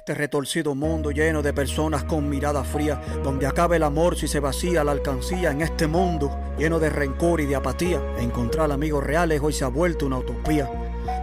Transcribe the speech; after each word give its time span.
Este 0.00 0.14
retorcido 0.14 0.74
mundo 0.74 1.10
lleno 1.10 1.42
de 1.42 1.52
personas 1.52 2.04
con 2.04 2.26
mirada 2.26 2.64
fría, 2.64 2.98
donde 3.22 3.46
acaba 3.46 3.76
el 3.76 3.82
amor 3.82 4.16
si 4.16 4.28
se 4.28 4.40
vacía 4.40 4.82
la 4.82 4.92
alcancía, 4.92 5.50
en 5.50 5.60
este 5.60 5.86
mundo 5.86 6.34
lleno 6.58 6.78
de 6.78 6.88
rencor 6.88 7.38
y 7.42 7.44
de 7.44 7.54
apatía, 7.54 8.00
encontrar 8.18 8.72
amigos 8.72 9.04
reales 9.04 9.42
hoy 9.42 9.52
se 9.52 9.62
ha 9.62 9.68
vuelto 9.68 10.06
una 10.06 10.16
utopía 10.16 10.70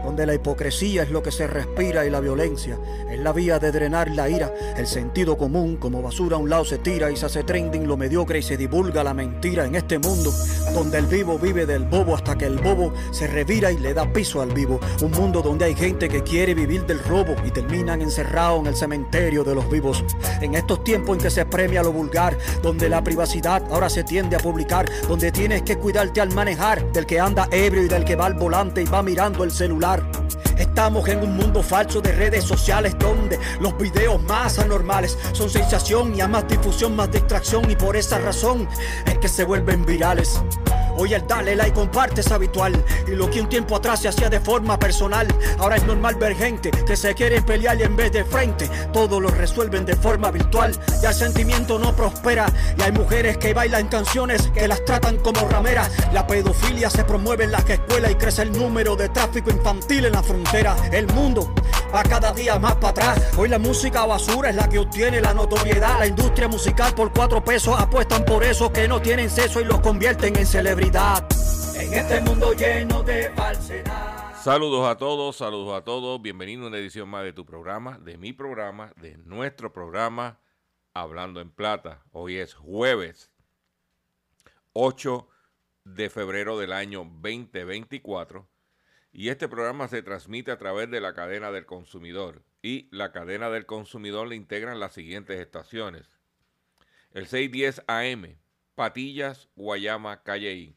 donde 0.03 0.25
la 0.25 0.33
hipocresía 0.33 1.03
es 1.03 1.09
lo 1.09 1.23
que 1.23 1.31
se 1.31 1.47
respira 1.47 2.05
y 2.05 2.09
la 2.09 2.19
violencia 2.19 2.77
es 3.09 3.19
la 3.19 3.33
vía 3.33 3.59
de 3.59 3.71
drenar 3.71 4.09
la 4.11 4.29
ira. 4.29 4.53
El 4.77 4.87
sentido 4.87 5.37
común 5.37 5.77
como 5.77 6.01
basura 6.01 6.35
a 6.35 6.39
un 6.39 6.49
lado 6.49 6.65
se 6.65 6.77
tira 6.77 7.11
y 7.11 7.15
se 7.15 7.25
hace 7.25 7.43
trending 7.43 7.87
lo 7.87 7.97
mediocre 7.97 8.39
y 8.39 8.43
se 8.43 8.57
divulga 8.57 9.03
la 9.03 9.13
mentira 9.13 9.65
en 9.65 9.75
este 9.75 9.99
mundo 9.99 10.31
donde 10.73 10.97
el 10.97 11.05
vivo 11.07 11.39
vive 11.39 11.65
del 11.65 11.85
bobo 11.85 12.15
hasta 12.15 12.37
que 12.37 12.45
el 12.45 12.57
bobo 12.57 12.93
se 13.11 13.27
revira 13.27 13.71
y 13.71 13.77
le 13.77 13.93
da 13.93 14.11
piso 14.11 14.41
al 14.41 14.53
vivo. 14.53 14.79
Un 15.01 15.11
mundo 15.11 15.41
donde 15.41 15.65
hay 15.65 15.75
gente 15.75 16.09
que 16.09 16.23
quiere 16.23 16.53
vivir 16.53 16.85
del 16.85 16.99
robo 17.03 17.35
y 17.45 17.51
terminan 17.51 18.01
encerrados 18.01 18.59
en 18.61 18.67
el 18.67 18.75
cementerio 18.75 19.43
de 19.43 19.55
los 19.55 19.69
vivos. 19.69 20.03
En 20.41 20.55
estos 20.55 20.83
tiempos 20.83 21.17
en 21.17 21.23
que 21.23 21.29
se 21.29 21.45
premia 21.45 21.83
lo 21.83 21.91
vulgar, 21.91 22.37
donde 22.61 22.89
la 22.89 23.03
privacidad 23.03 23.63
ahora 23.71 23.89
se 23.89 24.03
tiende 24.03 24.35
a 24.35 24.39
publicar, 24.39 24.87
donde 25.07 25.31
tienes 25.31 25.63
que 25.63 25.77
cuidarte 25.77 26.21
al 26.21 26.33
manejar 26.33 26.91
del 26.91 27.05
que 27.05 27.19
anda 27.19 27.47
ebrio 27.51 27.83
y 27.83 27.87
del 27.87 28.05
que 28.05 28.15
va 28.15 28.27
al 28.27 28.35
volante 28.35 28.81
y 28.81 28.85
va 28.85 29.01
mirando 29.01 29.43
el 29.43 29.51
celular. 29.51 29.96
Estamos 30.57 31.07
en 31.07 31.19
un 31.19 31.37
mundo 31.37 31.61
falso 31.61 32.01
de 32.01 32.11
redes 32.11 32.43
sociales 32.43 32.95
donde 32.97 33.39
los 33.59 33.77
videos 33.77 34.21
más 34.23 34.57
anormales 34.59 35.17
son 35.33 35.49
sensación 35.49 36.15
y 36.15 36.21
a 36.21 36.27
más 36.27 36.47
difusión, 36.47 36.95
más 36.95 37.11
distracción 37.11 37.69
y 37.69 37.75
por 37.75 37.95
esa 37.95 38.17
razón 38.19 38.67
es 39.05 39.17
que 39.19 39.27
se 39.27 39.43
vuelven 39.43 39.85
virales. 39.85 40.41
Hoy 40.99 41.13
el 41.13 41.27
dale 41.27 41.55
like 41.55 41.73
comparte 41.73 42.21
es 42.21 42.31
habitual 42.31 42.73
y 43.07 43.11
lo 43.11 43.29
que 43.29 43.39
un 43.39 43.47
tiempo 43.47 43.75
atrás 43.75 44.01
se 44.01 44.07
hacía 44.07 44.29
de 44.29 44.39
forma 44.39 44.79
personal, 44.79 45.27
ahora 45.59 45.75
es 45.75 45.83
normal 45.83 46.15
ver 46.15 46.35
gente 46.35 46.71
que 46.71 46.95
se 46.95 47.13
quiere 47.13 47.39
pelear 47.41 47.79
y 47.79 47.83
en 47.83 47.95
vez 47.95 48.11
de 48.11 48.25
frente 48.25 48.67
todo 48.91 49.19
lo 49.19 49.29
resuelven 49.29 49.85
de 49.85 49.95
forma 49.95 50.31
virtual. 50.31 50.71
Ya 51.01 51.09
el 51.09 51.15
sentimiento 51.15 51.77
no 51.77 51.95
prospera 51.95 52.47
y 52.77 52.81
hay 52.81 52.91
mujeres 52.91 53.37
que 53.37 53.53
bailan 53.53 53.87
canciones 53.89 54.49
que 54.53 54.67
las 54.67 54.83
tratan 54.85 55.17
como 55.17 55.47
rameras. 55.47 55.91
La 56.13 56.25
pedofilia 56.25 56.89
se 56.89 57.03
promueve 57.03 57.43
en 57.43 57.51
las 57.51 57.69
escuelas 57.69 58.11
y 58.11 58.15
crece 58.15 58.41
el 58.41 58.51
número 58.51 58.95
de 58.95 59.09
tráfico 59.09 59.51
infantil 59.51 60.05
en 60.05 60.13
la 60.13 60.23
frontera. 60.23 60.75
El 60.91 61.05
mundo 61.13 61.53
va 61.93 62.01
cada 62.03 62.31
día 62.31 62.57
más 62.57 62.75
para 62.75 62.89
atrás. 62.89 63.21
Hoy 63.37 63.49
la 63.49 63.59
música 63.59 64.05
basura 64.05 64.49
es 64.49 64.55
la 64.55 64.67
que 64.67 64.79
obtiene 64.79 65.21
la 65.21 65.33
notoriedad. 65.33 65.99
La 65.99 66.07
industria 66.07 66.47
musical 66.47 66.93
por 66.95 67.13
cuatro 67.13 67.43
pesos 67.43 67.75
apuestan 67.79 68.25
por 68.25 68.43
eso 68.43 68.71
que 68.73 68.87
no 68.87 68.99
tienen 68.99 69.29
sexo 69.29 69.61
y 69.61 69.65
los 69.65 69.79
convierten 69.81 70.35
en 70.35 70.45
en 70.87 71.93
este 71.93 72.21
mundo 72.21 72.53
lleno 72.53 73.03
de 73.03 73.29
falsedad. 73.31 74.33
Saludos 74.41 74.87
a 74.87 74.97
todos, 74.97 75.35
saludos 75.35 75.77
a 75.77 75.83
todos. 75.83 76.21
Bienvenido 76.21 76.63
a 76.63 76.67
una 76.67 76.77
edición 76.77 77.09
más 77.09 77.25
de 77.25 77.33
tu 77.33 77.45
programa, 77.45 77.99
de 77.99 78.17
mi 78.17 78.31
programa, 78.31 78.93
de 78.95 79.17
nuestro 79.17 79.73
programa 79.73 80.39
Hablando 80.93 81.41
en 81.41 81.51
Plata. 81.51 82.05
Hoy 82.13 82.37
es 82.37 82.53
jueves 82.53 83.33
8 84.71 85.27
de 85.83 86.09
febrero 86.09 86.57
del 86.57 86.71
año 86.71 86.99
2024 86.99 88.47
y 89.11 89.27
este 89.27 89.49
programa 89.49 89.89
se 89.89 90.01
transmite 90.03 90.51
a 90.51 90.57
través 90.57 90.89
de 90.89 91.01
la 91.01 91.13
cadena 91.13 91.51
del 91.51 91.65
consumidor 91.65 92.43
y 92.61 92.87
la 92.95 93.11
cadena 93.11 93.49
del 93.49 93.65
consumidor 93.65 94.29
le 94.29 94.37
integran 94.37 94.79
las 94.79 94.93
siguientes 94.93 95.37
estaciones. 95.37 96.09
El 97.11 97.27
610 97.27 97.83
AM, 97.87 98.37
Patillas, 98.75 99.49
Guayama, 99.57 100.23
Calleí 100.23 100.76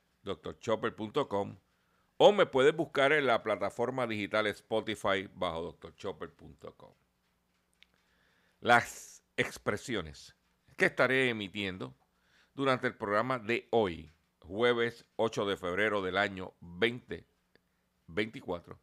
drchopper.com 0.23 1.57
o 2.17 2.31
me 2.31 2.45
puedes 2.45 2.75
buscar 2.75 3.13
en 3.13 3.25
la 3.25 3.41
plataforma 3.41 4.05
digital 4.05 4.45
Spotify 4.47 5.27
bajo 5.33 5.77
drchopper.com. 5.81 6.93
Las 8.59 9.23
expresiones 9.37 10.35
que 10.77 10.85
estaré 10.85 11.29
emitiendo 11.29 11.95
durante 12.53 12.85
el 12.85 12.95
programa 12.95 13.39
de 13.39 13.67
hoy, 13.71 14.13
jueves 14.39 15.07
8 15.15 15.47
de 15.47 15.57
febrero 15.57 16.03
del 16.03 16.17
año 16.17 16.53
2024, 16.59 18.79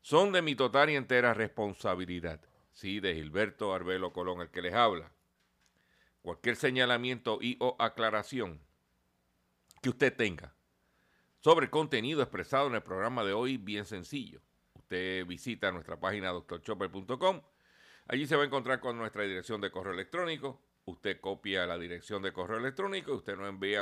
son 0.00 0.32
de 0.32 0.40
mi 0.40 0.54
total 0.54 0.88
y 0.88 0.96
entera 0.96 1.34
responsabilidad. 1.34 2.40
Sí, 2.72 3.00
de 3.00 3.14
Gilberto 3.14 3.74
Arbelo 3.74 4.14
Colón, 4.14 4.40
el 4.40 4.50
que 4.50 4.62
les 4.62 4.72
habla. 4.72 5.12
Cualquier 6.22 6.56
señalamiento 6.56 7.38
y 7.42 7.58
o 7.60 7.76
aclaración 7.78 8.62
que 9.82 9.90
usted 9.90 10.16
tenga 10.16 10.54
sobre 11.42 11.70
contenido 11.70 12.22
expresado 12.22 12.68
en 12.68 12.76
el 12.76 12.82
programa 12.82 13.24
de 13.24 13.32
hoy, 13.32 13.56
bien 13.56 13.84
sencillo. 13.84 14.40
Usted 14.74 15.26
visita 15.26 15.72
nuestra 15.72 15.98
página 15.98 16.30
doctorchopper.com. 16.30 17.42
Allí 18.06 18.26
se 18.26 18.36
va 18.36 18.44
a 18.44 18.46
encontrar 18.46 18.78
con 18.78 18.96
nuestra 18.96 19.24
dirección 19.24 19.60
de 19.60 19.72
correo 19.72 19.92
electrónico. 19.92 20.60
Usted 20.84 21.20
copia 21.20 21.66
la 21.66 21.78
dirección 21.78 22.22
de 22.22 22.32
correo 22.32 22.58
electrónico 22.58 23.12
y 23.12 23.16
usted 23.16 23.36
nos 23.36 23.48
envía, 23.48 23.80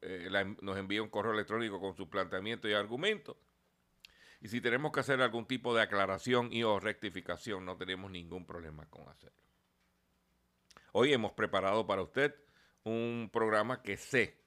eh, 0.00 1.00
un 1.00 1.08
correo 1.08 1.32
electrónico 1.32 1.80
con 1.80 1.96
su 1.96 2.08
planteamiento 2.08 2.68
y 2.68 2.72
argumento. 2.72 3.36
Y 4.40 4.48
si 4.48 4.60
tenemos 4.60 4.92
que 4.92 5.00
hacer 5.00 5.20
algún 5.22 5.46
tipo 5.46 5.74
de 5.74 5.82
aclaración 5.82 6.52
y 6.52 6.62
o 6.62 6.78
rectificación, 6.78 7.64
no 7.64 7.76
tenemos 7.76 8.12
ningún 8.12 8.46
problema 8.46 8.86
con 8.86 9.08
hacerlo. 9.08 9.38
Hoy 10.92 11.12
hemos 11.12 11.32
preparado 11.32 11.84
para 11.84 12.02
usted 12.02 12.34
un 12.84 13.28
programa 13.32 13.82
que 13.82 13.96
sé, 13.96 14.40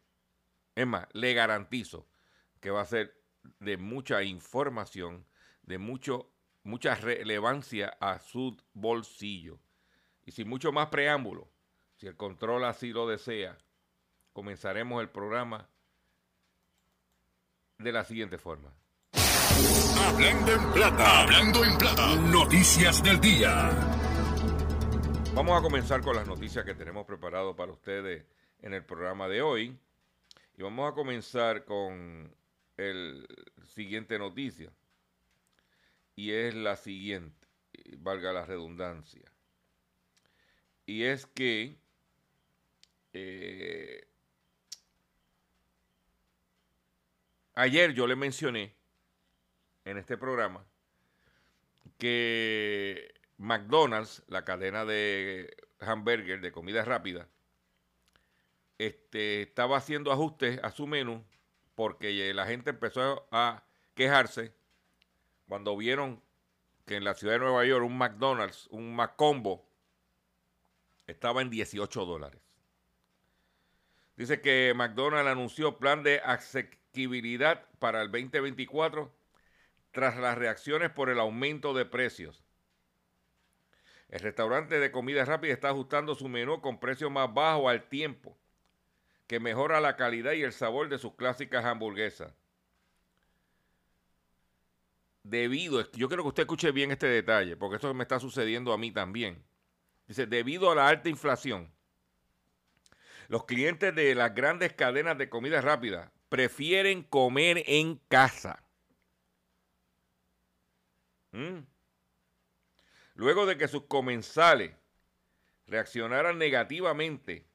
es 0.74 0.88
más, 0.88 1.08
le 1.14 1.34
garantizo 1.34 2.06
que 2.66 2.72
va 2.72 2.82
a 2.82 2.86
ser 2.88 3.14
de 3.60 3.78
mucha 3.78 4.24
información, 4.24 5.24
de 5.62 5.78
mucho, 5.78 6.32
mucha 6.64 6.96
relevancia 6.96 7.96
a 8.00 8.18
su 8.18 8.58
bolsillo. 8.74 9.60
Y 10.26 10.32
sin 10.32 10.50
mucho 10.50 10.72
más 10.72 10.88
preámbulo, 10.88 11.48
si 11.96 12.08
el 12.08 12.16
control 12.18 12.66
así 12.66 12.92
lo 12.92 13.08
desea, 13.08 13.56
comenzaremos 14.34 15.00
el 15.00 15.10
programa 15.10 15.70
de 17.78 17.92
la 17.92 18.04
siguiente 18.04 18.40
forma. 18.40 18.74
Hablando 20.08 20.52
en 20.52 20.74
plata, 20.74 21.22
hablando 21.22 21.64
en 21.66 21.78
plata, 21.78 22.16
noticias 22.16 23.04
del 23.04 23.22
día. 23.22 23.70
Vamos 25.36 25.60
a 25.60 25.62
comenzar 25.62 26.02
con 26.02 26.16
las 26.16 26.26
noticias 26.26 26.66
que 26.66 26.74
tenemos 26.74 27.06
preparado 27.06 27.56
para 27.56 27.72
ustedes 27.72 28.26
en 28.64 28.74
el 28.74 28.84
programa 28.84 29.28
de 29.28 29.44
hoy. 29.44 29.80
Y 30.58 30.64
vamos 30.64 30.92
a 30.92 30.96
comenzar 30.96 31.64
con 31.64 32.34
el 32.78 33.28
siguiente 33.64 34.18
noticia. 34.20 34.72
y 36.18 36.32
es 36.32 36.56
la 36.56 36.78
siguiente, 36.78 37.48
valga 37.98 38.32
la 38.32 38.46
redundancia. 38.46 39.30
Y 40.86 41.04
es 41.04 41.26
que 41.26 41.78
eh, 43.12 44.08
ayer 47.56 47.94
yo 47.94 48.08
le 48.08 48.16
mencioné 48.16 48.74
en 49.84 49.98
este 49.98 50.18
programa 50.18 50.66
que 51.98 53.14
McDonald's, 53.38 54.24
la 54.28 54.46
cadena 54.46 54.86
de 54.86 55.56
hamburger 55.80 56.40
de 56.40 56.52
comida 56.54 56.86
rápida, 56.86 57.28
este, 58.78 59.42
estaba 59.42 59.78
haciendo 59.78 60.12
ajustes 60.12 60.60
a 60.64 60.72
su 60.72 60.88
menú 60.88 61.26
porque 61.76 62.34
la 62.34 62.46
gente 62.46 62.72
empezó 62.72 63.28
a 63.32 63.64
quejarse 63.94 64.54
cuando 65.48 65.78
vieron 65.78 66.22
que 66.86 66.96
en 66.96 67.04
la 67.04 67.14
ciudad 67.14 67.34
de 67.34 67.40
Nueva 67.40 67.66
York 67.66 67.86
un 67.86 67.98
McDonald's, 67.98 68.68
un 68.72 68.96
McCombo, 68.96 69.66
estaba 71.08 71.42
en 71.42 71.50
18 71.50 72.06
dólares. 72.06 72.42
Dice 74.16 74.42
que 74.42 74.74
McDonald's 74.76 75.30
anunció 75.30 75.78
plan 75.78 76.04
de 76.04 76.20
asequibilidad 76.20 77.66
para 77.80 78.02
el 78.02 78.12
2024 78.12 79.12
tras 79.92 80.18
las 80.18 80.38
reacciones 80.38 80.92
por 80.92 81.10
el 81.10 81.20
aumento 81.20 81.74
de 81.74 81.86
precios. 81.86 82.44
El 84.10 84.20
restaurante 84.20 84.80
de 84.80 84.92
comida 84.92 85.26
rápida 85.26 85.54
está 85.54 85.70
ajustando 85.70 86.16
su 86.16 86.30
menú 86.30 86.62
con 86.62 86.80
precios 86.80 87.12
más 87.12 87.34
bajos 87.34 87.70
al 87.70 87.90
tiempo, 87.90 88.38
que 89.28 89.40
mejora 89.40 89.82
la 89.82 89.96
calidad 89.96 90.34
y 90.34 90.44
el 90.44 90.54
sabor 90.54 90.90
de 90.90 90.98
sus 90.98 91.16
clásicas 91.16 91.66
hamburguesas. 91.66 92.34
Debido, 95.24 95.92
yo 95.94 96.08
quiero 96.08 96.24
que 96.24 96.30
usted 96.30 96.44
escuche 96.44 96.72
bien 96.72 96.92
este 96.92 97.08
detalle, 97.08 97.58
porque 97.58 97.78
esto 97.78 97.92
me 97.94 98.04
está 98.04 98.20
sucediendo 98.20 98.72
a 98.72 98.78
mí 98.78 98.92
también. 98.92 99.44
Dice, 100.08 100.28
debido 100.28 100.72
a 100.72 100.76
la 100.76 100.88
alta 100.88 101.10
inflación, 101.10 101.74
los 103.28 103.46
clientes 103.46 103.96
de 103.96 104.14
las 104.14 104.36
grandes 104.36 104.74
cadenas 104.74 105.18
de 105.18 105.30
comida 105.30 105.62
rápida 105.62 106.12
prefieren 106.30 107.02
comer 107.02 107.64
en 107.66 107.96
casa. 108.08 108.64
¿Mm? 111.32 111.62
Luego 113.16 113.48
de 113.48 113.58
que 113.58 113.68
sus 113.68 113.86
comensales 113.86 114.74
reaccionaran 115.66 116.38
negativamente 116.38 117.48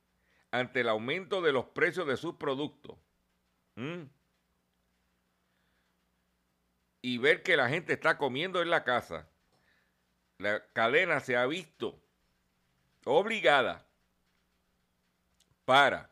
ante 0.50 0.80
el 0.80 0.88
aumento 0.88 1.42
de 1.42 1.52
los 1.52 1.66
precios 1.66 2.06
de 2.06 2.16
sus 2.16 2.34
productos 2.36 2.96
y 7.02 7.18
ver 7.18 7.42
que 7.42 7.56
la 7.56 7.68
gente 7.68 7.92
está 7.92 8.18
comiendo 8.18 8.60
en 8.60 8.70
la 8.70 8.84
casa, 8.84 9.28
la 10.38 10.62
cadena 10.72 11.20
se 11.20 11.36
ha 11.36 11.46
visto 11.46 12.00
obligada 13.04 13.86
para 15.64 16.10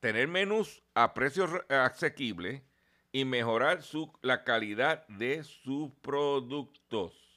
tener 0.00 0.28
menús 0.28 0.82
a 0.94 1.14
precios 1.14 1.50
asequibles 1.68 2.62
y 3.12 3.24
mejorar 3.24 3.82
su, 3.82 4.12
la 4.22 4.44
calidad 4.44 5.06
de 5.08 5.42
sus 5.42 5.90
productos. 6.02 7.27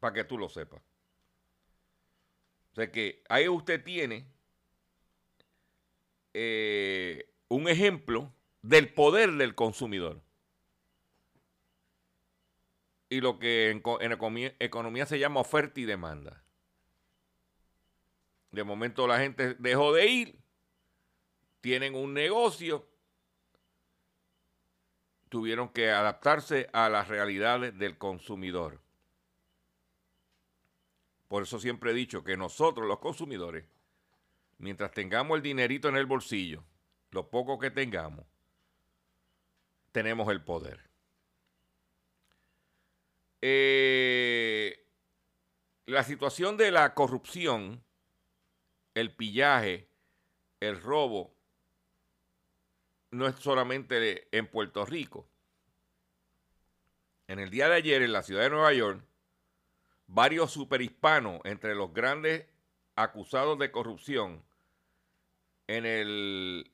Para 0.00 0.14
que 0.14 0.24
tú 0.24 0.38
lo 0.38 0.48
sepas. 0.48 0.80
O 2.72 2.74
sea 2.74 2.92
que 2.92 3.22
ahí 3.28 3.48
usted 3.48 3.82
tiene 3.82 4.26
eh, 6.34 7.32
un 7.48 7.68
ejemplo 7.68 8.32
del 8.62 8.92
poder 8.92 9.32
del 9.32 9.54
consumidor 9.54 10.22
y 13.10 13.20
lo 13.20 13.38
que 13.38 13.70
en, 13.70 13.82
economía, 14.60 15.06
se 15.06 15.18
llama 15.18 15.40
oferta 15.40 15.80
y 15.80 15.84
demanda. 15.84 16.42
De 18.50 18.64
momento 18.64 19.06
la 19.06 19.18
gente 19.18 19.54
dejó 19.58 19.92
de 19.92 20.06
ir, 20.06 20.38
tienen 21.60 21.94
un 21.94 22.14
negocio, 22.14 22.88
tuvieron 25.28 25.68
que 25.70 25.90
adaptarse 25.90 26.68
a 26.72 26.88
las 26.88 27.08
realidades 27.08 27.78
del 27.78 27.98
consumidor. 27.98 28.80
Por 31.28 31.42
eso 31.42 31.60
siempre 31.60 31.90
he 31.90 31.94
dicho 31.94 32.24
que 32.24 32.36
nosotros 32.36 32.86
los 32.86 32.98
consumidores, 32.98 33.66
mientras 34.56 34.90
tengamos 34.92 35.36
el 35.36 35.42
dinerito 35.42 35.88
en 35.88 35.96
el 35.96 36.06
bolsillo, 36.06 36.64
lo 37.10 37.30
poco 37.30 37.58
que 37.58 37.70
tengamos, 37.70 38.24
tenemos 39.92 40.30
el 40.30 40.42
poder. 40.42 40.88
Eh, 43.40 44.86
la 45.86 46.02
situación 46.02 46.56
de 46.56 46.70
la 46.70 46.94
corrupción, 46.94 47.84
el 48.94 49.14
pillaje, 49.14 49.88
el 50.60 50.80
robo, 50.80 51.34
no 53.10 53.26
es 53.26 53.36
solamente 53.36 54.28
en 54.36 54.46
Puerto 54.46 54.84
Rico. 54.84 55.28
En 57.26 57.38
el 57.38 57.50
día 57.50 57.68
de 57.68 57.76
ayer, 57.76 58.02
en 58.02 58.12
la 58.12 58.22
ciudad 58.22 58.42
de 58.42 58.50
Nueva 58.50 58.72
York, 58.72 59.07
varios 60.08 60.50
superhispanos 60.50 61.40
entre 61.44 61.74
los 61.74 61.92
grandes 61.92 62.46
acusados 62.96 63.58
de 63.58 63.70
corrupción 63.70 64.42
en 65.68 65.86
el 65.86 66.72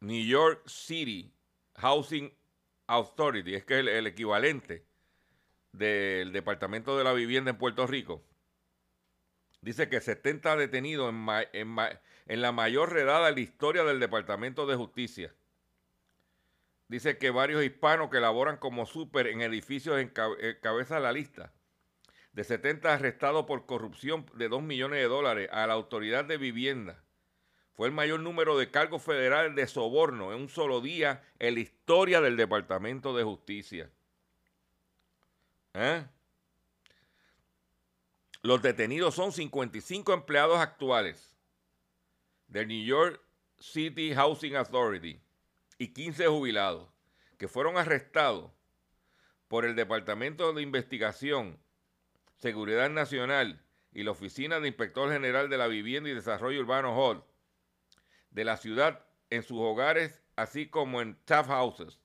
New 0.00 0.24
York 0.24 0.62
City 0.68 1.32
Housing 1.76 2.32
Authority, 2.86 3.54
es 3.54 3.64
que 3.64 3.80
es 3.80 3.86
el 3.86 4.06
equivalente 4.06 4.84
del 5.72 6.32
Departamento 6.32 6.96
de 6.96 7.04
la 7.04 7.12
Vivienda 7.12 7.50
en 7.50 7.58
Puerto 7.58 7.86
Rico, 7.86 8.22
dice 9.62 9.88
que 9.88 10.00
70 10.00 10.56
detenidos 10.56 11.12
en, 11.52 11.76
en, 12.26 12.42
la 12.42 12.52
mayor 12.52 12.92
redada 12.92 13.30
en 13.30 13.34
la 13.34 13.40
historia 13.40 13.84
del 13.84 13.98
Departamento 13.98 14.66
de 14.66 14.76
Justicia. 14.76 15.34
Dice 16.88 17.18
que 17.18 17.30
varios 17.30 17.64
hispanos 17.64 18.10
que 18.10 18.20
laboran 18.20 18.58
como 18.58 18.86
súper 18.86 19.26
en 19.26 19.40
edificios 19.40 19.98
encabezan 19.98 21.02
la 21.02 21.12
lista. 21.12 21.52
De 22.36 22.44
70 22.44 22.92
arrestados 22.92 23.46
por 23.46 23.64
corrupción 23.64 24.26
de 24.34 24.50
2 24.50 24.62
millones 24.62 25.00
de 25.00 25.08
dólares 25.08 25.48
a 25.52 25.66
la 25.66 25.72
autoridad 25.72 26.26
de 26.26 26.36
vivienda. 26.36 27.02
Fue 27.72 27.88
el 27.88 27.94
mayor 27.94 28.20
número 28.20 28.58
de 28.58 28.70
cargos 28.70 29.02
federales 29.02 29.54
de 29.56 29.66
soborno 29.66 30.34
en 30.34 30.42
un 30.42 30.48
solo 30.50 30.82
día 30.82 31.24
en 31.38 31.54
la 31.54 31.60
historia 31.60 32.20
del 32.20 32.36
Departamento 32.36 33.16
de 33.16 33.24
Justicia. 33.24 33.90
¿Eh? 35.72 36.04
Los 38.42 38.60
detenidos 38.60 39.14
son 39.14 39.32
55 39.32 40.12
empleados 40.12 40.58
actuales 40.58 41.34
del 42.48 42.68
New 42.68 42.84
York 42.84 43.18
City 43.58 44.14
Housing 44.14 44.56
Authority 44.56 45.18
y 45.78 45.88
15 45.88 46.26
jubilados 46.26 46.86
que 47.38 47.48
fueron 47.48 47.78
arrestados 47.78 48.52
por 49.48 49.64
el 49.64 49.74
Departamento 49.74 50.52
de 50.52 50.60
Investigación, 50.60 51.58
Seguridad 52.36 52.90
Nacional 52.90 53.62
y 53.92 54.02
la 54.02 54.10
Oficina 54.10 54.60
de 54.60 54.68
Inspector 54.68 55.10
General 55.10 55.48
de 55.48 55.56
la 55.56 55.68
Vivienda 55.68 56.10
y 56.10 56.14
Desarrollo 56.14 56.60
Urbano 56.60 56.94
Hall 56.94 57.24
de 58.30 58.44
la 58.44 58.58
ciudad 58.58 59.04
en 59.30 59.42
sus 59.42 59.58
hogares, 59.58 60.22
así 60.36 60.68
como 60.68 61.00
en 61.00 61.16
Taft 61.24 61.48
Houses, 61.48 61.98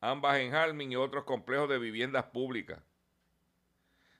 ambas 0.00 0.38
en 0.38 0.54
Halming 0.54 0.92
y 0.92 0.96
otros 0.96 1.24
complejos 1.24 1.68
de 1.68 1.78
viviendas 1.78 2.26
públicas. 2.26 2.82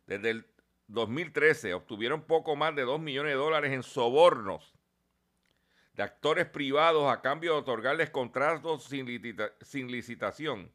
Desde 0.07 0.31
el 0.31 0.47
2013 0.89 1.75
obtuvieron 1.75 2.23
poco 2.23 2.57
más 2.57 2.75
de 2.75 2.83
2 2.83 2.99
millones 3.01 3.33
de 3.33 3.39
dólares 3.39 3.73
en 3.73 3.83
sobornos 3.83 4.73
de 5.93 6.03
actores 6.03 6.47
privados 6.47 7.11
a 7.13 7.21
cambio 7.21 7.53
de 7.53 7.59
otorgarles 7.59 8.11
contratos 8.11 8.85
sin 8.85 9.91
licitación 9.91 10.73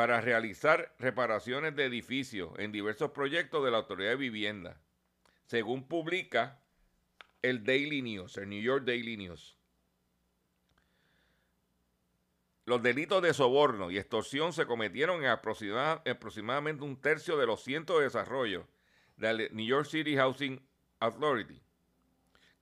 para 0.00 0.22
realizar 0.22 0.94
reparaciones 0.98 1.76
de 1.76 1.84
edificios 1.84 2.52
en 2.56 2.72
diversos 2.72 3.10
proyectos 3.10 3.62
de 3.62 3.70
la 3.70 3.76
Autoridad 3.76 4.12
de 4.12 4.16
Vivienda, 4.16 4.80
según 5.44 5.86
publica 5.86 6.58
el 7.42 7.64
Daily 7.64 8.00
News, 8.00 8.38
el 8.38 8.48
New 8.48 8.62
York 8.62 8.86
Daily 8.86 9.18
News. 9.18 9.58
Los 12.64 12.82
delitos 12.82 13.20
de 13.20 13.34
soborno 13.34 13.90
y 13.90 13.98
extorsión 13.98 14.54
se 14.54 14.64
cometieron 14.64 15.22
en 15.22 15.28
aproximadamente 15.28 16.82
un 16.82 16.98
tercio 16.98 17.36
de 17.36 17.44
los 17.44 17.62
cientos 17.62 17.98
de 17.98 18.04
desarrollos 18.04 18.64
del 19.18 19.54
New 19.54 19.66
York 19.66 19.84
City 19.84 20.16
Housing 20.16 20.66
Authority, 21.00 21.60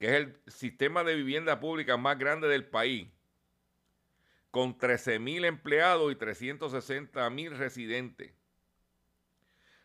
que 0.00 0.06
es 0.06 0.12
el 0.14 0.40
sistema 0.48 1.04
de 1.04 1.14
vivienda 1.14 1.60
pública 1.60 1.96
más 1.96 2.18
grande 2.18 2.48
del 2.48 2.66
país, 2.66 3.08
con 4.50 4.78
13 4.78 5.18
mil 5.18 5.44
empleados 5.44 6.10
y 6.12 6.16
360 6.16 7.28
mil 7.30 7.56
residentes. 7.56 8.32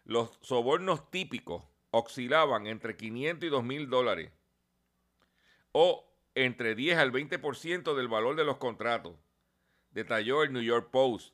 Los 0.06 0.38
sobornos 0.42 1.10
típicos 1.12 1.64
oscilaban 1.92 2.68
entre 2.68 2.98
500 2.98 3.48
y 3.48 3.50
2 3.50 3.64
mil 3.64 3.90
dólares, 3.90 4.32
o 5.72 6.06
entre 6.36 6.76
10 6.76 6.98
al 6.98 7.12
20% 7.12 7.96
del 7.96 8.08
valor 8.08 8.36
de 8.36 8.44
los 8.44 8.58
contratos 8.58 9.16
detalló 9.94 10.44
el 10.44 10.52
New 10.52 10.62
York 10.62 10.90
Post. 10.92 11.34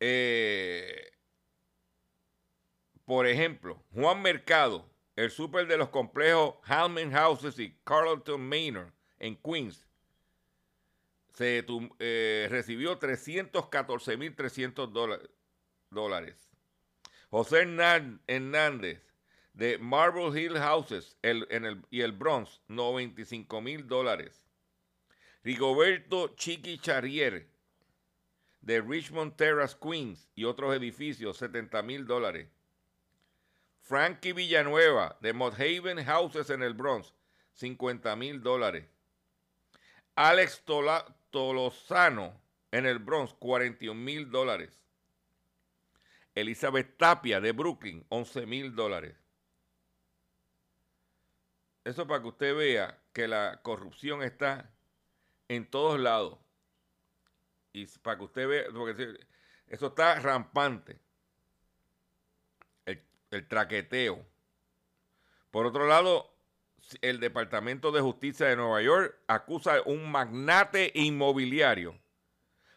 Eh, 0.00 1.12
por 3.04 3.26
ejemplo, 3.26 3.82
Juan 3.92 4.22
Mercado, 4.22 4.88
el 5.16 5.30
súper 5.30 5.66
de 5.66 5.76
los 5.76 5.88
complejos 5.88 6.56
Halman 6.64 7.12
Houses 7.12 7.58
y 7.58 7.76
Carlton 7.84 8.40
Manor 8.40 8.92
en 9.18 9.36
Queens, 9.36 9.87
se 11.38 11.64
eh, 12.00 12.48
recibió 12.50 12.98
314.300 12.98 14.90
dólares. 15.90 16.50
José 17.30 17.60
Hernández 18.26 19.00
de 19.52 19.78
Marble 19.78 20.40
Hill 20.40 20.58
Houses 20.58 21.16
en 21.22 21.64
el, 21.64 21.84
y 21.90 22.00
el 22.00 22.10
Bronx, 22.10 22.60
95 22.66 23.60
mil 23.60 23.86
dólares. 23.86 24.42
Rigoberto 25.44 26.34
Chiqui 26.34 26.78
Charrier 26.78 27.48
de 28.60 28.80
Richmond 28.80 29.36
Terrace, 29.36 29.76
Queens 29.80 30.28
y 30.34 30.42
otros 30.42 30.74
edificios, 30.74 31.36
70 31.36 31.82
mil 31.84 32.04
dólares. 32.04 32.48
Frankie 33.82 34.32
Villanueva 34.32 35.16
de 35.20 35.30
Haven 35.30 36.04
Houses 36.04 36.50
en 36.50 36.64
el 36.64 36.74
Bronx, 36.74 37.14
50 37.52 38.16
mil 38.16 38.42
dólares. 38.42 38.88
Alex 40.16 40.64
Tolosano 41.30 42.40
en 42.70 42.86
el 42.86 42.98
Bronx, 42.98 43.34
41 43.34 44.00
mil 44.00 44.30
dólares. 44.30 44.78
Elizabeth 46.34 46.96
Tapia 46.96 47.40
de 47.40 47.52
Brooklyn, 47.52 48.04
11 48.10 48.46
mil 48.46 48.74
dólares. 48.74 49.16
Eso 51.84 52.06
para 52.06 52.20
que 52.22 52.28
usted 52.28 52.56
vea 52.56 52.98
que 53.12 53.26
la 53.26 53.60
corrupción 53.62 54.22
está 54.22 54.70
en 55.48 55.68
todos 55.68 55.98
lados. 55.98 56.38
Y 57.72 57.86
para 57.86 58.18
que 58.18 58.24
usted 58.24 58.46
vea, 58.46 58.64
eso 59.68 59.86
está 59.88 60.20
rampante. 60.20 61.00
El 63.30 63.46
traqueteo. 63.46 64.24
Por 65.50 65.66
otro 65.66 65.86
lado, 65.86 66.37
el 67.02 67.20
Departamento 67.20 67.92
de 67.92 68.00
Justicia 68.00 68.46
de 68.46 68.56
Nueva 68.56 68.82
York 68.82 69.16
acusa 69.26 69.76
a 69.76 69.82
un 69.82 70.10
magnate 70.10 70.92
inmobiliario 70.94 71.98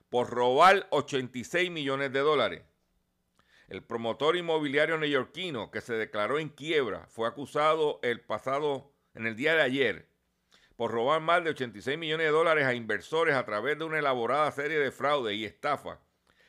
por 0.10 0.30
robar 0.30 0.88
86 0.90 1.72
millones 1.72 2.12
de 2.12 2.20
dólares. 2.20 2.64
El 3.70 3.82
promotor 3.82 4.36
inmobiliario 4.36 4.98
neoyorquino 4.98 5.72
que 5.72 5.80
se 5.80 5.94
declaró 5.94 6.40
en 6.40 6.50
quiebra 6.50 7.08
fue 7.08 7.28
acusado 7.28 8.00
el 8.04 8.20
pasado, 8.20 8.92
en 9.14 9.28
el 9.28 9.38
día 9.38 9.56
de 9.56 9.62
ayer, 9.62 10.08
por 10.76 10.92
robar 10.92 11.22
más 11.22 11.44
de 11.44 11.52
86 11.52 11.98
millones 11.98 12.26
de 12.26 12.32
dólares 12.32 12.66
a 12.66 12.74
inversores 12.74 13.36
a 13.36 13.46
través 13.46 13.78
de 13.78 13.86
una 13.86 14.00
elaborada 14.00 14.52
serie 14.52 14.80
de 14.80 14.92
fraude 14.92 15.36
y 15.36 15.46
estafa 15.46 16.02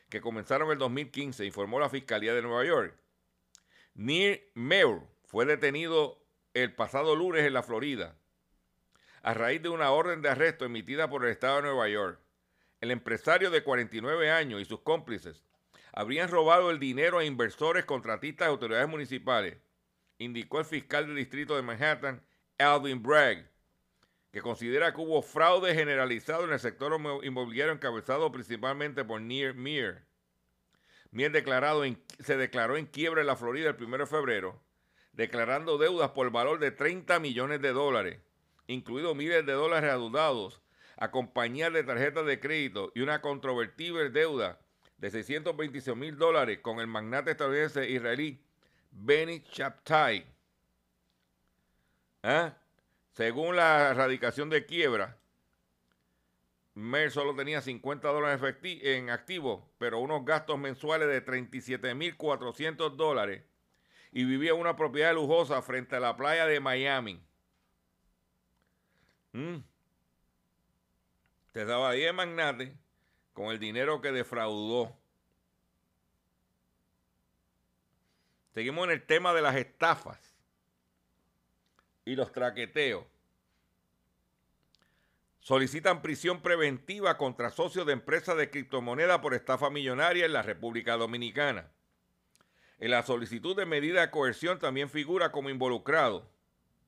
que 0.09 0.21
comenzaron 0.21 0.67
en 0.67 0.73
el 0.73 0.77
2015, 0.79 1.45
informó 1.45 1.79
la 1.79 1.89
Fiscalía 1.89 2.33
de 2.33 2.41
Nueva 2.41 2.65
York. 2.65 2.95
Neil 3.95 4.41
Mayer 4.53 5.01
fue 5.23 5.45
detenido 5.45 6.22
el 6.53 6.73
pasado 6.73 7.15
lunes 7.15 7.45
en 7.45 7.53
la 7.53 7.63
Florida 7.63 8.15
a 9.23 9.33
raíz 9.33 9.61
de 9.61 9.69
una 9.69 9.89
orden 9.91 10.21
de 10.21 10.29
arresto 10.29 10.65
emitida 10.65 11.09
por 11.09 11.23
el 11.23 11.31
Estado 11.31 11.55
de 11.57 11.61
Nueva 11.63 11.87
York. 11.87 12.19
El 12.81 12.91
empresario 12.91 13.49
de 13.49 13.63
49 13.63 14.29
años 14.29 14.61
y 14.61 14.65
sus 14.65 14.81
cómplices 14.81 15.41
habrían 15.93 16.29
robado 16.29 16.69
el 16.69 16.79
dinero 16.79 17.19
a 17.19 17.23
inversores, 17.23 17.85
contratistas 17.85 18.47
y 18.47 18.51
autoridades 18.51 18.89
municipales, 18.89 19.57
indicó 20.17 20.59
el 20.59 20.65
fiscal 20.65 21.07
del 21.07 21.15
distrito 21.15 21.55
de 21.55 21.61
Manhattan, 21.61 22.21
Alvin 22.57 23.01
Bragg, 23.01 23.49
que 24.31 24.41
considera 24.41 24.93
que 24.93 24.99
hubo 24.99 25.21
fraude 25.21 25.73
generalizado 25.73 26.43
en 26.43 26.51
el 26.51 26.59
sector 26.59 26.99
inmobiliario 27.23 27.73
encabezado 27.73 28.31
principalmente 28.31 29.05
por 29.05 29.21
Near 29.21 29.53
Mir. 29.53 30.03
Declarado 31.11 31.83
se 32.19 32.35
declaró 32.35 32.75
en 32.75 32.87
quiebra 32.87 33.21
en 33.21 33.27
la 33.27 33.35
Florida 33.35 33.69
el 33.69 33.81
1 33.81 33.97
de 33.99 34.05
febrero, 34.07 34.59
declarando 35.13 35.77
deudas 35.77 36.11
por 36.11 36.31
valor 36.31 36.59
de 36.59 36.71
30 36.71 37.19
millones 37.19 37.61
de 37.61 37.71
dólares, 37.71 38.19
incluidos 38.67 39.15
miles 39.15 39.45
de 39.45 39.53
dólares 39.53 39.91
adeudados 39.91 40.61
a 40.97 41.11
compañías 41.11 41.71
de 41.73 41.83
tarjetas 41.83 42.25
de 42.25 42.39
crédito 42.39 42.91
y 42.95 43.01
una 43.01 43.21
controvertible 43.21 44.09
deuda 44.09 44.59
de 44.97 45.11
626 45.11 45.95
mil 45.95 46.17
dólares 46.17 46.59
con 46.61 46.79
el 46.79 46.87
magnate 46.87 47.31
estadounidense 47.31 47.89
israelí 47.89 48.43
Benny 48.91 49.41
Chaptai. 49.43 50.25
¿Ah? 52.23 52.53
Según 53.11 53.55
la 53.55 53.89
erradicación 53.89 54.49
de 54.49 54.65
quiebra, 54.65 55.17
Mer 56.75 57.11
solo 57.11 57.35
tenía 57.35 57.61
50 57.61 58.07
dólares 58.07 58.41
en 58.63 59.11
activo, 59.11 59.71
pero 59.77 59.99
unos 59.99 60.25
gastos 60.25 60.57
mensuales 60.57 61.07
de 61.07 61.23
37.400 61.23 62.95
dólares 62.95 63.43
y 64.13 64.25
vivía 64.25 64.51
en 64.51 64.59
una 64.59 64.75
propiedad 64.75 65.13
lujosa 65.13 65.61
frente 65.63 65.95
a 65.95 65.99
la 65.99 66.15
playa 66.15 66.45
de 66.45 66.59
Miami. 66.59 67.19
Mm. 69.31 69.57
Te 71.51 71.65
daba 71.65 71.91
10 71.93 72.13
magnate 72.13 72.77
con 73.33 73.47
el 73.47 73.59
dinero 73.59 74.01
que 74.01 74.11
defraudó. 74.11 74.95
Seguimos 78.53 78.85
en 78.85 78.91
el 78.91 79.03
tema 79.03 79.33
de 79.33 79.41
las 79.41 79.55
estafas 79.55 80.19
y 82.05 82.15
los 82.15 82.31
traqueteos. 82.31 83.05
Solicitan 85.39 86.03
prisión 86.03 86.41
preventiva 86.41 87.17
contra 87.17 87.49
socios 87.49 87.87
de 87.87 87.93
empresas 87.93 88.37
de 88.37 88.51
criptomoneda 88.51 89.21
por 89.21 89.33
estafa 89.33 89.71
millonaria 89.71 90.25
en 90.25 90.33
la 90.33 90.43
República 90.43 90.97
Dominicana. 90.97 91.71
En 92.79 92.91
la 92.91 93.03
solicitud 93.03 93.55
de 93.55 93.65
medida 93.65 94.01
de 94.01 94.11
coerción 94.11 94.59
también 94.59 94.89
figura 94.89 95.31
como 95.31 95.49
involucrado, 95.49 96.29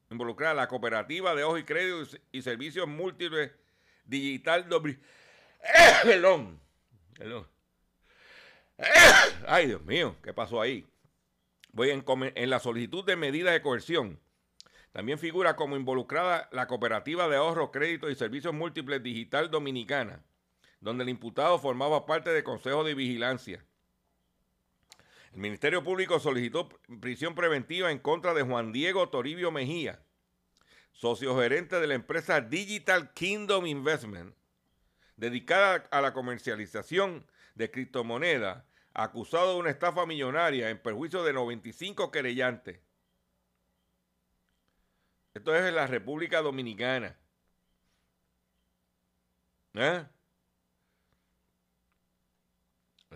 involucrada 0.09 0.53
la 0.53 0.67
cooperativa 0.67 1.35
de 1.35 1.43
ojo 1.43 1.57
y 1.57 1.63
crédito 1.63 2.17
y 2.31 2.41
servicios 2.41 2.87
múltiples 2.87 3.51
digital 4.05 4.67
Perdón. 7.17 7.47
Ay, 9.47 9.67
Dios 9.67 9.81
mío, 9.83 10.15
¿qué 10.21 10.33
pasó 10.33 10.61
ahí? 10.61 10.85
Voy 11.71 11.89
en, 11.91 12.03
en 12.35 12.49
la 12.49 12.59
solicitud 12.59 13.05
de 13.05 13.15
medida 13.15 13.51
de 13.51 13.61
coerción. 13.61 14.19
También 14.91 15.19
figura 15.19 15.55
como 15.57 15.75
involucrada 15.75 16.47
la 16.53 16.67
Cooperativa 16.67 17.27
de 17.27 17.35
Ahorro, 17.35 17.71
Crédito 17.71 18.09
y 18.09 18.15
Servicios 18.15 18.53
Múltiples 18.53 19.03
Digital 19.03 19.51
Dominicana, 19.51 20.23
donde 20.79 21.03
el 21.03 21.09
imputado 21.09 21.59
formaba 21.59 22.05
parte 22.05 22.29
del 22.29 22.45
Consejo 22.45 22.85
de 22.85 22.95
Vigilancia. 22.95 23.65
El 25.35 25.41
Ministerio 25.41 25.83
Público 25.83 26.17
solicitó 26.21 26.69
prisión 27.01 27.35
preventiva 27.35 27.91
en 27.91 27.99
contra 27.99 28.33
de 28.33 28.43
Juan 28.43 28.71
Diego 28.71 29.09
Toribio 29.09 29.51
Mejía, 29.51 30.01
socio 30.93 31.37
gerente 31.37 31.81
de 31.81 31.87
la 31.87 31.93
empresa 31.93 32.39
Digital 32.39 33.11
Kingdom 33.11 33.65
Investment, 33.65 34.33
dedicada 35.17 35.89
a 35.91 35.99
la 35.99 36.13
comercialización 36.13 37.27
de 37.53 37.69
criptomonedas, 37.69 38.63
acusado 38.93 39.55
de 39.55 39.59
una 39.59 39.71
estafa 39.71 40.05
millonaria 40.05 40.69
en 40.69 40.81
perjuicio 40.81 41.21
de 41.25 41.33
95 41.33 42.11
querellantes. 42.11 42.79
Esto 45.33 45.53
es 45.53 45.65
en 45.65 45.75
la 45.75 45.85
República 45.85 46.41
Dominicana. 46.41 47.17
¿Eh? 49.73 50.05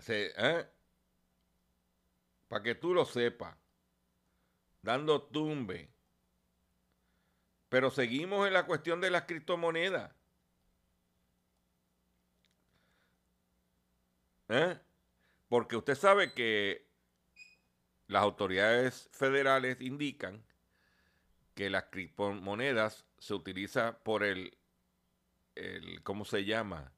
¿eh? 0.06 0.66
Para 2.50 2.64
que 2.64 2.74
tú 2.74 2.92
lo 2.92 3.04
sepas. 3.04 3.56
Dando 4.82 5.22
tumbe. 5.22 5.88
Pero 7.68 7.92
seguimos 7.92 8.44
en 8.48 8.54
la 8.54 8.66
cuestión 8.66 9.00
de 9.00 9.08
las 9.08 9.22
criptomonedas. 9.22 10.12
¿Eh? 14.48 14.76
Porque 15.48 15.76
usted 15.76 15.94
sabe 15.94 16.34
que 16.34 16.88
las 18.08 18.24
autoridades 18.24 19.08
federales 19.12 19.80
indican 19.80 20.42
que 21.54 21.70
las 21.70 21.84
criptomonedas 21.84 23.06
se 23.18 23.34
utiliza 23.34 24.02
por 24.02 24.24
el, 24.24 24.58
el, 25.54 26.02
¿cómo 26.02 26.24
se 26.24 26.44
llama? 26.44 26.92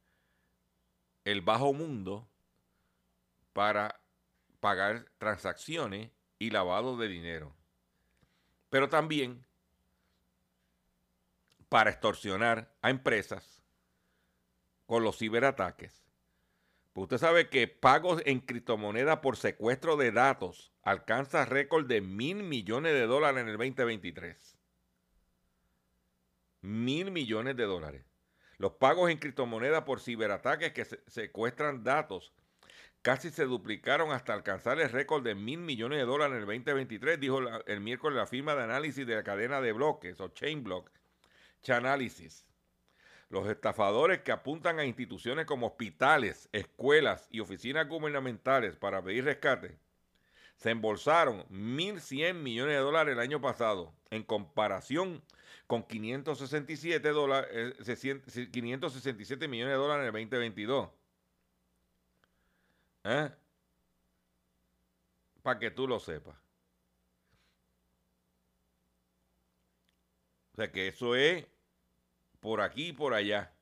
El 1.27 1.43
bajo 1.43 1.75
mundo 1.75 2.27
para 3.53 4.02
pagar 4.63 5.11
transacciones 5.19 6.13
y 6.39 6.51
lavado 6.51 6.97
de 6.97 7.09
dinero. 7.09 7.55
Pero 8.71 8.89
también 8.89 9.45
para 11.69 11.91
extorsionar 11.91 12.73
a 12.81 12.89
empresas 12.89 13.63
con 14.87 15.03
los 15.03 15.19
ciberataques 15.19 16.03
pues 16.93 17.05
usted 17.05 17.19
sabe 17.19 17.49
que 17.49 17.69
pagos 17.69 18.21
en 18.27 18.41
criptomonedas 18.41 19.21
por 19.21 19.37
secuestro 19.37 19.97
de 19.97 20.13
datos 20.13 20.73
alcanza 20.83 21.47
récord 21.47 21.87
de 21.87 22.03
mil 22.03 22.43
millones 22.43 22.93
de 22.93 23.07
dólares 23.07 23.43
en 23.43 23.49
el 23.49 23.57
2023. 23.57 24.59
Mil 26.61 27.11
millones 27.11 27.57
de 27.57 27.65
dólares. 27.65 28.05
Los 28.59 28.73
pagos 28.73 29.11
en 29.11 29.19
criptomonedas 29.19 29.85
por 29.85 30.01
ciberataques 30.01 30.73
que 30.73 30.85
secuestran 31.07 31.83
datos 31.83 32.35
casi 33.03 33.31
se 33.31 33.45
duplicaron 33.45 34.13
hasta 34.13 34.33
alcanzar 34.33 34.81
el 34.81 34.89
récord 34.89 35.25
de 35.25 35.35
mil 35.35 35.59
millones 35.59 35.99
de 35.99 36.05
dólares 36.05 36.37
en 36.37 36.41
el 36.41 36.47
2023, 36.47 37.21
dijo 37.21 37.41
el 37.67 37.81
miércoles 37.81 38.17
la 38.17 38.27
firma 38.27 38.55
de 38.55 38.63
análisis 38.63 39.07
de 39.07 39.17
la 39.17 39.25
cadena 39.25 39.61
de 39.61 39.73
bloques 39.73 40.21
o 40.21 40.29
chain 40.29 40.63
block, 40.63 40.91
Chainalysis. 41.63 42.47
Los 43.29 43.49
estafadores 43.49 44.21
que 44.21 44.33
apuntan 44.33 44.79
a 44.79 44.85
instituciones 44.85 45.47
como 45.47 45.69
hospitales, 45.69 46.49
escuelas 46.53 47.29
y 47.31 47.41
oficinas 47.41 47.89
gubernamentales 47.89 48.77
para 48.77 49.03
pedir 49.03 49.25
rescate 49.25 49.79
se 50.57 50.71
embolsaron 50.71 51.45
1.100 51.49 52.35
millones 52.35 52.77
de 52.77 52.81
dólares 52.81 53.15
el 53.15 53.21
año 53.21 53.41
pasado, 53.41 53.93
en 54.11 54.23
comparación 54.23 55.21
con 55.67 55.83
567, 55.83 57.09
dólares, 57.09 57.75
567 58.53 59.49
millones 59.49 59.73
de 59.73 59.79
dólares 59.79 60.03
en 60.03 60.07
el 60.07 60.13
2022. 60.13 60.89
¿Eh? 63.05 63.31
Para 65.43 65.59
que 65.59 65.71
tú 65.71 65.89
lo 65.89 65.99
sepas. 65.99 66.37
O 70.53 70.57
sea 70.57 70.71
que 70.71 70.89
eso 70.89 71.17
es 71.17 71.47
por 72.41 72.61
aquí 72.61 72.89
y 72.89 72.93
por 72.93 73.15
allá. 73.15 73.53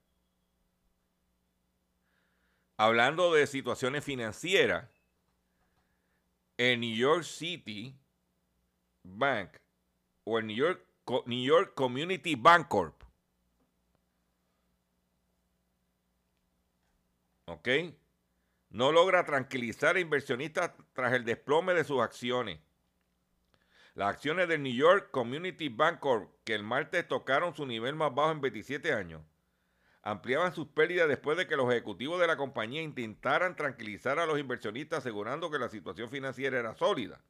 Hablando 2.76 3.32
de 3.32 3.46
situaciones 3.46 4.04
financieras, 4.04 4.90
el 6.56 6.80
New 6.80 6.94
York 6.94 7.24
City 7.24 7.94
Bank 9.02 9.50
o 10.24 10.38
el 10.38 10.46
New 10.46 10.56
York, 10.56 10.86
New 11.26 11.44
York 11.44 11.74
Community 11.74 12.34
Bank 12.34 12.68
Corp. 12.68 13.02
¿Ok? 17.46 17.68
No 18.70 18.92
logra 18.92 19.24
tranquilizar 19.24 19.96
a 19.96 20.00
inversionistas 20.00 20.70
tras 20.92 21.12
el 21.12 21.24
desplome 21.24 21.74
de 21.74 21.82
sus 21.82 22.00
acciones. 22.00 22.60
Las 23.94 24.14
acciones 24.14 24.46
del 24.46 24.62
New 24.62 24.72
York 24.72 25.10
Community 25.10 25.68
Bank 25.68 25.98
Corp, 25.98 26.30
que 26.44 26.54
el 26.54 26.62
martes 26.62 27.08
tocaron 27.08 27.52
su 27.52 27.66
nivel 27.66 27.96
más 27.96 28.14
bajo 28.14 28.30
en 28.30 28.40
27 28.40 28.92
años, 28.92 29.22
ampliaban 30.02 30.54
sus 30.54 30.68
pérdidas 30.68 31.08
después 31.08 31.36
de 31.36 31.48
que 31.48 31.56
los 31.56 31.68
ejecutivos 31.68 32.20
de 32.20 32.28
la 32.28 32.36
compañía 32.36 32.80
intentaran 32.80 33.56
tranquilizar 33.56 34.20
a 34.20 34.26
los 34.26 34.38
inversionistas 34.38 35.00
asegurando 35.00 35.50
que 35.50 35.58
la 35.58 35.68
situación 35.68 36.08
financiera 36.08 36.60
era 36.60 36.76
sólida. 36.76 37.20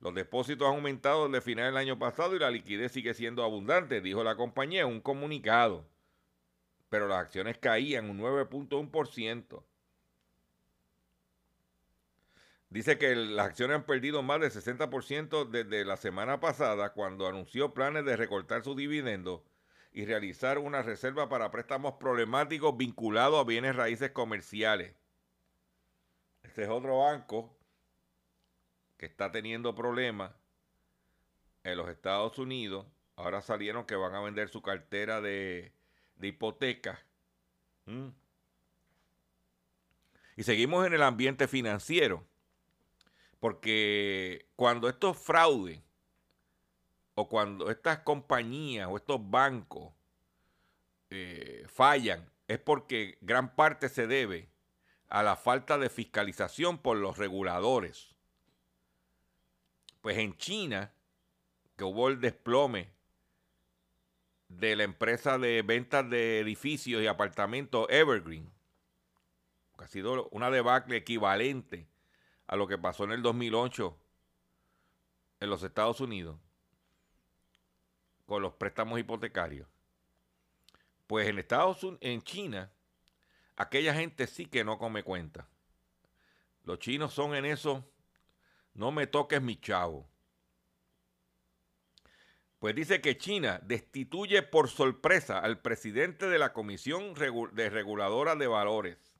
Los 0.00 0.14
depósitos 0.14 0.66
han 0.66 0.76
aumentado 0.76 1.28
desde 1.28 1.42
final 1.42 1.66
del 1.66 1.76
año 1.76 1.98
pasado 1.98 2.34
y 2.34 2.38
la 2.38 2.50
liquidez 2.50 2.90
sigue 2.90 3.12
siendo 3.12 3.44
abundante, 3.44 4.00
dijo 4.00 4.24
la 4.24 4.34
compañía 4.34 4.80
en 4.80 4.88
un 4.88 5.02
comunicado. 5.02 5.86
Pero 6.88 7.06
las 7.06 7.18
acciones 7.18 7.58
caían 7.58 8.08
un 8.08 8.18
9.1%. 8.18 9.62
Dice 12.72 12.96
que 12.96 13.14
las 13.14 13.48
acciones 13.48 13.76
han 13.76 13.84
perdido 13.84 14.22
más 14.22 14.40
del 14.40 14.50
60% 14.50 15.46
desde 15.50 15.84
la 15.84 15.98
semana 15.98 16.40
pasada 16.40 16.94
cuando 16.94 17.26
anunció 17.26 17.74
planes 17.74 18.06
de 18.06 18.16
recortar 18.16 18.64
su 18.64 18.74
dividendo 18.74 19.44
y 19.92 20.06
realizar 20.06 20.56
una 20.56 20.80
reserva 20.80 21.28
para 21.28 21.50
préstamos 21.50 21.96
problemáticos 22.00 22.74
vinculados 22.74 23.38
a 23.38 23.44
bienes 23.44 23.76
raíces 23.76 24.12
comerciales. 24.12 24.94
Este 26.44 26.62
es 26.62 26.70
otro 26.70 27.00
banco 27.00 27.54
que 28.96 29.04
está 29.04 29.30
teniendo 29.30 29.74
problemas 29.74 30.32
en 31.64 31.76
los 31.76 31.90
Estados 31.90 32.38
Unidos. 32.38 32.86
Ahora 33.16 33.42
salieron 33.42 33.84
que 33.84 33.96
van 33.96 34.14
a 34.14 34.22
vender 34.22 34.48
su 34.48 34.62
cartera 34.62 35.20
de, 35.20 35.74
de 36.16 36.28
hipoteca. 36.28 37.04
¿Mm? 37.84 38.08
Y 40.36 40.42
seguimos 40.44 40.86
en 40.86 40.94
el 40.94 41.02
ambiente 41.02 41.46
financiero. 41.46 42.31
Porque 43.42 44.46
cuando 44.54 44.88
estos 44.88 45.18
fraudes 45.18 45.80
o 47.16 47.28
cuando 47.28 47.72
estas 47.72 47.98
compañías 47.98 48.86
o 48.88 48.96
estos 48.96 49.18
bancos 49.30 49.92
eh, 51.10 51.66
fallan, 51.66 52.30
es 52.46 52.60
porque 52.60 53.18
gran 53.20 53.56
parte 53.56 53.88
se 53.88 54.06
debe 54.06 54.48
a 55.08 55.24
la 55.24 55.34
falta 55.34 55.76
de 55.76 55.90
fiscalización 55.90 56.78
por 56.78 56.98
los 56.98 57.18
reguladores. 57.18 58.14
Pues 60.02 60.18
en 60.18 60.36
China, 60.36 60.92
que 61.76 61.82
hubo 61.82 62.10
el 62.10 62.20
desplome 62.20 62.92
de 64.50 64.76
la 64.76 64.84
empresa 64.84 65.36
de 65.36 65.62
ventas 65.62 66.08
de 66.08 66.38
edificios 66.38 67.02
y 67.02 67.08
apartamentos 67.08 67.88
Evergreen, 67.90 68.52
que 69.76 69.82
ha 69.82 69.88
sido 69.88 70.28
una 70.28 70.48
debacle 70.48 70.98
equivalente 70.98 71.88
a 72.52 72.56
lo 72.56 72.68
que 72.68 72.76
pasó 72.76 73.04
en 73.04 73.12
el 73.12 73.22
2008 73.22 73.96
en 75.40 75.48
los 75.48 75.62
Estados 75.62 76.02
Unidos 76.02 76.36
con 78.26 78.42
los 78.42 78.52
préstamos 78.52 79.00
hipotecarios. 79.00 79.66
Pues 81.06 81.28
en 81.28 81.38
Estados 81.38 81.82
Unidos, 81.82 82.00
en 82.02 82.20
China, 82.20 82.70
aquella 83.56 83.94
gente 83.94 84.26
sí 84.26 84.44
que 84.44 84.64
no 84.64 84.76
come 84.76 85.02
cuenta. 85.02 85.48
Los 86.64 86.78
chinos 86.78 87.14
son 87.14 87.34
en 87.34 87.46
eso, 87.46 87.90
no 88.74 88.92
me 88.92 89.06
toques 89.06 89.40
mi 89.40 89.58
chavo. 89.58 90.06
Pues 92.58 92.74
dice 92.74 93.00
que 93.00 93.16
China 93.16 93.60
destituye 93.64 94.42
por 94.42 94.68
sorpresa 94.68 95.38
al 95.38 95.62
presidente 95.62 96.28
de 96.28 96.38
la 96.38 96.52
Comisión 96.52 97.14
de 97.14 97.70
Reguladora 97.70 98.36
de 98.36 98.46
Valores 98.46 99.11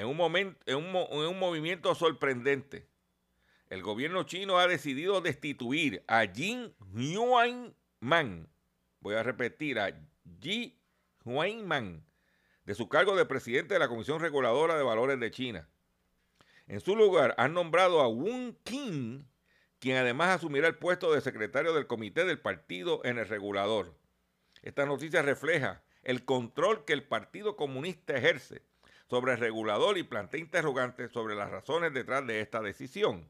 en 0.00 0.06
un, 0.06 0.16
momento, 0.16 0.58
en 0.64 0.78
un, 0.78 1.38
movimiento 1.38 1.94
sorprendente, 1.94 2.86
el 3.68 3.82
gobierno 3.82 4.22
chino 4.22 4.58
ha 4.58 4.66
decidido 4.66 5.20
destituir 5.20 6.02
a 6.06 6.26
Jin 6.26 6.74
Man. 8.00 8.48
Voy 9.00 9.14
a 9.14 9.22
repetir, 9.22 9.78
a 9.78 9.94
Ji 10.40 10.80
Man 11.26 12.02
de 12.64 12.74
su 12.74 12.88
cargo 12.88 13.14
de 13.14 13.26
presidente 13.26 13.74
de 13.74 13.80
la 13.80 13.88
Comisión 13.88 14.20
Reguladora 14.20 14.78
de 14.78 14.84
Valores 14.84 15.20
de 15.20 15.30
China. 15.30 15.68
En 16.66 16.80
su 16.80 16.96
lugar 16.96 17.34
han 17.36 17.52
nombrado 17.52 18.00
a 18.00 18.08
Wu 18.08 18.56
Qin, 18.64 19.28
quien 19.80 19.98
además 19.98 20.30
asumirá 20.30 20.66
el 20.66 20.78
puesto 20.78 21.12
de 21.12 21.20
secretario 21.20 21.74
del 21.74 21.86
comité 21.86 22.24
del 22.24 22.40
partido 22.40 23.02
en 23.04 23.18
el 23.18 23.28
regulador. 23.28 23.94
Esta 24.62 24.86
noticia 24.86 25.20
refleja 25.20 25.82
el 26.02 26.24
control 26.24 26.86
que 26.86 26.94
el 26.94 27.02
Partido 27.02 27.54
Comunista 27.56 28.16
ejerce 28.16 28.62
sobre 29.10 29.32
el 29.32 29.38
regulador 29.38 29.98
y 29.98 30.04
plantea 30.04 30.38
interrogantes 30.38 31.10
sobre 31.10 31.34
las 31.34 31.50
razones 31.50 31.92
detrás 31.92 32.24
de 32.28 32.40
esta 32.40 32.62
decisión. 32.62 33.28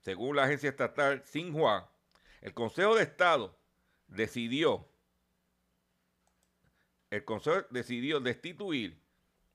Según 0.00 0.34
la 0.34 0.44
agencia 0.44 0.70
estatal 0.70 1.22
Xinhua, 1.24 1.92
el 2.40 2.54
Consejo 2.54 2.94
de 2.94 3.02
Estado 3.02 3.54
decidió, 4.06 4.88
el 7.10 7.22
Consejo 7.24 7.66
decidió 7.70 8.18
destituir 8.18 8.98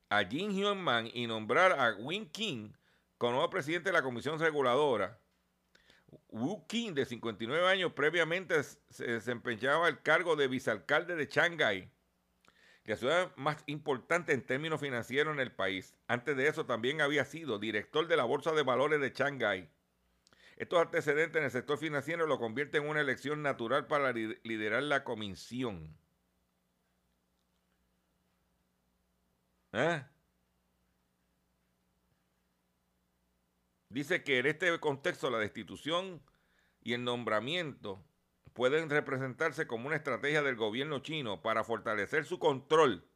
a 0.09 0.23
Jin 0.23 0.51
Hyun 0.51 0.77
Man 0.77 1.09
y 1.11 1.25
nombrar 1.25 1.73
a 1.73 1.95
Win 1.95 2.29
King 2.29 2.71
como 3.17 3.33
nuevo 3.33 3.49
presidente 3.49 3.89
de 3.89 3.93
la 3.93 4.03
Comisión 4.03 4.39
Reguladora. 4.39 5.19
Wu 6.29 6.65
King, 6.67 6.93
de 6.93 7.05
59 7.05 7.67
años, 7.67 7.91
previamente 7.93 8.63
se 8.63 9.07
desempeñaba 9.07 9.89
el 9.89 10.01
cargo 10.03 10.35
de 10.35 10.47
vicealcalde 10.47 11.15
de 11.15 11.25
Shanghái 11.25 11.91
la 12.87 12.95
ciudad 12.95 13.35
más 13.35 13.63
importante 13.65 14.33
en 14.33 14.45
términos 14.45 14.79
financieros 14.79 15.33
en 15.33 15.41
el 15.41 15.51
país. 15.51 15.93
Antes 16.07 16.37
de 16.37 16.47
eso 16.47 16.65
también 16.65 17.01
había 17.01 17.25
sido 17.25 17.59
director 17.59 18.07
de 18.07 18.15
la 18.15 18.23
Bolsa 18.23 18.53
de 18.53 18.63
Valores 18.63 19.01
de 19.01 19.11
Shanghái. 19.11 19.69
Estos 20.55 20.79
antecedentes 20.79 21.37
en 21.37 21.43
el 21.43 21.51
sector 21.51 21.77
financiero 21.77 22.25
lo 22.25 22.39
convierten 22.39 22.83
en 22.83 22.89
una 22.89 23.01
elección 23.01 23.43
natural 23.43 23.87
para 23.87 24.13
liderar 24.13 24.83
la 24.83 25.03
comisión. 25.03 25.97
¿Eh? 29.73 30.03
Dice 33.89 34.23
que 34.23 34.39
en 34.39 34.45
este 34.45 34.79
contexto 34.79 35.29
la 35.29 35.39
destitución 35.39 36.23
y 36.81 36.93
el 36.93 37.03
nombramiento 37.03 38.03
pueden 38.57 38.89
representarse 38.89 39.67
como 39.67 39.85
una 39.85 39.97
estrategia 39.97 40.41
del 40.41 40.55
gobierno 40.55 40.97
chino 40.97 41.43
para 41.43 41.63
fortalecer 41.63 42.25
su 42.25 42.39
control 42.39 43.07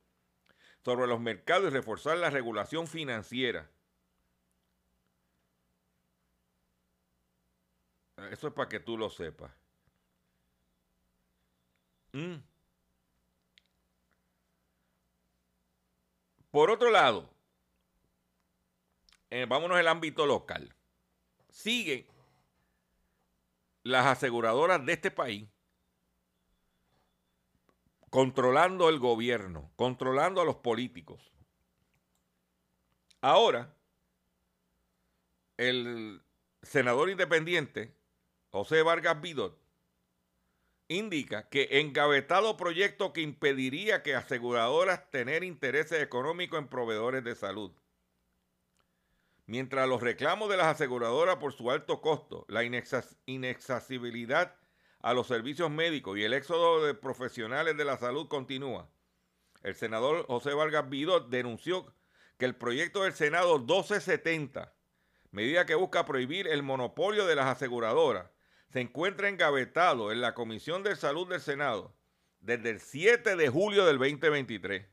sobre 0.85 1.07
los 1.07 1.19
mercados 1.19 1.71
y 1.71 1.73
reforzar 1.73 2.15
la 2.19 2.29
regulación 2.29 2.85
financiera. 2.85 3.67
Eso 8.29 8.49
es 8.49 8.53
para 8.53 8.69
que 8.69 8.79
tú 8.79 8.99
lo 8.99 9.09
sepas. 9.09 9.51
Mm. 12.13 12.35
Por 16.51 16.69
otro 16.69 16.91
lado, 16.91 17.27
eh, 19.31 19.47
vámonos 19.49 19.79
al 19.79 19.87
ámbito 19.87 20.27
local. 20.27 20.71
Sigue 21.49 22.05
las 23.83 24.05
aseguradoras 24.05 24.85
de 24.85 24.93
este 24.93 25.11
país 25.11 25.47
controlando 28.11 28.89
el 28.89 28.99
gobierno, 28.99 29.71
controlando 29.77 30.41
a 30.41 30.45
los 30.45 30.57
políticos. 30.57 31.31
Ahora, 33.21 33.73
el 35.57 36.21
senador 36.61 37.09
independiente, 37.09 37.95
José 38.49 38.83
Vargas 38.83 39.21
Vidot, 39.21 39.57
indica 40.89 41.47
que 41.47 41.79
engavetado 41.79 42.57
proyecto 42.57 43.13
que 43.13 43.21
impediría 43.21 44.03
que 44.03 44.13
aseguradoras 44.13 45.09
tener 45.09 45.45
intereses 45.45 46.03
económicos 46.03 46.59
en 46.59 46.67
proveedores 46.67 47.23
de 47.23 47.35
salud. 47.35 47.71
Mientras 49.51 49.85
los 49.85 50.01
reclamos 50.01 50.47
de 50.49 50.55
las 50.55 50.67
aseguradoras 50.67 51.35
por 51.35 51.51
su 51.51 51.71
alto 51.71 51.99
costo, 51.99 52.45
la 52.47 52.63
inaccesibilidad 52.63 54.55
a 55.01 55.13
los 55.13 55.27
servicios 55.27 55.69
médicos 55.69 56.17
y 56.17 56.23
el 56.23 56.31
éxodo 56.31 56.85
de 56.85 56.93
profesionales 56.93 57.75
de 57.75 57.83
la 57.83 57.97
salud 57.97 58.29
continúa. 58.29 58.89
El 59.61 59.75
senador 59.75 60.25
José 60.27 60.53
Vargas 60.53 60.89
Vidot 60.89 61.29
denunció 61.29 61.93
que 62.37 62.45
el 62.45 62.55
proyecto 62.55 63.03
del 63.03 63.11
Senado 63.11 63.57
1270, 63.59 64.73
medida 65.31 65.65
que 65.65 65.75
busca 65.75 66.05
prohibir 66.05 66.47
el 66.47 66.63
monopolio 66.63 67.25
de 67.25 67.35
las 67.35 67.47
aseguradoras, 67.47 68.31
se 68.69 68.79
encuentra 68.79 69.27
engavetado 69.27 70.13
en 70.13 70.21
la 70.21 70.33
Comisión 70.33 70.81
de 70.81 70.95
Salud 70.95 71.27
del 71.27 71.41
Senado 71.41 71.93
desde 72.39 72.69
el 72.69 72.79
7 72.79 73.35
de 73.35 73.49
julio 73.49 73.85
del 73.85 73.97
2023. 73.97 74.87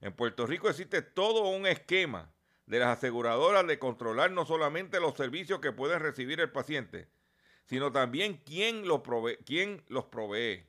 En 0.00 0.14
Puerto 0.14 0.46
Rico 0.46 0.70
existe 0.70 1.02
todo 1.02 1.50
un 1.50 1.66
esquema 1.66 2.31
de 2.66 2.78
las 2.78 2.98
aseguradoras 2.98 3.66
de 3.66 3.78
controlar 3.78 4.30
no 4.30 4.44
solamente 4.44 5.00
los 5.00 5.16
servicios 5.16 5.60
que 5.60 5.72
puede 5.72 5.98
recibir 5.98 6.40
el 6.40 6.50
paciente, 6.50 7.08
sino 7.64 7.92
también 7.92 8.40
quién 8.44 8.86
los, 8.86 9.00
provee, 9.00 9.38
quién 9.44 9.82
los 9.88 10.06
provee. 10.06 10.64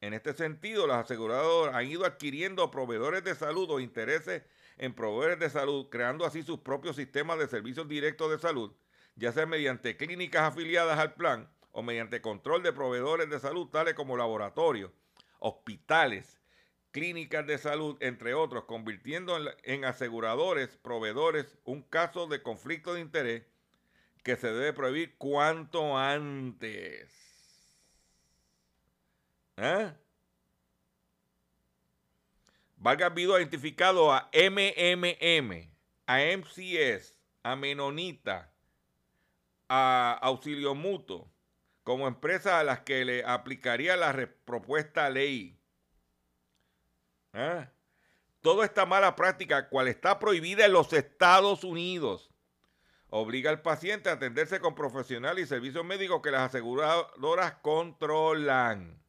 En 0.00 0.14
este 0.14 0.32
sentido, 0.32 0.86
las 0.86 1.04
aseguradoras 1.04 1.74
han 1.74 1.86
ido 1.86 2.04
adquiriendo 2.04 2.70
proveedores 2.70 3.24
de 3.24 3.34
salud 3.34 3.68
o 3.70 3.80
intereses 3.80 4.42
en 4.76 4.94
proveedores 4.94 5.40
de 5.40 5.50
salud, 5.50 5.88
creando 5.90 6.24
así 6.24 6.42
sus 6.42 6.60
propios 6.60 6.96
sistemas 6.96 7.38
de 7.38 7.48
servicios 7.48 7.88
directos 7.88 8.30
de 8.30 8.38
salud, 8.38 8.72
ya 9.16 9.32
sea 9.32 9.46
mediante 9.46 9.96
clínicas 9.96 10.42
afiliadas 10.42 10.98
al 10.98 11.14
plan 11.14 11.50
o 11.72 11.82
mediante 11.82 12.20
control 12.20 12.62
de 12.62 12.72
proveedores 12.72 13.28
de 13.28 13.40
salud, 13.40 13.68
tales 13.68 13.94
como 13.94 14.16
laboratorios, 14.16 14.92
hospitales, 15.40 16.40
clínicas 16.90 17.46
de 17.46 17.58
salud, 17.58 17.96
entre 18.00 18.34
otros, 18.34 18.64
convirtiendo 18.64 19.36
en 19.62 19.84
aseguradores, 19.84 20.76
proveedores, 20.76 21.58
un 21.64 21.82
caso 21.82 22.26
de 22.26 22.42
conflicto 22.42 22.94
de 22.94 23.00
interés 23.00 23.42
que 24.22 24.36
se 24.36 24.48
debe 24.48 24.72
prohibir 24.72 25.16
cuanto 25.16 25.96
antes. 25.96 27.10
¿Eh? 29.56 29.92
Vargas 32.76 33.14
Vido 33.14 33.34
ha 33.34 33.40
identificado 33.40 34.12
a 34.12 34.30
MMM, 34.32 35.70
a 36.06 36.18
MCS, 36.36 37.18
a 37.42 37.56
Menonita, 37.56 38.52
a 39.68 40.18
Auxilio 40.22 40.74
Mutuo 40.74 41.30
como 41.88 42.06
empresas 42.06 42.52
a 42.52 42.64
las 42.64 42.80
que 42.80 43.02
le 43.06 43.24
aplicaría 43.24 43.96
la 43.96 44.14
propuesta 44.44 45.08
ley. 45.08 45.57
¿Eh? 47.32 47.68
Toda 48.40 48.64
esta 48.64 48.86
mala 48.86 49.16
práctica, 49.16 49.68
cual 49.68 49.88
está 49.88 50.18
prohibida 50.18 50.64
en 50.64 50.72
los 50.72 50.92
Estados 50.92 51.64
Unidos, 51.64 52.30
obliga 53.10 53.50
al 53.50 53.62
paciente 53.62 54.10
a 54.10 54.14
atenderse 54.14 54.60
con 54.60 54.74
profesionales 54.74 55.44
y 55.44 55.48
servicios 55.48 55.84
médicos 55.84 56.22
que 56.22 56.30
las 56.30 56.48
aseguradoras 56.48 57.54
controlan. 57.62 59.02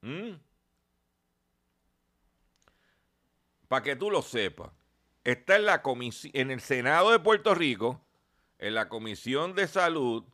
¿Mm? 0.00 0.34
Para 3.66 3.82
que 3.82 3.96
tú 3.96 4.10
lo 4.10 4.22
sepas, 4.22 4.70
está 5.24 5.56
en, 5.56 5.66
la 5.66 5.82
en 6.32 6.50
el 6.50 6.60
Senado 6.60 7.10
de 7.10 7.18
Puerto 7.18 7.54
Rico, 7.54 8.00
en 8.58 8.74
la 8.74 8.88
Comisión 8.88 9.54
de 9.54 9.66
Salud, 9.66 10.24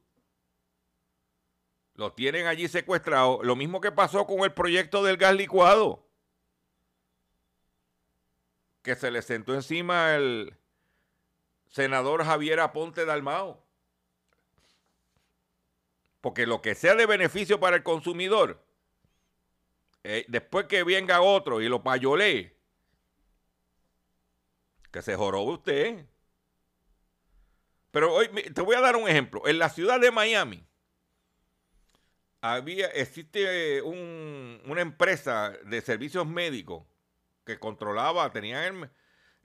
lo 1.94 2.12
tienen 2.12 2.46
allí 2.46 2.68
secuestrado, 2.68 3.40
lo 3.42 3.56
mismo 3.56 3.80
que 3.80 3.92
pasó 3.92 4.26
con 4.26 4.40
el 4.40 4.52
proyecto 4.52 5.02
del 5.02 5.16
gas 5.16 5.34
licuado 5.34 6.04
que 8.84 8.94
se 8.94 9.10
le 9.10 9.22
sentó 9.22 9.54
encima 9.54 10.14
el 10.14 10.54
senador 11.70 12.22
Javier 12.22 12.60
Aponte 12.60 13.06
Dalmao. 13.06 13.64
Porque 16.20 16.46
lo 16.46 16.60
que 16.60 16.74
sea 16.74 16.94
de 16.94 17.06
beneficio 17.06 17.58
para 17.58 17.76
el 17.76 17.82
consumidor, 17.82 18.62
eh, 20.04 20.26
después 20.28 20.66
que 20.66 20.84
venga 20.84 21.22
otro 21.22 21.62
y 21.62 21.68
lo 21.68 21.82
payolee, 21.82 22.54
que 24.90 25.00
se 25.00 25.16
jorobe 25.16 25.52
usted. 25.52 26.06
Pero 27.90 28.12
hoy 28.12 28.28
te 28.28 28.60
voy 28.60 28.76
a 28.76 28.80
dar 28.82 28.96
un 28.96 29.08
ejemplo. 29.08 29.46
En 29.46 29.58
la 29.58 29.70
ciudad 29.70 29.98
de 29.98 30.10
Miami 30.10 30.66
había, 32.52 32.88
existe 32.88 33.80
una 33.80 34.82
empresa 34.82 35.54
de 35.64 35.80
servicios 35.80 36.26
médicos 36.26 36.84
que 37.46 37.58
controlaba, 37.58 38.30
tenían, 38.32 38.90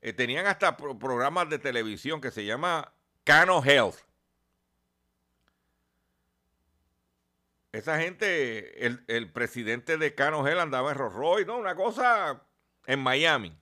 eh, 0.01 0.11
tenían 0.11 0.47
hasta 0.47 0.75
programas 0.75 1.49
de 1.49 1.59
televisión 1.59 2.19
que 2.19 2.29
se 2.29 2.43
llama 2.43 2.93
Cano 3.23 3.63
Health. 3.63 3.95
Esa 7.71 7.99
gente, 7.99 8.85
el, 8.85 9.31
presidente 9.31 9.97
de 9.97 10.13
Cano 10.13 10.45
Health 10.45 10.59
andaba 10.59 10.91
en 10.91 10.97
Rolls 10.97 11.15
Royce, 11.15 11.45
¿no? 11.45 11.57
Una 11.57 11.75
cosa 11.75 12.43
en 12.85 12.99
Miami. 12.99 13.57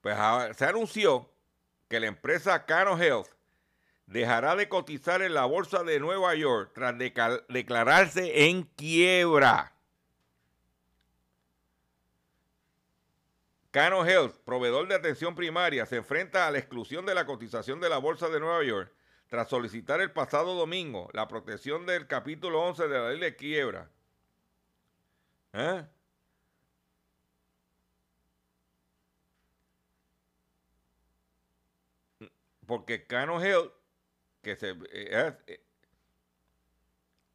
Pues 0.00 0.16
se 0.56 0.64
anunció 0.64 1.30
que 1.88 2.00
la 2.00 2.06
empresa 2.08 2.66
Cano 2.66 3.00
Health 3.00 3.28
dejará 4.10 4.56
de 4.56 4.68
cotizar 4.68 5.22
en 5.22 5.34
la 5.34 5.44
bolsa 5.44 5.84
de 5.84 6.00
Nueva 6.00 6.34
York 6.34 6.72
tras 6.74 6.96
declararse 7.48 8.48
en 8.48 8.64
quiebra. 8.64 9.72
Cano 13.70 14.04
Health, 14.04 14.34
proveedor 14.44 14.88
de 14.88 14.96
atención 14.96 15.36
primaria, 15.36 15.86
se 15.86 15.98
enfrenta 15.98 16.48
a 16.48 16.50
la 16.50 16.58
exclusión 16.58 17.06
de 17.06 17.14
la 17.14 17.24
cotización 17.24 17.80
de 17.80 17.88
la 17.88 17.98
Bolsa 17.98 18.28
de 18.28 18.40
Nueva 18.40 18.64
York 18.64 18.92
tras 19.28 19.48
solicitar 19.48 20.00
el 20.00 20.10
pasado 20.10 20.56
domingo 20.56 21.08
la 21.12 21.28
protección 21.28 21.86
del 21.86 22.08
capítulo 22.08 22.60
11 22.62 22.88
de 22.88 22.98
la 22.98 23.10
ley 23.10 23.20
de 23.20 23.36
quiebra. 23.36 23.88
¿Eh? 25.52 25.84
Porque 32.66 33.06
Cano 33.06 33.40
Health, 33.40 33.72
que 34.42 34.56
se, 34.56 34.70
eh, 34.70 35.36
eh, 35.46 35.60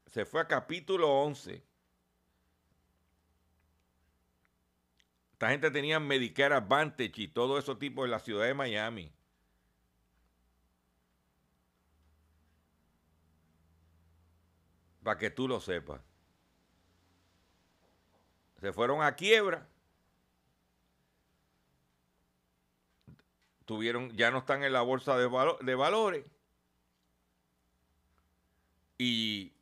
se 0.08 0.26
fue 0.26 0.42
a 0.42 0.48
capítulo 0.48 1.10
11 1.10 1.64
Esta 5.36 5.50
gente 5.50 5.70
tenía 5.70 6.00
Medicare 6.00 6.56
Advantage 6.56 7.12
y 7.18 7.28
todo 7.28 7.60
eso 7.60 7.78
tipo 7.78 8.06
en 8.06 8.12
la 8.12 8.20
ciudad 8.20 8.46
de 8.46 8.54
Miami. 8.54 9.12
Para 15.04 15.20
que 15.20 15.30
tú 15.30 15.50
lo 15.50 15.60
sepas. 15.60 16.00
Se 18.62 18.72
fueron 18.72 19.04
a 19.04 19.14
quiebra. 19.18 19.68
Tuvieron, 23.66 24.12
ya 24.12 24.32
no 24.32 24.38
están 24.38 24.64
en 24.64 24.72
la 24.72 24.84
bolsa 24.84 25.18
de, 25.18 25.30
de 25.64 25.76
valores. 25.76 26.26
Y 28.98 29.54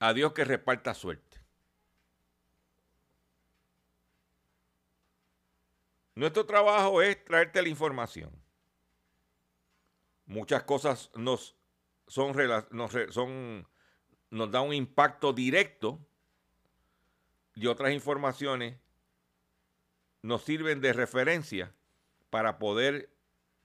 a 0.00 0.12
Dios 0.12 0.32
que 0.32 0.44
reparta 0.44 0.94
suerte. 0.94 1.38
Nuestro 6.14 6.44
trabajo 6.44 7.00
es 7.02 7.24
traerte 7.24 7.62
la 7.62 7.68
información. 7.68 8.30
Muchas 10.26 10.64
cosas 10.64 11.10
nos 11.14 11.56
son, 12.10 12.36
nos, 12.72 12.92
son, 13.10 13.68
nos 14.30 14.50
da 14.50 14.60
un 14.60 14.74
impacto 14.74 15.32
directo 15.32 16.04
y 17.54 17.66
otras 17.66 17.92
informaciones 17.92 18.76
nos 20.22 20.42
sirven 20.42 20.80
de 20.80 20.92
referencia 20.92 21.72
para 22.30 22.58
poder 22.58 23.14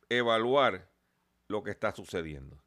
evaluar 0.10 0.90
lo 1.48 1.64
que 1.64 1.72
está 1.72 1.94
sucediendo. 1.94 2.62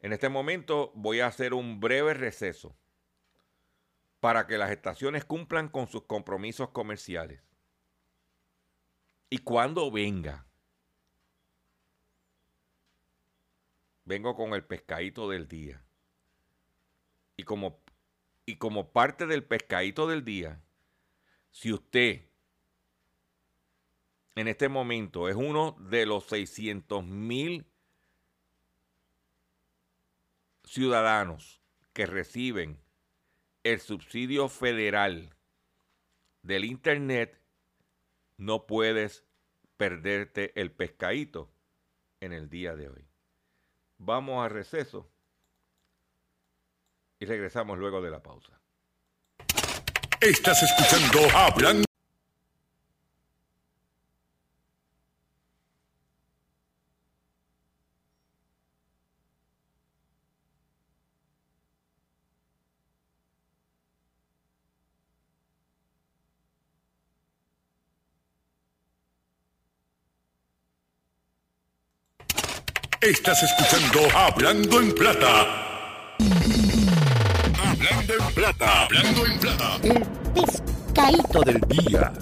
En 0.00 0.12
este 0.12 0.28
momento 0.28 0.92
voy 0.94 1.20
a 1.20 1.26
hacer 1.26 1.52
un 1.52 1.80
breve 1.80 2.14
receso 2.14 2.76
para 4.20 4.46
que 4.46 4.58
las 4.58 4.70
estaciones 4.70 5.24
cumplan 5.24 5.68
con 5.68 5.88
sus 5.88 6.04
compromisos 6.04 6.70
comerciales. 6.70 7.42
Y 9.28 9.38
cuando 9.38 9.90
venga, 9.90 10.46
vengo 14.04 14.34
con 14.34 14.54
el 14.54 14.64
pescadito 14.64 15.28
del 15.28 15.46
día. 15.48 15.82
Y 17.36 17.44
como, 17.44 17.82
y 18.44 18.56
como 18.56 18.90
parte 18.92 19.26
del 19.26 19.44
pescadito 19.44 20.06
del 20.06 20.24
día, 20.24 20.60
si 21.50 21.72
usted 21.72 22.29
en 24.34 24.48
este 24.48 24.68
momento 24.68 25.28
es 25.28 25.36
uno 25.36 25.76
de 25.80 26.06
los 26.06 26.24
600 26.24 27.04
mil 27.04 27.66
ciudadanos 30.64 31.60
que 31.92 32.06
reciben 32.06 32.80
el 33.64 33.80
subsidio 33.80 34.48
federal 34.48 35.34
del 36.42 36.64
Internet, 36.64 37.40
no 38.36 38.66
puedes 38.66 39.24
perderte 39.76 40.58
el 40.60 40.72
pescadito 40.72 41.50
en 42.20 42.32
el 42.32 42.48
día 42.48 42.74
de 42.76 42.88
hoy. 42.88 43.06
Vamos 43.98 44.44
a 44.44 44.48
receso 44.48 45.10
y 47.18 47.26
regresamos 47.26 47.78
luego 47.78 48.00
de 48.00 48.10
la 48.10 48.22
pausa. 48.22 48.60
Estás 50.20 50.62
escuchando 50.62 51.36
Hablando. 51.36 51.89
Estás 73.10 73.42
escuchando 73.42 74.08
Hablando 74.16 74.78
en 74.78 74.94
Plata. 74.94 76.16
Hablando 77.58 78.14
en 78.14 78.34
Plata. 78.34 78.84
Hablando 78.84 79.26
en 79.26 79.40
Plata. 79.40 79.76
El 79.82 80.06
pescadito 80.32 81.40
del 81.42 81.60
día. 81.62 82.12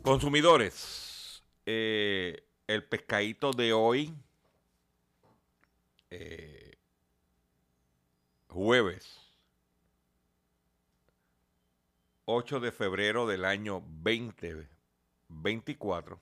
Consumidores, 0.00 1.42
eh, 1.66 2.44
el 2.66 2.82
pescadito 2.84 3.52
de 3.52 3.74
hoy, 3.74 4.14
eh, 6.08 6.78
jueves 8.48 9.18
8 12.30 12.60
de 12.60 12.72
febrero 12.72 13.26
del 13.26 13.46
año 13.46 13.82
2024, 15.28 16.20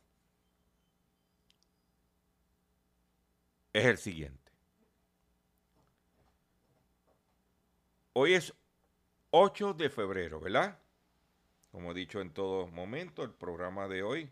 es 3.72 3.84
el 3.84 3.98
siguiente. 3.98 4.52
Hoy 8.12 8.34
es 8.34 8.54
8 9.30 9.74
de 9.74 9.90
febrero, 9.90 10.40
¿verdad? 10.40 10.78
Como 11.70 11.90
he 11.90 11.94
dicho 11.94 12.20
en 12.20 12.30
todo 12.30 12.66
momento, 12.68 13.22
el 13.22 13.32
programa 13.32 13.88
de 13.88 14.02
hoy, 14.02 14.30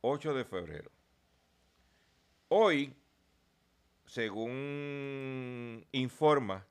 8 0.00 0.34
de 0.34 0.44
febrero. 0.44 0.90
Hoy, 2.48 2.96
según 4.06 5.86
informa 5.92 6.66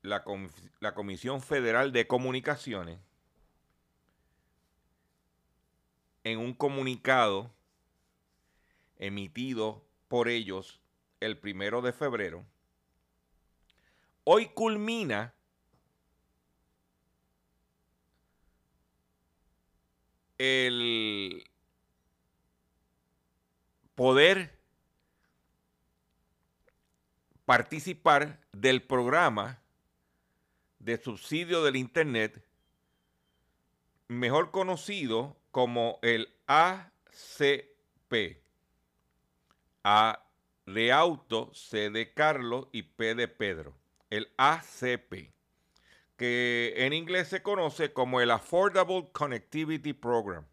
la, 0.00 0.24
la 0.80 0.94
Comisión 0.94 1.42
Federal 1.42 1.92
de 1.92 2.06
Comunicaciones, 2.06 2.98
en 6.24 6.38
un 6.38 6.54
comunicado 6.54 7.50
emitido 8.98 9.84
por 10.08 10.28
ellos 10.28 10.80
el 11.20 11.38
primero 11.38 11.82
de 11.82 11.92
febrero, 11.92 12.44
hoy 14.24 14.48
culmina 14.48 15.34
el 20.38 21.44
poder 23.94 24.58
participar 27.44 28.40
del 28.52 28.82
programa 28.82 29.60
de 30.78 30.96
subsidio 30.96 31.62
del 31.62 31.76
Internet, 31.76 32.42
mejor 34.08 34.50
conocido 34.50 35.36
como 35.50 35.98
el 36.02 36.32
ACP. 36.46 38.38
A 39.82 40.22
de 40.66 40.92
auto, 40.92 41.50
C 41.54 41.90
de 41.90 42.12
Carlos 42.12 42.68
y 42.72 42.82
P 42.82 43.14
de 43.14 43.28
Pedro. 43.28 43.74
El 44.10 44.30
ACP, 44.36 45.32
que 46.16 46.74
en 46.76 46.92
inglés 46.92 47.28
se 47.28 47.42
conoce 47.42 47.92
como 47.92 48.20
el 48.20 48.30
Affordable 48.30 49.08
Connectivity 49.12 49.92
Program. 49.92 50.44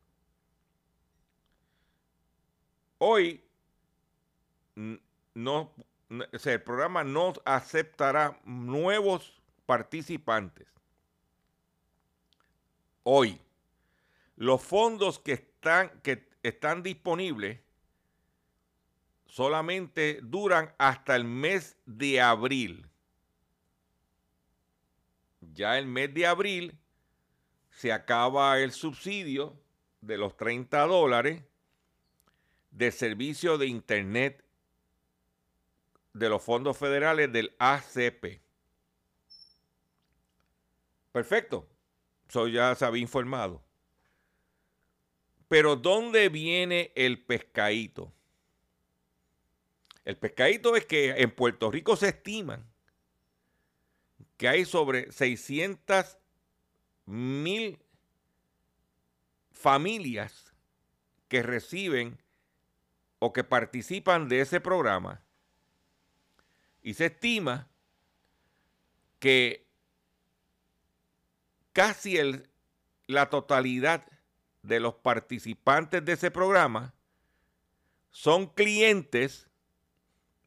Hoy 3.00 3.44
no, 5.34 5.74
el 6.10 6.62
programa 6.64 7.04
no 7.04 7.34
aceptará 7.46 8.40
nuevos 8.46 9.42
participantes. 9.66 10.68
Hoy, 13.04 13.40
los 14.38 14.62
fondos 14.62 15.20
que 15.20 15.34
están, 16.44 16.84
disponibles 16.84 17.60
solamente 19.26 20.20
duran 20.22 20.74
hasta 20.78 21.16
el 21.16 21.26
mes 21.26 21.76
de 21.86 22.22
abril. 22.22 22.88
Ya 25.42 25.78
el 25.78 25.88
mes 25.88 26.14
de 26.14 26.28
abril 26.28 26.78
se 27.72 27.92
acaba 27.92 28.60
el 28.60 28.72
subsidio 28.72 29.60
de 30.02 30.18
los 30.18 30.38
30 30.38 30.86
dólares 30.86 31.44
de 32.70 32.92
servicio 32.92 33.58
de 33.58 33.66
Internet 33.66 34.46
de 36.14 36.30
los 36.30 36.44
fondos 36.44 36.78
federales 36.78 37.32
del 37.34 37.56
ACP. 37.58 38.40
Perfecto. 41.12 41.68
Soy 42.30 42.54
ya 42.54 42.76
se 42.76 42.86
había 42.86 43.02
informado. 43.02 43.67
Pero 45.48 45.76
¿dónde 45.76 46.30
viene 46.30 46.92
el 46.96 47.24
pescadito? 47.24 48.12
El 50.04 50.18
pescadito 50.18 50.76
es 50.76 50.86
que 50.86 51.12
en 51.22 51.32
Puerto 51.32 51.70
Rico 51.72 51.96
se 51.96 52.10
estiman 52.10 52.66
que 54.38 54.48
hay 54.48 54.66
sobre 54.66 55.12
600 55.12 56.18
mil 57.06 57.80
familias 59.52 60.54
que 61.28 61.42
reciben 61.42 62.22
o 63.20 63.34
que 63.34 63.44
participan 63.44 64.30
de 64.30 64.42
ese 64.42 64.62
programa. 64.62 65.24
Y 66.84 66.94
se 66.94 67.08
estima 67.08 67.68
que 69.20 69.66
casi 71.74 72.18
el, 72.18 72.50
la 73.08 73.30
totalidad 73.30 74.08
de 74.68 74.80
los 74.80 74.96
participantes 74.96 76.04
de 76.04 76.14
ese 76.14 76.30
programa 76.30 76.94
son 78.12 78.48
clientes 78.48 79.50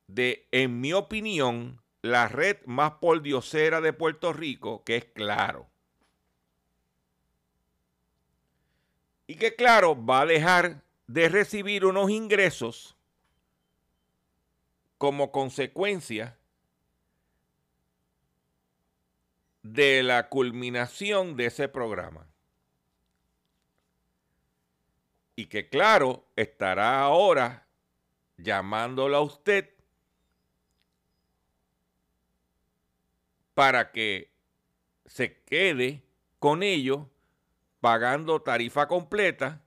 de, 0.07 0.47
en 0.51 0.81
mi 0.81 0.93
opinión, 0.93 1.81
la 2.03 2.29
red 2.29 2.59
más 2.67 2.93
poldiosera 2.93 3.81
de 3.81 3.93
Puerto 3.93 4.33
Rico, 4.33 4.85
que 4.85 4.97
es 4.97 5.05
Claro. 5.07 5.69
Y 9.27 9.37
que 9.37 9.55
Claro 9.55 10.05
va 10.05 10.23
a 10.23 10.27
dejar 10.27 10.83
de 11.07 11.29
recibir 11.29 11.85
unos 11.85 12.11
ingresos 12.11 12.97
como 14.99 15.31
consecuencia 15.31 16.37
de 19.63 20.03
la 20.03 20.29
culminación 20.29 21.37
de 21.37 21.47
ese 21.47 21.69
programa. 21.69 22.27
Y 25.41 25.47
que 25.47 25.71
claro, 25.71 26.27
estará 26.37 27.01
ahora 27.01 27.67
llamándolo 28.37 29.17
a 29.17 29.23
usted 29.23 29.71
para 33.55 33.91
que 33.91 34.35
se 35.07 35.41
quede 35.45 36.05
con 36.39 36.63
ellos 36.63 37.07
pagando 37.81 38.43
tarifa 38.43 38.87
completa 38.87 39.63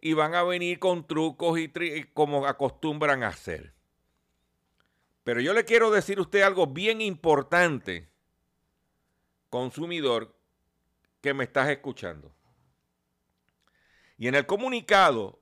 y 0.00 0.14
van 0.14 0.34
a 0.34 0.42
venir 0.42 0.80
con 0.80 1.06
trucos 1.06 1.56
y 1.56 2.02
como 2.12 2.44
acostumbran 2.44 3.22
a 3.22 3.28
hacer. 3.28 3.74
Pero 5.22 5.40
yo 5.40 5.54
le 5.54 5.64
quiero 5.64 5.92
decir 5.92 6.18
a 6.18 6.22
usted 6.22 6.42
algo 6.42 6.66
bien 6.66 7.00
importante 7.00 8.08
consumidor 9.50 10.34
que 11.20 11.32
me 11.32 11.44
estás 11.44 11.68
escuchando. 11.68 12.35
Y 14.18 14.28
en 14.28 14.34
el 14.34 14.46
comunicado 14.46 15.40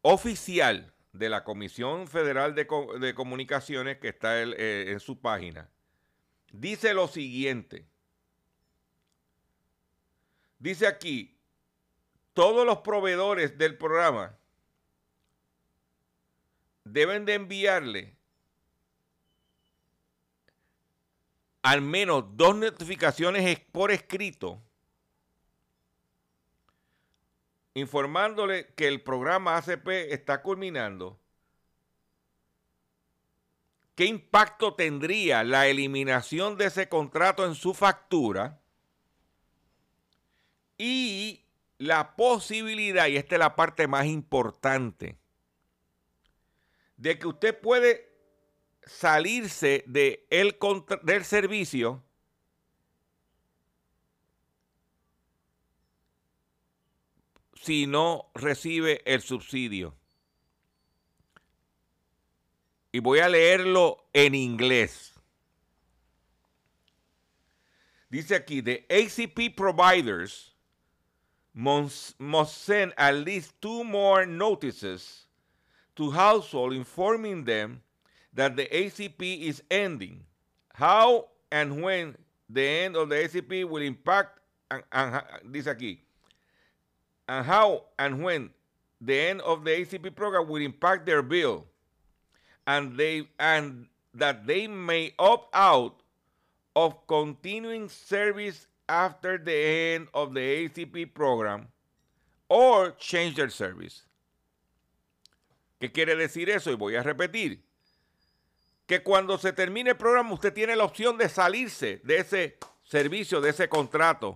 oficial 0.00 0.92
de 1.12 1.28
la 1.28 1.44
Comisión 1.44 2.08
Federal 2.08 2.54
de, 2.54 2.66
Comunicaciones, 3.14 3.98
que 3.98 4.08
está 4.08 4.40
eh, 4.42 4.90
en 4.90 5.00
su 5.00 5.20
página, 5.20 5.68
dice 6.52 6.94
lo 6.94 7.08
siguiente. 7.08 7.86
Dice 10.58 10.86
aquí, 10.86 11.36
todos 12.32 12.64
los 12.64 12.78
proveedores 12.78 13.58
del 13.58 13.76
programa 13.76 14.38
deben 16.84 17.24
de 17.24 17.34
enviarle 17.34 18.16
al 21.62 21.80
menos 21.80 22.24
dos 22.36 22.56
notificaciones 22.56 23.60
por 23.70 23.92
escrito 23.92 24.60
informándole 27.74 28.72
que 28.74 28.88
el 28.88 29.02
programa 29.02 29.56
ACP 29.56 29.88
está 30.10 30.42
culminando, 30.42 31.18
¿qué 33.94 34.04
impacto 34.06 34.74
tendría 34.74 35.44
la 35.44 35.66
eliminación 35.66 36.56
de 36.56 36.66
ese 36.66 36.88
contrato 36.88 37.46
en 37.46 37.54
su 37.54 37.74
factura? 37.74 38.60
Y 40.76 41.44
la 41.78 42.16
posibilidad, 42.16 43.06
y 43.06 43.16
esta 43.16 43.36
es 43.36 43.38
la 43.38 43.56
parte 43.56 43.86
más 43.86 44.06
importante, 44.06 45.16
de 46.96 47.18
que 47.18 47.26
usted 47.26 47.58
puede 47.58 48.12
salirse 48.84 49.84
de 49.86 50.26
el, 50.30 50.58
del 51.02 51.24
servicio 51.24 52.02
si 57.62 57.86
no 57.86 58.30
recibe 58.34 59.02
el 59.04 59.22
subsidio. 59.22 59.94
Y 62.92 62.98
voy 62.98 63.20
a 63.20 63.28
leerlo 63.28 64.04
en 64.12 64.34
inglés. 64.34 65.12
Dice 68.10 68.34
aquí, 68.34 68.60
the 68.60 68.84
ACP 68.90 69.56
providers 69.56 70.52
must, 71.54 72.14
send 72.48 72.92
at 72.98 73.14
least 73.14 73.54
two 73.62 73.84
more 73.84 74.26
notices 74.26 75.26
to 75.96 76.10
household 76.10 76.74
informing 76.74 77.44
them 77.44 77.80
that 78.34 78.56
the 78.56 78.66
ACP 78.66 79.42
is 79.42 79.62
ending. 79.70 80.24
How 80.74 81.28
and 81.50 81.80
when 81.82 82.16
the 82.50 82.62
end 82.62 82.96
of 82.96 83.08
the 83.08 83.14
ACP 83.14 83.64
will 83.64 83.82
impact, 83.82 84.40
dice 85.50 85.66
aquí, 85.66 86.01
and 87.28 87.46
how 87.46 87.84
and 87.98 88.22
when 88.22 88.50
the 89.00 89.18
end 89.18 89.40
of 89.42 89.64
the 89.64 89.70
ACP 89.70 90.14
program 90.14 90.48
will 90.48 90.62
impact 90.62 91.06
their 91.06 91.22
bill 91.22 91.66
and 92.66 92.96
they 92.96 93.28
and 93.38 93.86
that 94.14 94.46
they 94.46 94.66
may 94.66 95.12
opt 95.18 95.54
out 95.54 96.02
of 96.76 97.06
continuing 97.06 97.88
service 97.88 98.66
after 98.88 99.38
the 99.38 99.54
end 99.54 100.08
of 100.14 100.34
the 100.34 100.40
ACP 100.40 101.14
program 101.14 101.68
or 102.48 102.92
change 102.92 103.36
their 103.36 103.50
service. 103.50 104.02
¿Qué 105.80 105.90
quiere 105.90 106.14
decir 106.14 106.48
eso? 106.48 106.70
Y 106.70 106.76
voy 106.76 106.94
a 106.94 107.02
repetir. 107.02 107.60
Que 108.86 109.02
cuando 109.02 109.38
se 109.38 109.52
termine 109.52 109.90
el 109.90 109.96
programa 109.96 110.32
usted 110.34 110.52
tiene 110.52 110.76
la 110.76 110.84
opción 110.84 111.16
de 111.16 111.28
salirse 111.28 112.00
de 112.04 112.18
ese 112.18 112.58
servicio, 112.84 113.40
de 113.40 113.50
ese 113.50 113.68
contrato. 113.68 114.28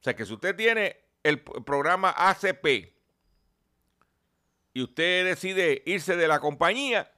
O 0.00 0.02
sea 0.02 0.14
que 0.14 0.24
si 0.24 0.34
usted 0.34 0.54
tiene 0.54 0.96
el 1.26 1.40
programa 1.40 2.14
ACP 2.16 2.94
y 4.72 4.82
usted 4.82 5.24
decide 5.24 5.82
irse 5.86 6.16
de 6.16 6.28
la 6.28 6.38
compañía 6.38 7.12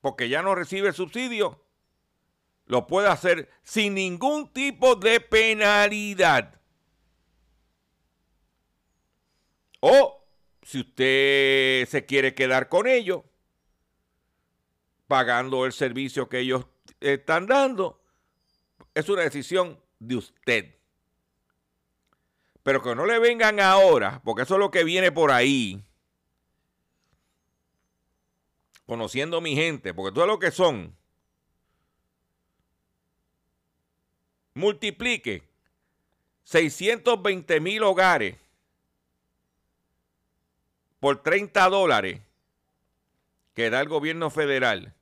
porque 0.00 0.28
ya 0.28 0.42
no 0.42 0.54
recibe 0.54 0.92
subsidio, 0.92 1.64
lo 2.66 2.86
puede 2.86 3.08
hacer 3.08 3.50
sin 3.64 3.94
ningún 3.94 4.52
tipo 4.52 4.94
de 4.94 5.18
penalidad. 5.18 6.60
O 9.80 10.24
si 10.62 10.80
usted 10.80 11.88
se 11.88 12.06
quiere 12.06 12.34
quedar 12.34 12.68
con 12.68 12.86
ellos, 12.86 13.22
pagando 15.08 15.66
el 15.66 15.72
servicio 15.72 16.28
que 16.28 16.38
ellos 16.38 16.66
están 17.00 17.48
dando, 17.48 18.00
es 18.94 19.08
una 19.08 19.22
decisión 19.22 19.80
de 19.98 20.16
usted. 20.16 20.75
Pero 22.66 22.82
que 22.82 22.96
no 22.96 23.06
le 23.06 23.20
vengan 23.20 23.60
ahora, 23.60 24.20
porque 24.24 24.42
eso 24.42 24.54
es 24.54 24.58
lo 24.58 24.72
que 24.72 24.82
viene 24.82 25.12
por 25.12 25.30
ahí. 25.30 25.84
Conociendo 28.86 29.40
mi 29.40 29.54
gente, 29.54 29.94
porque 29.94 30.12
todo 30.12 30.26
lo 30.26 30.40
que 30.40 30.50
son. 30.50 30.96
Multiplique 34.54 35.44
620 36.42 37.60
mil 37.60 37.84
hogares 37.84 38.36
por 40.98 41.22
30 41.22 41.68
dólares 41.68 42.20
que 43.54 43.70
da 43.70 43.80
el 43.80 43.88
gobierno 43.88 44.28
federal 44.28 44.92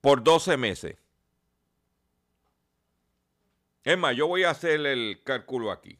por 0.00 0.22
12 0.22 0.56
meses. 0.56 1.01
Es 3.84 3.98
más, 3.98 4.16
yo 4.16 4.26
voy 4.28 4.44
a 4.44 4.50
hacer 4.50 4.84
el 4.86 5.22
cálculo 5.24 5.72
aquí. 5.72 5.98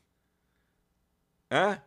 ¿Ah? 1.51 1.83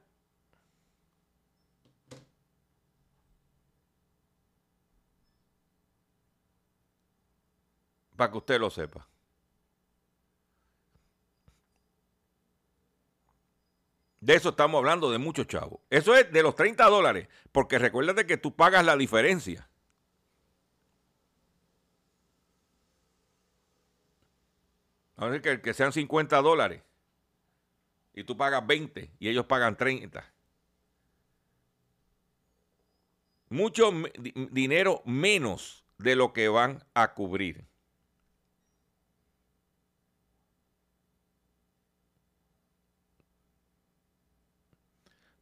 Para 8.15 8.31
que 8.31 8.37
usted 8.37 8.59
lo 8.59 8.69
sepa. 8.69 9.07
De 14.19 14.33
eso 14.33 14.49
estamos 14.49 14.79
hablando 14.79 15.11
de 15.11 15.19
muchos 15.19 15.47
chavos. 15.47 15.79
Eso 15.89 16.15
es 16.15 16.31
de 16.31 16.41
los 16.41 16.55
30 16.55 16.83
dólares, 16.85 17.27
porque 17.51 17.77
recuérdate 17.77 18.25
que 18.25 18.37
tú 18.37 18.55
pagas 18.55 18.83
la 18.83 18.97
diferencia. 18.97 19.69
A 25.17 25.27
ver 25.27 25.41
que, 25.41 25.61
que 25.61 25.73
sean 25.73 25.93
50 25.93 26.41
dólares 26.41 26.81
y 28.15 28.23
tú 28.23 28.37
pagas 28.37 28.65
20 28.65 29.11
y 29.19 29.29
ellos 29.29 29.45
pagan 29.45 29.75
30. 29.75 30.33
Mucho 33.49 33.91
dinero 34.51 35.01
menos 35.05 35.85
de 35.97 36.15
lo 36.15 36.33
que 36.33 36.47
van 36.47 36.83
a 36.93 37.13
cubrir. 37.13 37.65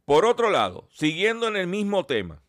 Por 0.05 0.25
otro 0.25 0.49
lado, 0.49 0.87
siguiendo 0.91 1.47
en 1.47 1.55
el 1.55 1.67
mismo 1.67 2.05
tema, 2.05 2.42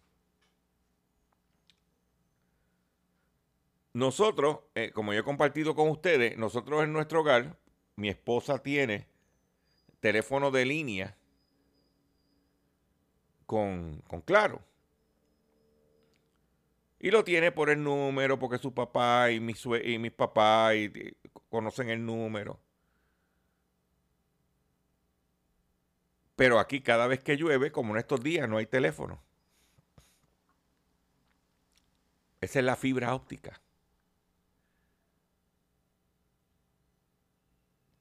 nosotros, 3.95 4.59
eh, 4.75 4.91
como 4.93 5.13
yo 5.15 5.21
he 5.21 5.25
compartido 5.25 5.75
con 5.77 5.89
ustedes, 5.89 6.37
nosotros 6.37 6.83
en 6.83 6.93
nuestro 6.93 7.21
hogar, 7.21 7.57
mi 7.95 8.09
esposa 8.09 8.59
tiene 8.59 9.07
teléfono 10.01 10.51
de 10.51 10.67
línea 10.67 11.17
con, 13.47 14.03
Claro. 14.25 14.61
Y 16.99 17.11
lo 17.11 17.23
tiene 17.23 17.53
por 17.53 17.71
el 17.71 17.83
número, 17.85 18.39
porque 18.39 18.59
su 18.59 18.75
papá 18.75 19.31
y 19.31 19.39
mis, 19.39 19.65
y 19.85 19.99
mis 19.99 20.13
papás 20.13 20.75
conocen 21.49 21.91
el 21.91 22.05
número. 22.05 22.59
Pero 26.35 26.59
aquí 26.59 26.81
cada 26.81 27.07
vez 27.07 27.23
que 27.23 27.37
llueve, 27.37 27.71
como 27.71 27.95
en 27.95 28.01
estos 28.01 28.23
días, 28.23 28.49
no 28.49 28.57
hay 28.57 28.67
teléfono. 28.67 29.23
Esa 32.41 32.59
es 32.59 32.65
la 32.65 32.75
fibra 32.75 33.15
óptica. 33.15 33.61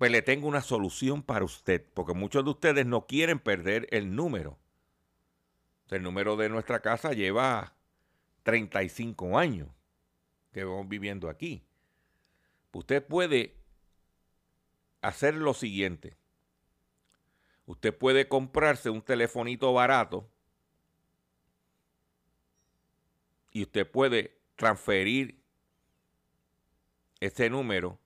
Pues 0.04 0.12
le 0.12 0.22
tengo 0.22 0.50
una 0.50 0.60
solución 0.60 1.24
para 1.24 1.46
usted, 1.46 1.82
porque 1.94 2.14
muchos 2.14 2.44
de 2.44 2.50
ustedes 2.50 2.86
no 2.86 3.08
quieren 3.08 3.40
perder 3.40 3.88
el 3.90 4.14
número. 4.14 4.60
El 5.88 6.04
número 6.04 6.36
de 6.36 6.50
nuestra 6.50 6.82
casa 6.82 7.14
lleva 7.14 7.78
35 8.44 9.40
años 9.40 9.70
que 10.52 10.66
vamos 10.66 10.90
viviendo 10.90 11.30
aquí. 11.30 11.64
Usted 12.74 13.02
puede 13.02 13.56
hacer 15.02 15.36
lo 15.36 15.54
siguiente. 15.54 16.18
Usted 17.66 17.98
puede 17.98 18.28
comprarse 18.28 18.90
un 18.90 19.04
telefonito 19.04 19.72
barato 19.72 20.30
y 23.54 23.64
usted 23.64 23.90
puede 23.90 24.38
transferir 24.58 25.42
ese 27.22 27.50
número 27.50 28.03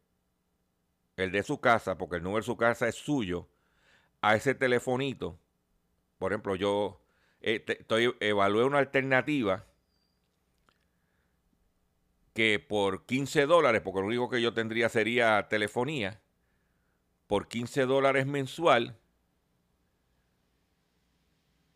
el 1.18 1.32
de 1.32 1.44
su 1.44 1.60
casa, 1.60 1.98
porque 1.98 2.18
el 2.18 2.24
número 2.24 2.42
de 2.42 2.46
su 2.46 2.58
casa 2.58 2.88
es 2.88 2.96
suyo, 2.96 3.48
a 4.22 4.36
ese 4.36 4.56
telefonito, 4.56 5.38
por 6.18 6.32
ejemplo, 6.32 6.56
yo 6.56 7.02
eh, 7.42 7.64
estoy, 7.68 8.16
evalué 8.20 8.64
una 8.64 8.80
alternativa 8.80 9.66
que 12.34 12.60
por 12.60 13.06
15 13.06 13.48
dólares, 13.48 13.82
porque 13.84 14.00
lo 14.00 14.08
único 14.08 14.30
que 14.30 14.42
yo 14.42 14.54
tendría 14.54 14.90
sería 14.90 15.48
telefonía, 15.50 16.22
por 17.26 17.48
15 17.48 17.86
dólares 17.86 18.26
mensual, 18.28 18.96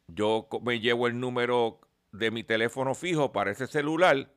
yo 0.08 0.48
me 0.62 0.80
llevo 0.80 1.08
el 1.08 1.20
número 1.20 1.80
de 2.12 2.30
mi 2.32 2.44
teléfono 2.44 2.94
fijo 2.94 3.32
para 3.32 3.52
ese 3.52 3.68
celular, 3.68 4.32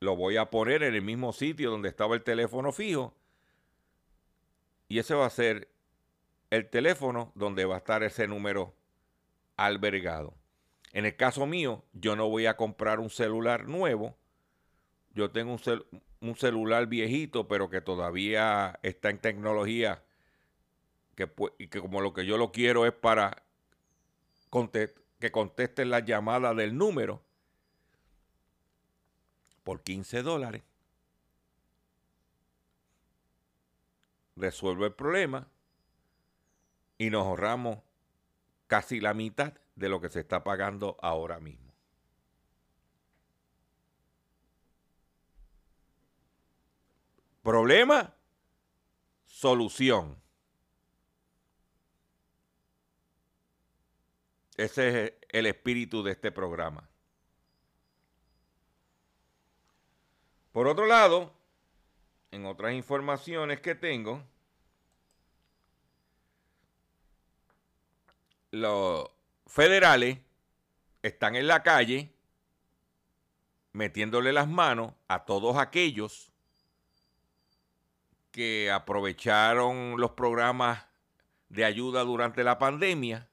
lo 0.00 0.16
voy 0.16 0.36
a 0.36 0.50
poner 0.50 0.82
en 0.82 0.94
el 0.94 1.02
mismo 1.02 1.32
sitio 1.32 1.70
donde 1.70 1.88
estaba 1.88 2.16
el 2.16 2.22
teléfono 2.22 2.72
fijo, 2.72 3.14
y 4.92 4.98
ese 4.98 5.14
va 5.14 5.24
a 5.24 5.30
ser 5.30 5.70
el 6.50 6.68
teléfono 6.68 7.32
donde 7.34 7.64
va 7.64 7.76
a 7.76 7.78
estar 7.78 8.02
ese 8.02 8.28
número 8.28 8.74
albergado. 9.56 10.34
En 10.92 11.06
el 11.06 11.16
caso 11.16 11.46
mío, 11.46 11.82
yo 11.94 12.14
no 12.14 12.28
voy 12.28 12.44
a 12.44 12.58
comprar 12.58 13.00
un 13.00 13.08
celular 13.08 13.66
nuevo. 13.66 14.14
Yo 15.14 15.30
tengo 15.30 15.56
un, 16.20 16.36
celular 16.36 16.88
viejito, 16.88 17.48
pero 17.48 17.70
que 17.70 17.80
todavía 17.80 18.78
está 18.82 19.08
en 19.08 19.18
tecnología. 19.18 20.02
Que, 21.14 21.26
y 21.56 21.68
que 21.68 21.80
como 21.80 22.02
lo 22.02 22.12
que 22.12 22.26
yo 22.26 22.36
lo 22.36 22.52
quiero 22.52 22.84
es 22.84 22.92
para 22.92 23.44
que 25.18 25.32
contesten 25.32 25.88
la 25.88 26.00
llamada 26.00 26.52
del 26.52 26.76
número 26.76 27.22
por 29.64 29.82
15 29.82 30.22
dólares. 30.22 30.62
Resuelvo 34.36 34.86
el 34.86 34.94
problema 34.94 35.48
y 36.98 37.10
nos 37.10 37.26
ahorramos 37.26 37.78
casi 38.66 39.00
la 39.00 39.12
mitad 39.14 39.54
de 39.76 39.88
lo 39.88 40.00
que 40.00 40.08
se 40.08 40.20
está 40.20 40.44
pagando 40.44 40.96
ahora 41.02 41.40
mismo. 41.40 41.72
Problema, 47.42 48.14
solución. 49.26 50.16
Ese 54.56 55.04
es 55.04 55.12
el 55.30 55.46
espíritu 55.46 56.02
de 56.02 56.12
este 56.12 56.30
programa. 56.30 56.88
Por 60.52 60.68
otro 60.68 60.86
lado, 60.86 61.34
en 62.32 62.46
otras 62.46 62.72
informaciones 62.72 63.60
que 63.60 63.74
tengo, 63.74 64.22
los 68.50 69.08
federales 69.46 70.18
están 71.02 71.36
en 71.36 71.46
la 71.46 71.62
calle 71.62 72.10
metiéndole 73.72 74.32
las 74.32 74.48
manos 74.48 74.92
a 75.08 75.24
todos 75.24 75.56
aquellos 75.58 76.32
que 78.30 78.70
aprovecharon 78.70 80.00
los 80.00 80.12
programas 80.12 80.84
de 81.50 81.66
ayuda 81.66 82.02
durante 82.02 82.44
la 82.44 82.58
pandemia 82.58 83.28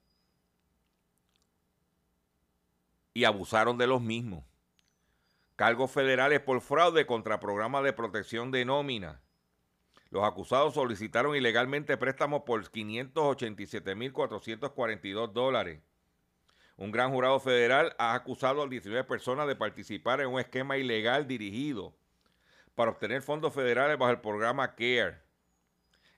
y 3.14 3.24
abusaron 3.24 3.78
de 3.78 3.88
los 3.88 4.02
mismos. 4.02 4.49
Cargos 5.60 5.92
federales 5.92 6.40
por 6.40 6.62
fraude 6.62 7.06
contra 7.06 7.42
programas 7.42 7.84
de 7.84 7.92
protección 7.92 8.50
de 8.50 8.64
nómina. 8.64 9.20
Los 10.10 10.24
acusados 10.24 10.76
solicitaron 10.76 11.36
ilegalmente 11.36 11.98
préstamos 11.98 12.44
por 12.44 12.64
587.442 12.64 15.34
dólares. 15.34 15.82
Un 16.78 16.94
gran 16.94 17.12
jurado 17.12 17.42
federal 17.42 17.94
ha 17.98 18.14
acusado 18.14 18.64
a 18.64 18.68
19 18.68 19.04
personas 19.04 19.50
de 19.50 19.58
participar 19.58 20.22
en 20.22 20.30
un 20.30 20.40
esquema 20.40 20.78
ilegal 20.78 21.28
dirigido 21.28 21.94
para 22.74 22.92
obtener 22.92 23.22
fondos 23.22 23.54
federales 23.54 23.98
bajo 23.98 24.14
el 24.14 24.22
programa 24.22 24.76
CARE. 24.76 25.18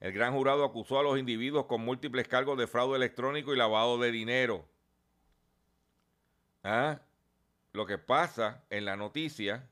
El 0.02 0.12
gran 0.12 0.34
jurado 0.34 0.64
acusó 0.64 1.00
a 1.00 1.04
los 1.04 1.18
individuos 1.18 1.66
con 1.66 1.82
múltiples 1.82 2.28
cargos 2.28 2.60
de 2.60 2.68
fraude 2.68 2.96
electrónico 2.96 3.56
y 3.56 3.58
lavado 3.58 3.98
de 3.98 4.12
dinero. 4.12 4.70
¿Ah? 6.64 7.02
Lo 7.74 7.86
que 7.86 7.97
pasa 7.97 8.63
en 8.69 8.86
la 8.86 8.95
noticia, 8.95 9.69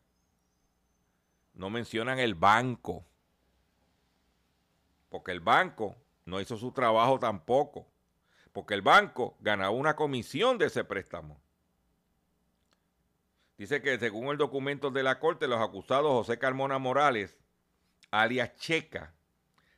no 1.53 1.69
mencionan 1.69 2.19
el 2.19 2.35
banco 2.35 3.05
porque 5.09 5.31
el 5.31 5.39
banco 5.39 5.95
no 6.25 6.39
hizo 6.39 6.57
su 6.57 6.71
trabajo 6.71 7.19
tampoco, 7.19 7.87
porque 8.53 8.75
el 8.75 8.81
banco 8.81 9.35
ganaba 9.39 9.71
una 9.71 9.95
comisión 9.95 10.57
de 10.57 10.67
ese 10.67 10.83
préstamo. 10.83 11.41
Dice 13.57 13.81
que 13.81 13.97
según 13.99 14.27
el 14.29 14.37
documento 14.37 14.89
de 14.91 15.03
la 15.03 15.19
Corte, 15.19 15.47
los 15.47 15.59
acusados 15.59 16.11
José 16.11 16.39
Carmona 16.39 16.77
Morales, 16.77 17.37
alias 18.11 18.55
Checa, 18.55 19.13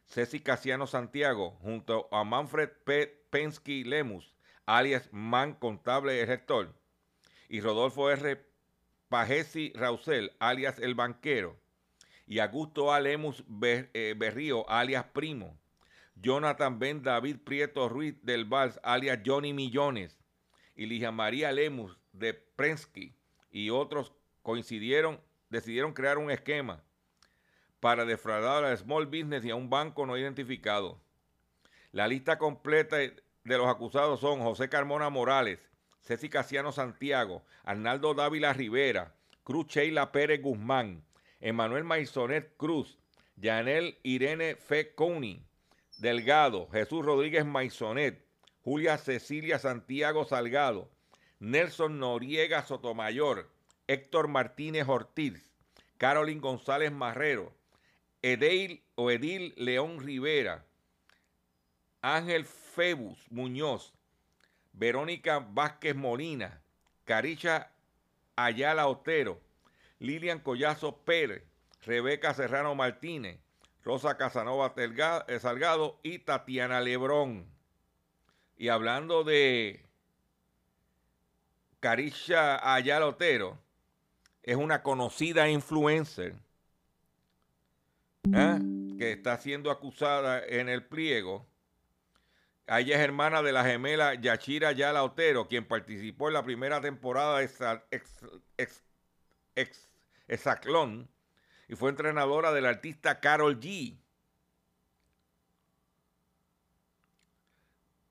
Ceci 0.06 0.42
Casiano 0.42 0.86
Santiago, 0.86 1.58
junto 1.62 2.08
a 2.12 2.24
Manfred 2.24 2.70
P. 2.84 3.08
Pensky 3.30 3.86
Lemus, 3.86 4.36
alias 4.66 5.08
Man 5.12 5.54
Contable 5.54 6.24
Rector, 6.26 6.76
y 7.52 7.60
Rodolfo 7.60 8.10
R. 8.10 8.42
Pajesi 9.10 9.74
Rausel, 9.76 10.32
alias 10.40 10.80
El 10.80 10.96
Banquero, 10.96 11.60
y 12.26 12.40
Augusto 12.40 12.94
Alemus 12.94 13.44
eh, 13.62 14.16
Berrío, 14.18 14.68
alias 14.70 15.04
Primo, 15.12 15.60
Jonathan 16.16 16.80
Ben 16.80 17.04
David 17.04 17.40
Prieto 17.44 17.90
Ruiz 17.90 18.16
del 18.24 18.46
Vals, 18.46 18.80
alias 18.84 19.20
Johnny 19.26 19.52
Millones, 19.52 20.18
y 20.78 20.86
Ligia 20.86 21.12
María 21.12 21.52
Lemus 21.52 22.00
de 22.14 22.34
Prensky 22.34 23.14
y 23.52 23.70
otros 23.70 24.14
coincidieron, 24.44 25.20
decidieron 25.50 25.92
crear 25.92 26.20
un 26.20 26.32
esquema 26.32 26.82
para 27.82 28.06
defraudar 28.06 28.64
a 28.64 28.78
Small 28.78 29.08
Business 29.08 29.44
y 29.44 29.50
a 29.50 29.56
un 29.56 29.70
banco 29.70 30.06
no 30.06 30.18
identificado. 30.18 31.02
La 31.92 32.08
lista 32.08 32.38
completa 32.38 32.96
de 32.96 33.22
los 33.44 33.68
acusados 33.68 34.22
son 34.22 34.40
José 34.40 34.70
Carmona 34.70 35.10
Morales, 35.10 35.71
Ceci 36.02 36.30
Casiano 36.30 36.72
Santiago, 36.72 37.44
Arnaldo 37.64 38.14
Dávila 38.14 38.54
Rivera, 38.54 39.14
Cruz 39.44 39.68
Sheila 39.68 40.12
Pérez 40.12 40.42
Guzmán, 40.42 41.04
Emanuel 41.40 41.84
Maisonet 41.84 42.56
Cruz, 42.58 42.98
Yanel 43.36 43.98
Irene 44.04 44.56
Feconi, 44.56 45.44
Delgado, 45.98 46.68
Jesús 46.72 47.06
Rodríguez 47.06 47.46
Maisonet, 47.46 48.26
Julia 48.64 48.98
Cecilia 48.98 49.60
Santiago 49.60 50.26
Salgado, 50.26 50.90
Nelson 51.40 52.00
Noriega 52.00 52.64
Sotomayor, 52.66 53.50
Héctor 53.88 54.28
Martínez 54.28 54.88
Ortiz, 54.88 55.52
Carolyn 55.98 56.42
González 56.42 56.92
Marrero, 56.92 57.54
Edil 58.22 58.84
o 58.96 59.10
Edil 59.12 59.54
León 59.58 60.00
Rivera, 60.00 60.66
Ángel 62.02 62.46
Febus 62.46 63.20
Muñoz, 63.32 63.94
Verónica 64.82 65.38
Vázquez 65.38 65.96
Molina, 65.96 66.60
Caricha 67.06 67.70
Ayala 68.36 68.88
Otero, 68.88 69.40
Lilian 70.00 70.40
Collazo 70.40 70.98
Pérez, 71.06 71.44
Rebeca 71.84 72.34
Serrano 72.34 72.74
Martínez, 72.74 73.38
Rosa 73.84 74.18
Casanova 74.18 74.74
eh, 74.76 75.40
Salgado 75.40 76.00
y 76.02 76.18
Tatiana 76.18 76.82
Lebrón. 76.82 77.46
Y 78.58 78.70
hablando 78.70 79.24
de 79.24 79.86
Carisha 81.80 82.74
Ayala 82.74 83.06
Otero, 83.06 83.60
es 84.42 84.56
una 84.56 84.82
conocida 84.82 85.48
influencer 85.48 86.34
¿eh? 88.34 88.60
que 88.98 89.12
está 89.12 89.38
siendo 89.38 89.70
acusada 89.70 90.44
en 90.44 90.70
el 90.70 90.84
pliego. 90.84 91.46
Ella 92.72 92.96
es 92.96 93.02
hermana 93.02 93.42
de 93.42 93.52
la 93.52 93.66
gemela 93.66 94.16
Yachira 94.16 94.70
Ayala 94.70 95.04
Otero, 95.04 95.50
quien 95.50 95.68
participó 95.68 96.30
en 96.30 96.36
la 96.36 96.44
primera 96.44 96.80
temporada 96.80 97.40
de 97.40 97.50
ex, 99.56 99.90
Exaclón 100.28 101.10
y 101.68 101.76
fue 101.76 101.90
entrenadora 101.90 102.54
del 102.54 102.66
artista 102.66 103.20
Carol 103.20 103.60
G. 103.60 103.98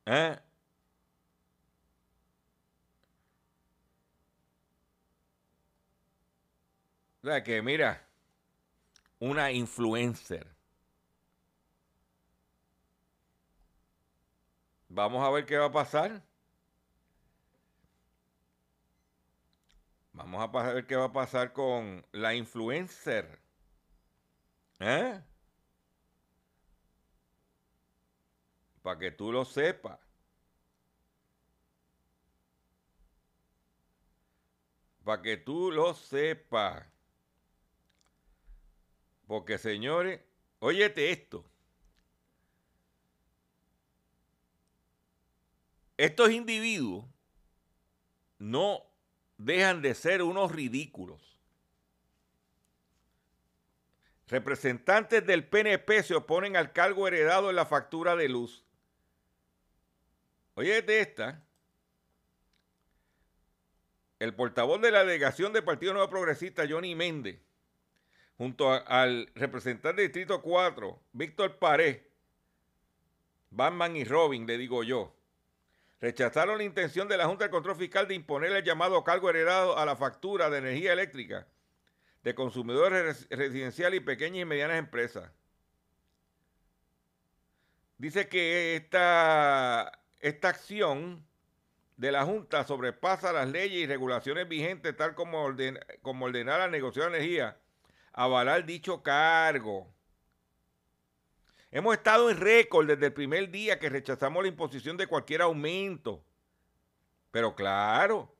¿Eh? 0.04 0.38
O 7.22 7.26
sea 7.26 7.42
que 7.42 7.62
mira, 7.62 8.06
una 9.20 9.52
influencer. 9.52 10.59
Vamos 14.90 15.22
a 15.24 15.30
ver 15.30 15.46
qué 15.46 15.56
va 15.56 15.66
a 15.66 15.72
pasar. 15.72 16.22
Vamos 20.12 20.42
a 20.42 20.72
ver 20.72 20.86
qué 20.86 20.96
va 20.96 21.04
a 21.06 21.12
pasar 21.12 21.52
con 21.52 22.04
la 22.12 22.34
influencer. 22.34 23.40
¿Eh? 24.80 25.22
Para 28.82 28.98
que 28.98 29.10
tú 29.12 29.32
lo 29.32 29.44
sepas. 29.44 30.00
Para 35.04 35.22
que 35.22 35.36
tú 35.36 35.70
lo 35.70 35.94
sepas. 35.94 36.84
Porque 39.26 39.58
señores, 39.58 40.20
óyete 40.58 41.10
esto. 41.12 41.49
Estos 46.00 46.30
individuos 46.30 47.04
no 48.38 48.82
dejan 49.36 49.82
de 49.82 49.94
ser 49.94 50.22
unos 50.22 50.50
ridículos. 50.50 51.38
Representantes 54.26 55.26
del 55.26 55.46
PNP 55.46 56.02
se 56.02 56.14
oponen 56.14 56.56
al 56.56 56.72
cargo 56.72 57.06
heredado 57.06 57.50
en 57.50 57.56
la 57.56 57.66
factura 57.66 58.16
de 58.16 58.30
luz. 58.30 58.64
Óyete 60.54 61.00
esta. 61.00 61.44
El 64.20 64.34
portavoz 64.34 64.80
de 64.80 64.92
la 64.92 65.00
delegación 65.00 65.52
del 65.52 65.64
Partido 65.64 65.92
Nuevo 65.92 66.08
Progresista, 66.08 66.64
Johnny 66.66 66.94
Méndez, 66.94 67.42
junto 68.38 68.72
al 68.72 69.30
representante 69.34 70.00
del 70.00 70.10
Distrito 70.10 70.40
4, 70.40 70.98
Víctor 71.12 71.58
Paré, 71.58 72.10
Batman 73.50 73.96
y 73.96 74.04
Robin, 74.04 74.46
le 74.46 74.56
digo 74.56 74.82
yo, 74.82 75.19
rechazaron 76.00 76.58
la 76.58 76.64
intención 76.64 77.08
de 77.08 77.16
la 77.16 77.26
Junta 77.26 77.44
de 77.44 77.50
Control 77.50 77.76
Fiscal 77.76 78.08
de 78.08 78.14
imponer 78.14 78.52
el 78.52 78.64
llamado 78.64 79.04
cargo 79.04 79.30
heredado 79.30 79.78
a 79.78 79.84
la 79.84 79.96
factura 79.96 80.50
de 80.50 80.58
energía 80.58 80.92
eléctrica 80.92 81.46
de 82.22 82.34
consumidores 82.34 83.28
residenciales 83.30 84.00
y 84.00 84.04
pequeñas 84.04 84.42
y 84.42 84.44
medianas 84.44 84.78
empresas. 84.78 85.30
Dice 87.98 88.28
que 88.28 88.76
esta, 88.76 90.00
esta 90.20 90.48
acción 90.48 91.26
de 91.96 92.12
la 92.12 92.24
Junta 92.24 92.64
sobrepasa 92.64 93.32
las 93.32 93.48
leyes 93.48 93.82
y 93.82 93.86
regulaciones 93.86 94.48
vigentes, 94.48 94.96
tal 94.96 95.14
como, 95.14 95.54
como 96.00 96.24
ordenar 96.24 96.60
la 96.60 96.68
negociación 96.68 97.12
de 97.12 97.18
energía 97.18 97.58
avalar 98.12 98.64
dicho 98.64 99.02
cargo. 99.02 99.92
Hemos 101.72 101.94
estado 101.94 102.30
en 102.30 102.36
récord 102.36 102.86
desde 102.86 103.06
el 103.06 103.12
primer 103.12 103.50
día 103.50 103.78
que 103.78 103.88
rechazamos 103.88 104.42
la 104.42 104.48
imposición 104.48 104.96
de 104.96 105.06
cualquier 105.06 105.42
aumento. 105.42 106.24
Pero 107.30 107.54
claro, 107.54 108.34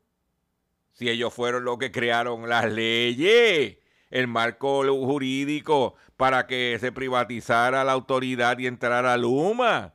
si 0.93 1.09
ellos 1.09 1.33
fueron 1.33 1.65
los 1.65 1.79
que 1.79 1.93
crearon 1.93 2.49
las 2.49 2.71
leyes, 2.71 3.79
el 4.11 4.27
marco 4.27 4.83
jurídico 4.85 5.95
para 6.17 6.47
que 6.47 6.77
se 6.81 6.91
privatizara 6.91 7.85
la 7.85 7.93
autoridad 7.93 8.59
y 8.59 8.67
entrara 8.67 9.17
Luma. 9.17 9.95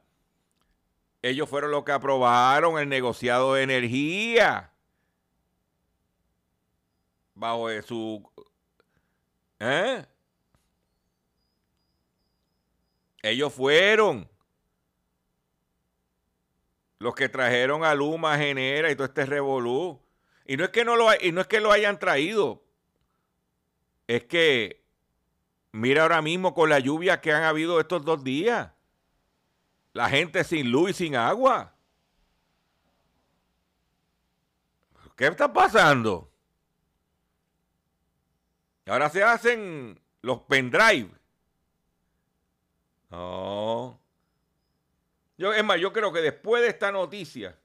Ellos 1.21 1.49
fueron 1.49 1.71
los 1.71 1.83
que 1.83 1.91
aprobaron 1.91 2.79
el 2.79 2.87
negociado 2.87 3.55
de 3.55 3.63
energía 3.63 4.71
bajo 7.33 7.69
su 7.81 8.23
¿Eh? 9.59 10.05
Ellos 13.25 13.51
fueron 13.51 14.29
los 16.99 17.15
que 17.15 17.27
trajeron 17.27 17.83
a 17.83 17.95
Luma, 17.95 18.37
Genera 18.37 18.91
y 18.91 18.95
todo 18.95 19.07
este 19.07 19.25
revolú. 19.25 19.99
Y 20.45 20.57
no 20.57 20.63
es 20.63 20.69
que 20.69 20.85
no 20.85 20.95
lo, 20.95 21.07
y 21.19 21.31
no 21.31 21.41
es 21.41 21.47
que 21.47 21.59
lo 21.59 21.71
hayan 21.71 21.97
traído. 21.97 22.63
Es 24.05 24.25
que 24.25 24.85
mira 25.71 26.03
ahora 26.03 26.21
mismo 26.21 26.53
con 26.53 26.69
la 26.69 26.77
lluvia 26.77 27.19
que 27.19 27.33
han 27.33 27.41
habido 27.41 27.79
estos 27.79 28.05
dos 28.05 28.23
días. 28.23 28.71
La 29.93 30.07
gente 30.07 30.43
sin 30.43 30.69
luz 30.69 30.91
y 30.91 30.93
sin 30.93 31.15
agua. 31.15 31.73
¿Qué 35.15 35.25
está 35.25 35.51
pasando? 35.51 36.31
Ahora 38.85 39.09
se 39.09 39.23
hacen 39.23 39.99
los 40.21 40.41
pendrive. 40.41 41.09
No. 43.09 43.99
Yo, 45.37 45.53
es 45.53 45.63
más, 45.63 45.79
yo 45.79 45.91
creo 45.91 46.13
que 46.13 46.21
después 46.21 46.61
de 46.61 46.69
esta 46.69 46.91
noticia, 46.91 47.57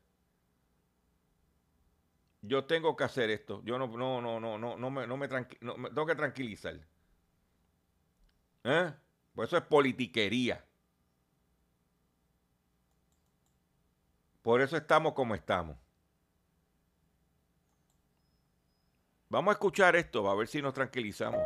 yo 2.42 2.64
tengo 2.64 2.96
que 2.96 3.04
hacer 3.04 3.30
esto. 3.30 3.62
Yo 3.64 3.78
no, 3.78 3.86
no, 3.86 4.20
no, 4.20 4.40
no, 4.40 4.58
no, 4.58 4.76
no 4.76 4.90
me, 4.90 5.06
no 5.06 5.16
me, 5.16 5.28
tengo 5.28 6.06
que 6.06 6.14
tranquilizar. 6.14 6.74
¿Eh? 8.64 8.92
Pues 9.34 9.48
eso 9.48 9.56
es 9.56 9.64
politiquería. 9.64 10.64
Por 14.42 14.60
eso 14.60 14.76
estamos 14.76 15.12
como 15.12 15.34
estamos. 15.34 15.76
Vamos 19.28 19.52
a 19.52 19.52
escuchar 19.52 19.94
esto, 19.94 20.28
a 20.28 20.34
ver 20.34 20.48
si 20.48 20.60
nos 20.60 20.74
tranquilizamos. 20.74 21.40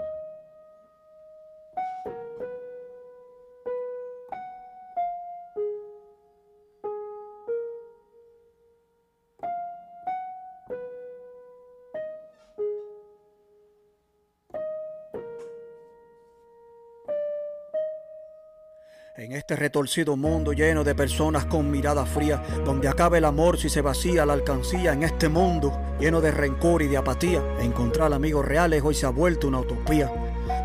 En 19.16 19.30
este 19.30 19.54
retorcido 19.54 20.16
mundo 20.16 20.52
lleno 20.52 20.82
de 20.82 20.96
personas 20.96 21.44
con 21.44 21.70
mirada 21.70 22.04
fría, 22.04 22.42
donde 22.64 22.88
acaba 22.88 23.16
el 23.16 23.24
amor 23.24 23.60
si 23.60 23.68
se 23.68 23.80
vacía 23.80 24.26
la 24.26 24.32
alcancía, 24.32 24.92
en 24.92 25.04
este 25.04 25.28
mundo 25.28 25.72
lleno 26.00 26.20
de 26.20 26.32
rencor 26.32 26.82
y 26.82 26.88
de 26.88 26.96
apatía, 26.96 27.40
encontrar 27.60 28.12
amigos 28.12 28.44
reales 28.44 28.82
hoy 28.82 28.96
se 28.96 29.06
ha 29.06 29.10
vuelto 29.10 29.46
una 29.46 29.60
utopía 29.60 30.10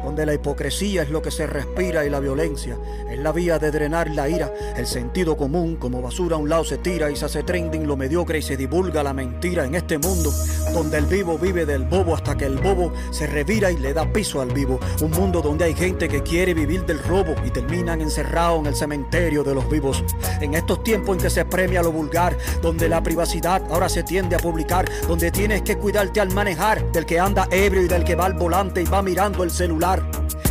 donde 0.04 0.26
la 0.26 0.34
hipocresía 0.34 1.04
es 1.04 1.10
lo 1.10 1.22
que 1.22 1.32
se 1.32 1.48
respira 1.48 2.06
y 2.06 2.10
la 2.10 2.20
violencia 2.20 2.78
es 3.10 3.20
la 3.20 3.32
vía 3.32 3.60
de 3.60 3.72
drenar 3.72 4.10
la 4.10 4.30
ira. 4.30 4.52
El 4.76 4.88
sentido 4.88 5.38
común 5.38 5.76
como 5.76 6.02
basura 6.02 6.36
a 6.36 6.40
un 6.40 6.50
lado 6.50 6.64
se 6.64 6.78
tira 6.78 7.12
y 7.12 7.16
se 7.16 7.26
hace 7.26 7.44
trending 7.44 7.88
lo 7.88 7.98
mediocre 7.98 8.40
y 8.40 8.42
se 8.42 8.58
divulga 8.58 9.04
la 9.04 9.14
mentira 9.14 9.66
en 9.66 9.76
este 9.76 9.98
mundo 9.98 10.32
donde 10.74 10.98
el 10.98 11.06
vivo 11.06 11.38
vive 11.38 11.66
del 11.66 11.84
bobo 11.84 12.16
hasta 12.16 12.36
que 12.38 12.46
el 12.46 12.58
bobo 12.58 12.94
se 13.12 13.28
revira 13.28 13.72
y 13.72 13.78
le 13.78 13.94
da 13.94 14.12
piso 14.12 14.42
al 14.42 14.52
vivo. 14.52 14.80
Un 15.02 15.12
mundo 15.12 15.42
donde 15.42 15.66
hay 15.66 15.74
gente 15.74 16.08
que 16.08 16.24
quiere 16.24 16.54
vivir 16.54 16.86
del 16.86 17.02
robo 17.04 17.36
y 17.46 17.50
terminan 17.50 18.02
encerrados 18.02 18.60
en 18.60 18.68
el 18.68 18.76
cementerio 18.76 19.44
de 19.44 19.56
los 19.56 19.70
vivos. 19.70 20.04
En 20.42 20.54
estos 20.54 20.84
tiempos 20.84 21.18
en 21.18 21.24
que 21.24 21.30
se 21.30 21.46
premia 21.46 21.82
lo 21.82 21.92
vulgar, 21.92 22.38
donde 22.62 22.90
la 22.90 23.02
privacidad 23.02 23.62
ahora 23.70 23.90
se 23.90 24.04
tiende 24.04 24.36
a 24.36 24.40
publicar, 24.40 24.90
donde 25.08 25.32
tienes 25.32 25.62
que 25.62 25.78
cuidarte 25.78 26.20
al 26.20 26.34
manejar 26.34 26.92
del 26.92 27.06
que 27.06 27.20
anda 27.20 27.48
ebrio 27.52 27.84
y 27.84 27.88
del 27.88 28.04
que 28.04 28.16
va 28.16 28.26
al 28.26 28.34
volante 28.34 28.82
y 28.82 28.86
va 28.86 29.02
mirando 29.02 29.44
el 29.44 29.52
celular 29.52 30.04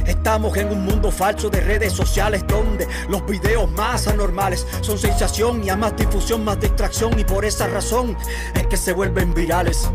Estamos 0.08 0.56
en 0.56 0.70
un 0.70 0.84
mundo 0.84 1.10
falso 1.10 1.50
de 1.50 1.60
redes 1.60 1.92
sociales 1.92 2.42
donde 2.48 2.88
los 3.10 3.24
videos 3.26 3.70
más 3.72 4.08
anormales 4.08 4.66
son 4.80 4.98
sensación 4.98 5.62
y 5.62 5.68
a 5.68 5.76
más 5.76 5.94
difusión, 5.96 6.44
más 6.44 6.58
distracción 6.58 7.18
y 7.18 7.24
por 7.24 7.44
esa 7.44 7.66
razón 7.66 8.16
es 8.54 8.66
que 8.66 8.78
se 8.78 8.94
vuelven 8.94 9.34
virales. 9.34 9.90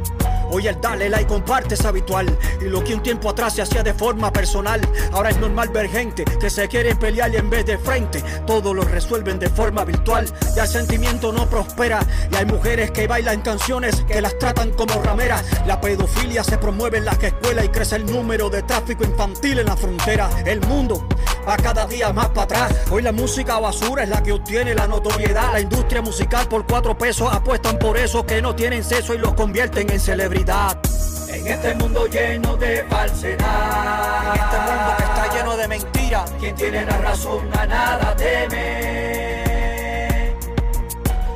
Hoy 0.56 0.68
el 0.68 0.80
dale 0.80 1.10
like 1.10 1.26
comparte 1.26 1.74
es 1.74 1.84
habitual 1.84 2.38
y 2.62 2.66
lo 2.66 2.84
que 2.84 2.94
un 2.94 3.02
tiempo 3.02 3.28
atrás 3.28 3.56
se 3.56 3.64
hacía 3.64 3.82
de 3.82 3.92
forma 3.92 4.32
personal, 4.32 4.80
ahora 5.12 5.32
es 5.32 5.38
normal 5.38 5.70
ver 5.70 5.90
gente 5.90 6.24
que 6.26 6.48
se 6.48 6.68
quiere 6.68 6.96
pelear 6.96 7.34
y 7.34 7.38
en 7.38 7.50
vez 7.50 7.66
de 7.66 7.80
frente 7.80 8.24
todo 8.46 8.72
lo 8.72 8.84
resuelven 8.84 9.40
de 9.40 9.50
forma 9.50 9.84
virtual. 9.84 10.32
Ya 10.56 10.64
el 10.64 10.70
sentimiento 10.70 11.34
no 11.34 11.50
prospera 11.50 12.06
y 12.32 12.36
hay 12.36 12.46
mujeres 12.46 12.92
que 12.92 13.08
bailan 13.08 13.42
canciones 13.42 14.06
que 14.08 14.22
las 14.22 14.38
tratan 14.38 14.70
como 14.74 15.02
rameras. 15.02 15.44
La 15.66 15.82
pedofilia 15.82 16.44
se 16.44 16.60
promueve 16.60 17.00
en 17.00 17.06
las 17.06 17.18
escuelas 17.24 17.66
y 17.66 17.70
crece 17.70 17.96
el 17.96 18.06
número 18.06 18.48
de 18.52 18.62
tráfico 18.62 19.04
infantil 19.04 19.58
en 19.58 19.66
la 19.66 19.76
frontera. 19.76 20.30
El 20.46 20.62
mundo 20.68 21.04
va 21.50 21.58
cada 21.58 21.88
día 21.88 22.14
más 22.14 22.28
para 22.28 22.44
atrás. 22.44 22.76
Hoy 22.92 23.02
la 23.02 23.12
música 23.12 23.58
basura 23.58 24.04
es 24.04 24.10
la 24.10 24.22
que 24.22 24.32
obtiene 24.32 24.76
la 24.76 24.86
notoriedad. 24.86 25.52
La 25.52 25.62
industria 25.62 26.04
musical 26.04 26.48
por 26.48 26.68
cuatro 26.68 26.96
pesos 26.96 27.34
apuestan 27.34 27.80
por 27.80 27.98
eso 27.98 28.24
que 28.24 28.40
no 28.40 28.56
tienen 28.56 28.84
seso 28.84 29.16
y 29.16 29.18
los 29.18 29.34
convierten 29.34 29.90
en 29.90 30.00
celebridad. 30.00 30.43
En 30.46 31.48
este 31.48 31.74
mundo 31.76 32.06
lleno 32.08 32.58
de 32.58 32.84
falsedad. 32.90 34.36
En 34.36 34.42
este 34.42 34.58
mundo 34.60 34.94
que 34.98 35.04
está 35.04 35.34
lleno 35.34 35.56
de 35.56 35.68
mentiras. 35.70 36.32
Quien 36.38 36.54
tiene 36.56 36.86
la 36.86 36.98
razón 36.98 37.50
a 37.58 37.66
nada 37.66 38.14
teme. 38.18 39.64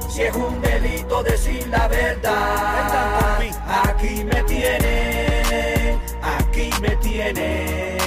Si 0.10 0.24
es 0.24 0.36
un 0.36 0.60
delito 0.60 1.24
decir 1.24 1.66
la 1.70 1.88
verdad. 1.88 3.40
Aquí 3.86 4.26
me 4.26 4.44
tiene. 4.44 5.98
Aquí 6.22 6.70
me 6.82 6.90
tiene. 6.98 7.98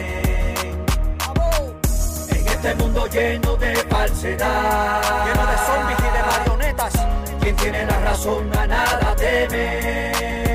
En 2.28 2.46
este 2.46 2.74
mundo 2.74 3.07
lleno 3.07 3.57
de 3.57 3.74
falsedad. 3.88 5.01
Lleno 5.24 5.46
de 5.46 5.57
zombies 5.66 5.98
y 5.98 6.11
de 6.14 6.22
marionetas. 6.24 6.92
Quien 7.40 7.57
tiene 7.57 7.86
la 7.86 7.98
razón 8.01 8.55
a 8.55 8.66
nada 8.66 9.16
teme 9.16 10.49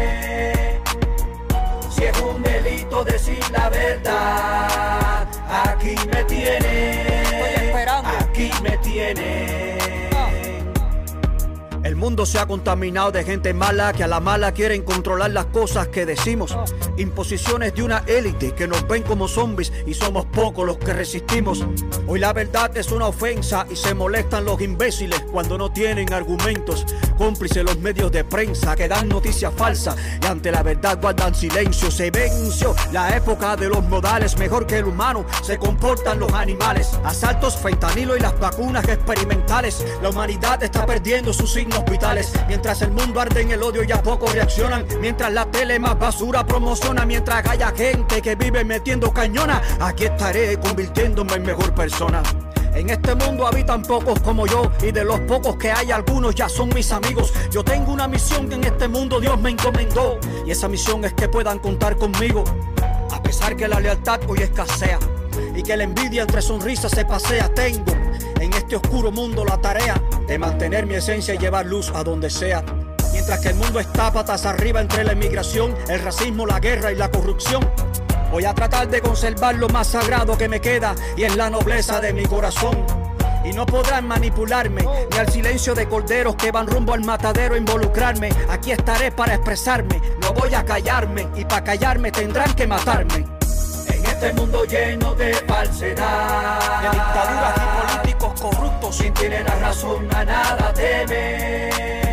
delito 2.96 3.04
decir 3.04 3.40
la 3.52 3.70
verdad. 3.70 5.28
Aquí 5.50 5.96
me 6.08 6.24
tiene. 6.26 7.22
Estoy 7.24 7.66
esperando. 7.66 8.10
Aquí 8.20 8.52
me 8.64 8.78
tiene 8.78 9.76
mundo 12.06 12.28
se 12.28 12.38
ha 12.38 12.46
contaminado 12.46 13.12
de 13.12 13.24
gente 13.24 13.52
mala 13.56 13.92
que 13.92 14.04
a 14.04 14.08
la 14.08 14.20
mala 14.20 14.52
quieren 14.52 14.84
controlar 14.84 15.32
las 15.32 15.48
cosas 15.48 15.88
que 15.88 16.06
decimos. 16.06 16.56
Imposiciones 16.98 17.76
de 17.76 17.84
una 17.84 18.04
élite 18.08 18.54
que 18.54 18.68
nos 18.68 18.88
ven 18.88 19.04
como 19.04 19.28
zombies 19.28 19.72
y 19.86 19.94
somos 19.94 20.26
pocos 20.28 20.66
los 20.66 20.78
que 20.78 20.94
resistimos. 20.94 21.66
Hoy 22.08 22.20
la 22.20 22.32
verdad 22.32 22.76
es 22.78 22.90
una 22.90 23.08
ofensa 23.08 23.68
y 23.70 23.76
se 23.76 23.94
molestan 23.94 24.46
los 24.46 24.62
imbéciles 24.62 25.22
cuando 25.30 25.58
no 25.58 25.72
tienen 25.72 26.14
argumentos. 26.14 26.86
Cómplices 27.18 27.66
los 27.66 27.78
medios 27.80 28.14
de 28.14 28.24
prensa 28.24 28.78
que 28.78 28.88
dan 28.88 29.10
noticias 29.10 29.54
falsas 29.58 29.98
y 30.22 30.26
ante 30.26 30.52
la 30.52 30.64
verdad 30.64 30.98
guardan 31.02 31.36
silencio. 31.36 31.92
Se 31.92 32.12
venció 32.12 32.74
la 32.94 33.16
época 33.18 33.58
de 33.58 33.68
los 33.68 33.84
modales, 33.84 34.38
mejor 34.38 34.66
que 34.66 34.78
el 34.78 34.86
humano 34.86 35.26
se 35.44 35.58
comportan 35.58 36.20
los 36.20 36.32
animales. 36.32 36.98
Asaltos, 37.04 37.58
fentanilo 37.58 38.16
y 38.16 38.22
las 38.22 38.40
vacunas 38.40 38.88
experimentales. 38.88 39.86
La 40.02 40.12
humanidad 40.12 40.64
está 40.64 40.86
perdiendo 40.86 41.34
sus 41.34 41.52
signos 41.52 41.84
vitales. 41.92 42.32
Mientras 42.48 42.82
el 42.82 42.92
mundo 42.92 43.20
arde 43.20 43.42
en 43.42 43.52
el 43.52 43.64
odio 43.64 43.84
y 43.84 43.92
a 43.92 44.02
poco 44.02 44.28
reaccionan. 44.28 44.86
Mientras 45.02 45.34
la 45.34 45.46
tele 45.52 45.78
más 45.78 46.00
basura 46.00 46.46
promociona. 46.46 46.85
Mientras 47.06 47.48
haya 47.48 47.72
gente 47.76 48.22
que 48.22 48.36
vive 48.36 48.66
metiendo 48.66 49.12
cañona. 49.14 49.62
Aquí 49.80 50.06
estaré 50.06 50.60
convirtiéndome 50.60 51.36
en 51.36 51.44
mejor 51.44 51.74
persona. 51.74 52.22
En 52.74 52.90
este 52.90 53.16
mundo 53.16 53.48
habitan 53.48 53.84
pocos 53.84 54.20
como 54.20 54.46
yo 54.46 54.70
y 54.82 54.92
de 54.92 55.06
los 55.06 55.20
pocos 55.22 55.56
que 55.56 55.72
hay 55.72 55.92
algunos 55.92 56.36
ya 56.36 56.50
son 56.50 56.70
mis 56.70 56.92
amigos. 56.92 57.32
Yo 57.52 57.64
tengo 57.64 57.94
una 57.94 58.08
misión 58.08 58.50
que 58.50 58.56
en 58.56 58.64
este 58.66 58.88
mundo 58.88 59.22
Dios 59.22 59.40
me 59.40 59.52
encomendó 59.52 60.20
y 60.46 60.52
esa 60.52 60.68
misión 60.68 61.06
es 61.06 61.14
que 61.14 61.30
puedan 61.30 61.60
contar 61.60 61.96
conmigo. 61.96 62.44
A 63.12 63.24
pesar 63.24 63.56
que 63.56 63.68
la 63.68 63.80
lealtad 63.80 64.20
hoy 64.28 64.40
escasea 64.40 65.00
y 65.56 65.64
que 65.64 65.78
la 65.78 65.86
envidia 65.86 66.24
entre 66.24 66.42
sonrisas 66.42 66.92
se 66.92 67.06
pasea, 67.06 67.54
tengo 67.54 67.94
en 68.42 68.52
este 68.52 68.76
oscuro 68.76 69.12
mundo 69.12 69.46
la 69.46 69.58
tarea 69.62 70.02
de 70.28 70.38
mantener 70.38 70.86
mi 70.86 70.96
esencia 70.96 71.34
y 71.34 71.38
llevar 71.38 71.66
luz 71.66 71.92
a 71.96 72.04
donde 72.04 72.30
sea. 72.30 72.64
Mientras 73.28 73.42
que 73.42 73.50
el 73.50 73.56
mundo 73.56 73.80
está 73.80 74.14
patas 74.14 74.46
arriba 74.46 74.82
entre 74.82 75.04
la 75.04 75.14
inmigración, 75.14 75.74
el 75.90 76.00
racismo, 76.00 76.46
la 76.46 76.60
guerra 76.60 76.92
y 76.92 76.96
la 76.96 77.10
corrupción. 77.10 77.68
Voy 78.32 78.46
a 78.46 78.54
tratar 78.54 78.88
de 78.88 79.02
conservar 79.02 79.56
lo 79.56 79.68
más 79.68 79.88
sagrado 79.88 80.38
que 80.38 80.48
me 80.48 80.62
queda 80.62 80.94
y 81.18 81.24
es 81.24 81.36
la 81.36 81.50
nobleza 81.50 82.00
de 82.00 82.14
mi 82.14 82.28
corazón. 82.28 82.86
Y 83.44 83.52
no 83.52 83.66
podrán 83.66 84.08
manipularme, 84.08 84.84
ni 85.12 85.18
al 85.18 85.28
silencio 85.32 85.74
de 85.74 85.90
corderos 85.90 86.36
que 86.36 86.52
van 86.52 86.68
rumbo 86.68 86.94
al 86.94 87.04
matadero 87.04 87.58
involucrarme. 87.58 88.30
Aquí 88.48 88.72
estaré 88.72 89.12
para 89.12 89.34
expresarme, 89.34 90.00
no 90.22 90.32
voy 90.34 90.54
a 90.54 90.64
callarme, 90.64 91.28
y 91.36 91.46
para 91.46 91.64
callarme 91.64 92.12
tendrán 92.12 92.54
que 92.54 92.68
matarme. 92.68 93.26
En 93.88 94.06
este 94.06 94.34
mundo 94.34 94.66
lleno 94.66 95.16
de 95.16 95.34
falsedad, 95.34 96.80
de 96.80 96.90
dictaduras 96.92 97.56
y 97.58 98.04
políticos 98.04 98.40
corruptos, 98.40 98.96
sin 98.96 99.12
tener 99.16 99.44
la 99.46 99.56
razón 99.56 100.14
a 100.14 100.24
nada 100.24 100.72
temen. 100.76 102.05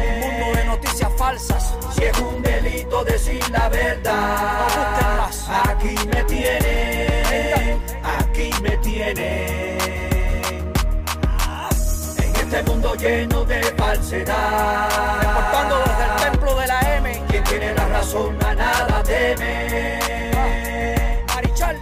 Noticias 0.93 1.17
falsas, 1.17 1.75
si 1.95 2.05
es 2.05 2.19
un 2.19 2.43
delito 2.43 3.03
decir 3.03 3.43
la 3.49 3.71
verdad. 3.71 4.59
No 4.59 4.65
busquen 4.65 5.17
más. 5.17 5.49
Aquí 5.67 5.95
me 6.09 6.23
tienen, 6.25 7.83
aquí 8.05 8.51
me 8.61 8.77
tienen. 8.77 9.79
En 12.19 12.37
este 12.37 12.63
mundo 12.65 12.95
lleno 12.95 13.43
de 13.47 13.63
falsedad, 13.63 15.19
reportando 15.23 15.79
desde 15.79 16.05
el 16.05 16.31
templo 16.31 16.55
de 16.57 16.67
la 16.67 16.97
M. 16.97 17.23
Quien 17.27 17.45
tiene 17.45 17.75
la 17.75 17.89
razón 17.89 18.37
a 18.45 18.55
nada 18.55 19.03
teme. 19.03 19.99
Marichal, 21.27 21.81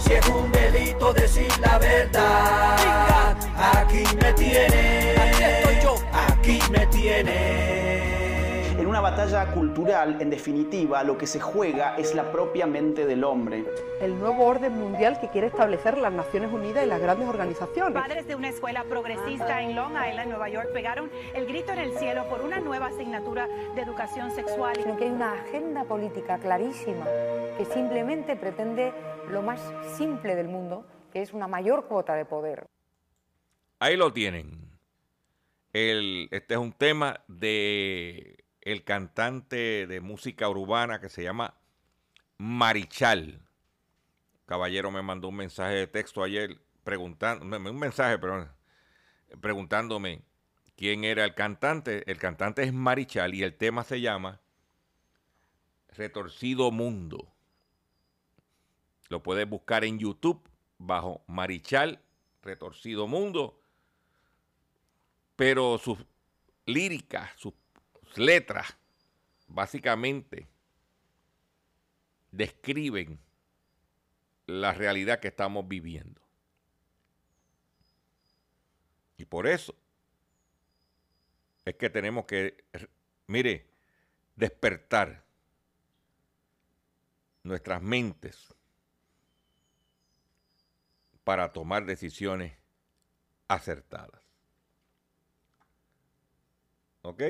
si 0.00 0.14
es 0.14 0.26
un 0.26 0.50
delito 0.50 1.12
decir 1.12 1.46
la 1.60 1.78
verdad, 1.78 3.36
aquí 3.76 4.02
me 4.20 4.32
tienen. 4.32 5.16
Aquí 5.16 5.44
estoy 5.44 5.80
yo, 5.80 5.94
aquí 6.12 6.60
me 6.72 6.84
tienen. 6.88 7.77
Una 8.98 9.10
batalla 9.10 9.46
cultural, 9.52 10.20
en 10.20 10.28
definitiva, 10.28 11.04
lo 11.04 11.16
que 11.16 11.28
se 11.28 11.38
juega 11.38 11.94
es 11.96 12.16
la 12.16 12.32
propia 12.32 12.66
mente 12.66 13.06
del 13.06 13.22
hombre. 13.22 13.64
el 14.00 14.18
nuevo 14.18 14.44
orden 14.44 14.72
mundial 14.72 15.20
que 15.20 15.28
quiere 15.28 15.46
establecer 15.46 15.96
las 15.98 16.12
Naciones 16.12 16.52
Unidas 16.52 16.84
y 16.84 16.88
las 16.88 17.00
grandes 17.00 17.28
organizaciones. 17.28 17.92
Padres 17.94 18.26
de 18.26 18.34
una 18.34 18.48
escuela 18.48 18.82
progresista 18.82 19.62
en 19.62 19.76
Long 19.76 19.92
Island, 19.92 20.30
Nueva 20.30 20.48
York, 20.48 20.70
pegaron 20.72 21.12
el 21.32 21.46
grito 21.46 21.70
en 21.70 21.78
el 21.78 21.96
cielo 21.96 22.28
por 22.28 22.40
una 22.40 22.58
nueva 22.58 22.86
asignatura 22.86 23.46
de 23.76 23.82
educación 23.82 24.32
sexual. 24.32 24.74
sino 24.74 24.96
que 24.96 25.04
hay 25.04 25.10
una 25.10 25.34
agenda 25.34 25.84
política 25.84 26.38
clarísima 26.38 27.06
que 27.56 27.66
simplemente 27.72 28.34
pretende 28.34 28.92
lo 29.30 29.42
más 29.42 29.60
simple 29.96 30.34
del 30.34 30.48
mundo, 30.48 30.84
que 31.12 31.22
es 31.22 31.32
una 31.32 31.46
mayor 31.46 31.84
cuota 31.86 32.14
de 32.14 32.24
poder. 32.24 32.66
Ahí 33.78 33.96
lo 33.96 34.12
tienen. 34.12 34.58
El, 35.72 36.26
este 36.32 36.54
es 36.54 36.60
un 36.60 36.72
tema 36.72 37.20
de 37.28 38.37
el 38.72 38.84
cantante 38.84 39.86
de 39.86 40.00
música 40.02 40.46
urbana 40.46 41.00
que 41.00 41.08
se 41.08 41.22
llama 41.22 41.54
Marichal. 42.36 43.40
Caballero 44.44 44.90
me 44.90 45.00
mandó 45.00 45.28
un 45.28 45.36
mensaje 45.36 45.74
de 45.74 45.86
texto 45.86 46.22
ayer 46.22 46.60
preguntando, 46.84 47.44
un 47.44 47.78
mensaje, 47.78 48.18
perdón, 48.18 48.50
preguntándome 49.40 50.22
quién 50.76 51.04
era 51.04 51.24
el 51.24 51.34
cantante. 51.34 52.10
El 52.10 52.18
cantante 52.18 52.62
es 52.62 52.74
Marichal 52.74 53.34
y 53.34 53.42
el 53.42 53.54
tema 53.54 53.84
se 53.84 54.02
llama 54.02 54.42
Retorcido 55.88 56.70
Mundo. 56.70 57.26
Lo 59.08 59.22
puedes 59.22 59.48
buscar 59.48 59.82
en 59.84 59.98
YouTube 59.98 60.46
bajo 60.76 61.22
Marichal 61.26 62.02
Retorcido 62.42 63.06
Mundo. 63.06 63.58
Pero 65.36 65.78
sus 65.78 65.98
líricas, 66.66 67.30
sus 67.38 67.54
letras, 68.16 68.76
básicamente 69.46 70.48
describen 72.30 73.18
la 74.46 74.72
realidad 74.72 75.20
que 75.20 75.28
estamos 75.28 75.66
viviendo. 75.68 76.20
Y 79.16 79.24
por 79.24 79.46
eso 79.46 79.74
es 81.64 81.74
que 81.74 81.90
tenemos 81.90 82.24
que, 82.24 82.64
mire, 83.26 83.66
despertar 84.36 85.24
nuestras 87.42 87.82
mentes 87.82 88.54
para 91.24 91.52
tomar 91.52 91.84
decisiones 91.84 92.56
acertadas. 93.48 94.22
¿Ok? 97.02 97.22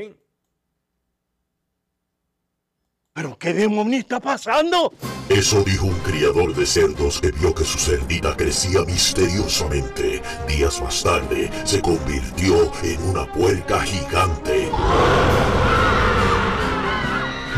¿Pero 3.18 3.36
qué 3.36 3.52
demonio 3.52 3.98
está 3.98 4.20
pasando? 4.20 4.92
Eso 5.28 5.64
dijo 5.64 5.86
un 5.86 5.98
criador 6.02 6.54
de 6.54 6.64
cerdos 6.64 7.20
que 7.20 7.32
vio 7.32 7.52
que 7.52 7.64
su 7.64 7.76
cerdita 7.76 8.36
crecía 8.36 8.82
misteriosamente. 8.82 10.22
Días 10.46 10.80
más 10.80 11.02
tarde 11.02 11.50
se 11.64 11.82
convirtió 11.82 12.72
en 12.84 13.02
una 13.08 13.26
puerca 13.32 13.80
gigante. 13.80 14.70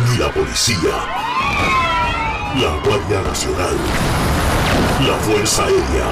Ni 0.08 0.16
la 0.16 0.32
policía, 0.32 0.96
la 2.56 2.80
Guardia 2.82 3.20
Nacional, 3.20 3.76
la 5.06 5.14
Fuerza 5.18 5.66
Aérea, 5.66 6.10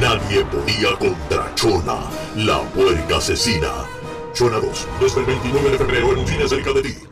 nadie 0.00 0.44
podía 0.44 0.96
contra 1.00 1.52
Chona, 1.56 1.98
la 2.36 2.60
puerca 2.60 3.16
asesina. 3.16 3.72
Chona 4.34 4.60
2, 4.60 4.86
desde 5.00 5.18
el 5.18 5.26
29 5.26 5.70
de 5.70 5.78
febrero 5.78 6.12
en 6.12 6.18
un 6.18 6.28
cine 6.28 6.48
cerca 6.48 6.72
de 6.72 6.82
ti. 6.82 7.07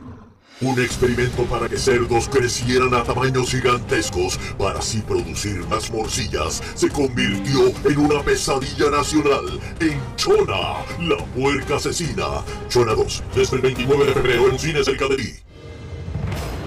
Un 0.62 0.80
experimento 0.80 1.44
para 1.44 1.68
que 1.68 1.76
cerdos 1.76 2.30
crecieran 2.30 2.94
a 2.94 3.04
tamaños 3.04 3.50
gigantescos 3.50 4.38
para 4.56 4.78
así 4.78 5.02
producir 5.02 5.58
más 5.66 5.90
morcillas 5.90 6.62
se 6.74 6.88
convirtió 6.88 7.66
en 7.84 7.98
una 7.98 8.22
pesadilla 8.22 8.90
nacional 8.90 9.60
en 9.80 10.00
Chona, 10.16 10.82
la 10.98 11.22
puerca 11.34 11.76
asesina. 11.76 12.42
Chona 12.68 12.94
2, 12.94 13.24
desde 13.34 13.56
el 13.56 13.62
29 13.62 14.06
de 14.06 14.12
febrero 14.14 14.46
en 14.46 14.52
un 14.52 14.58
cine 14.58 14.82
cerca 14.82 15.08
de 15.08 15.16
ti. 15.16 15.32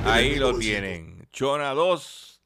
Ahí 0.05 0.35
lo 0.35 0.55
tienen. 0.59 1.27
Chona 1.31 1.73
2, 1.73 2.41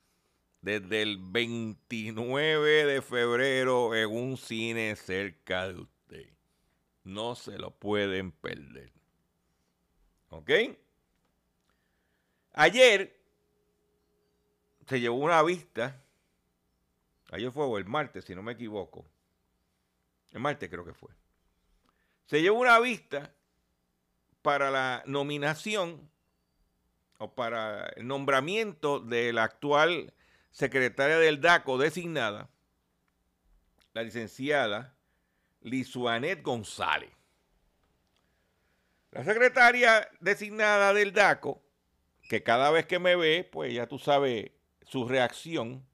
desde 0.62 1.02
el 1.02 1.18
29 1.18 2.86
de 2.86 3.02
febrero 3.02 3.94
en 3.94 4.10
un 4.10 4.38
cine 4.38 4.96
cerca 4.96 5.68
de 5.68 5.82
usted. 5.82 6.30
No 7.04 7.36
se 7.36 7.58
lo 7.58 7.72
pueden 7.72 8.32
perder. 8.32 8.94
¿Ok? 10.30 10.50
Ayer 12.54 13.20
se 14.88 15.00
llevó 15.00 15.18
una 15.18 15.42
vista. 15.42 16.02
Ayer 17.32 17.52
fue 17.52 17.66
o 17.66 17.78
el 17.78 17.86
martes, 17.86 18.26
si 18.26 18.36
no 18.36 18.44
me 18.44 18.54
equivoco. 18.54 19.06
El 20.32 20.40
martes 20.40 20.70
creo 20.70 20.86
que 20.86 20.94
fue. 20.94 21.10
Se 22.26 22.42
llevó 22.42 22.60
una 22.60 22.80
vista 22.80 23.34
para 24.42 24.70
la 24.70 25.04
nominación 25.06 26.10
o 27.18 27.34
para 27.34 27.88
el 27.96 28.08
nombramiento 28.08 29.00
de 29.00 29.34
la 29.34 29.44
actual 29.44 30.14
secretaria 30.52 31.18
del 31.18 31.42
DACO 31.42 31.78
designada, 31.78 32.50
la 33.94 34.04
licenciada 34.04 34.96
Lisuanet 35.62 36.44
González. 36.44 37.12
La 39.12 39.24
secretaria 39.24 40.10
designada 40.20 40.94
del 40.94 41.14
DACO, 41.14 41.63
que 42.34 42.42
cada 42.42 42.72
vez 42.72 42.88
que 42.88 42.98
me 42.98 43.16
ve, 43.16 43.48
pues 43.52 43.72
ya 43.76 43.86
tú 43.86 44.00
sabes 44.00 44.50
su 44.82 45.08
reacción, 45.08 45.86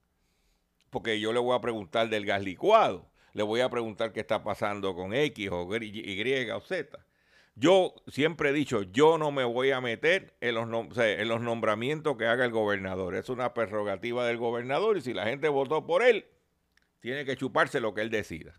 porque 0.88 1.20
yo 1.20 1.34
le 1.34 1.38
voy 1.38 1.54
a 1.54 1.60
preguntar 1.60 2.08
del 2.08 2.24
gas 2.24 2.42
licuado, 2.42 3.10
le 3.34 3.42
voy 3.42 3.60
a 3.60 3.68
preguntar 3.68 4.14
qué 4.14 4.20
está 4.20 4.42
pasando 4.42 4.94
con 4.94 5.12
X 5.12 5.50
o 5.52 5.68
Y 5.76 6.50
o 6.50 6.60
Z. 6.62 6.98
Yo 7.56 7.94
siempre 8.06 8.48
he 8.48 8.52
dicho, 8.54 8.84
yo 8.84 9.18
no 9.18 9.30
me 9.30 9.44
voy 9.44 9.70
a 9.70 9.82
meter 9.82 10.34
en 10.40 10.54
los, 10.54 10.96
en 10.96 11.28
los 11.28 11.42
nombramientos 11.42 12.16
que 12.16 12.24
haga 12.24 12.46
el 12.46 12.52
gobernador. 12.52 13.16
Es 13.16 13.28
una 13.28 13.52
prerrogativa 13.52 14.26
del 14.26 14.38
gobernador 14.38 14.96
y 14.96 15.02
si 15.02 15.12
la 15.12 15.26
gente 15.26 15.50
votó 15.50 15.86
por 15.86 16.02
él, 16.02 16.24
tiene 17.00 17.26
que 17.26 17.36
chuparse 17.36 17.80
lo 17.80 17.92
que 17.92 18.00
él 18.00 18.08
decida. 18.08 18.58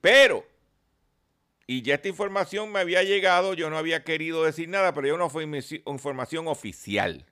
Pero, 0.00 0.46
y 1.66 1.82
ya 1.82 1.94
esta 1.94 2.08
información 2.08 2.72
me 2.72 2.80
había 2.80 3.02
llegado, 3.02 3.54
yo 3.54 3.70
no 3.70 3.78
había 3.78 4.04
querido 4.04 4.44
decir 4.44 4.68
nada, 4.68 4.92
pero 4.92 5.08
ya 5.08 5.16
no 5.16 5.30
fue 5.30 5.44
información 5.44 6.48
oficial. 6.48 7.26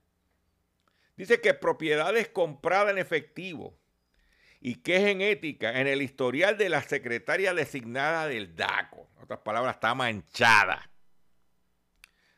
Dice 1.17 1.41
que 1.41 1.53
propiedades 1.53 2.29
compradas 2.29 2.93
en 2.93 2.99
efectivo 2.99 3.77
y 4.61 4.77
que 4.77 4.97
es 4.97 5.03
en 5.05 5.21
ética 5.21 5.81
en 5.81 5.87
el 5.87 6.03
historial 6.03 6.57
de 6.57 6.69
la 6.69 6.83
secretaria 6.83 7.55
designada 7.55 8.27
del 8.27 8.55
DACO. 8.55 9.09
En 9.17 9.25
otras 9.25 9.41
palabras, 9.41 9.75
está 9.75 9.95
manchada. 9.95 10.91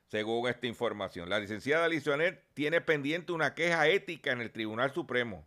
Según 0.07 0.49
esta 0.49 0.67
información, 0.67 1.31
la 1.31 1.41
licenciada 1.41 1.89
Lizonet 1.89 2.45
tiene 2.55 2.81
pendiente 2.81 3.33
una 3.33 3.55
queja 3.55 3.89
ética 3.89 4.33
en 4.33 4.41
el 4.41 4.51
Tribunal 4.51 4.93
Supremo. 4.93 5.47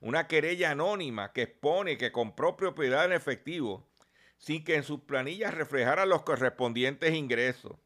Una 0.00 0.26
querella 0.26 0.70
anónima 0.70 1.32
que 1.32 1.42
expone 1.42 1.98
que 1.98 2.10
compró 2.10 2.56
propiedad 2.56 3.04
en 3.04 3.12
efectivo 3.12 3.91
sin 4.42 4.64
que 4.64 4.74
en 4.74 4.82
sus 4.82 5.00
planillas 5.02 5.54
reflejara 5.54 6.04
los 6.04 6.24
correspondientes 6.24 7.14
ingresos. 7.14 7.76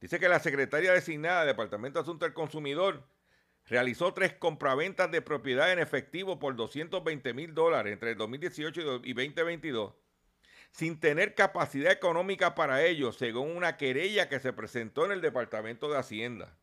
Dice 0.00 0.18
que 0.18 0.30
la 0.30 0.40
secretaria 0.40 0.92
designada 0.92 1.40
del 1.40 1.48
Departamento 1.48 1.98
de 1.98 2.04
Asuntos 2.04 2.26
del 2.26 2.32
Consumidor 2.32 3.06
realizó 3.66 4.14
tres 4.14 4.32
compraventas 4.32 5.10
de 5.10 5.20
propiedad 5.20 5.70
en 5.70 5.78
efectivo 5.78 6.38
por 6.38 6.56
220 6.56 7.34
mil 7.34 7.54
dólares 7.54 7.92
entre 7.92 8.12
el 8.12 8.16
2018 8.16 9.02
y 9.04 9.12
2022, 9.12 9.92
sin 10.70 10.98
tener 10.98 11.34
capacidad 11.34 11.92
económica 11.92 12.54
para 12.54 12.82
ello, 12.82 13.12
según 13.12 13.54
una 13.54 13.76
querella 13.76 14.30
que 14.30 14.40
se 14.40 14.54
presentó 14.54 15.04
en 15.04 15.12
el 15.12 15.20
Departamento 15.20 15.90
de 15.90 15.98
Hacienda. 15.98 16.56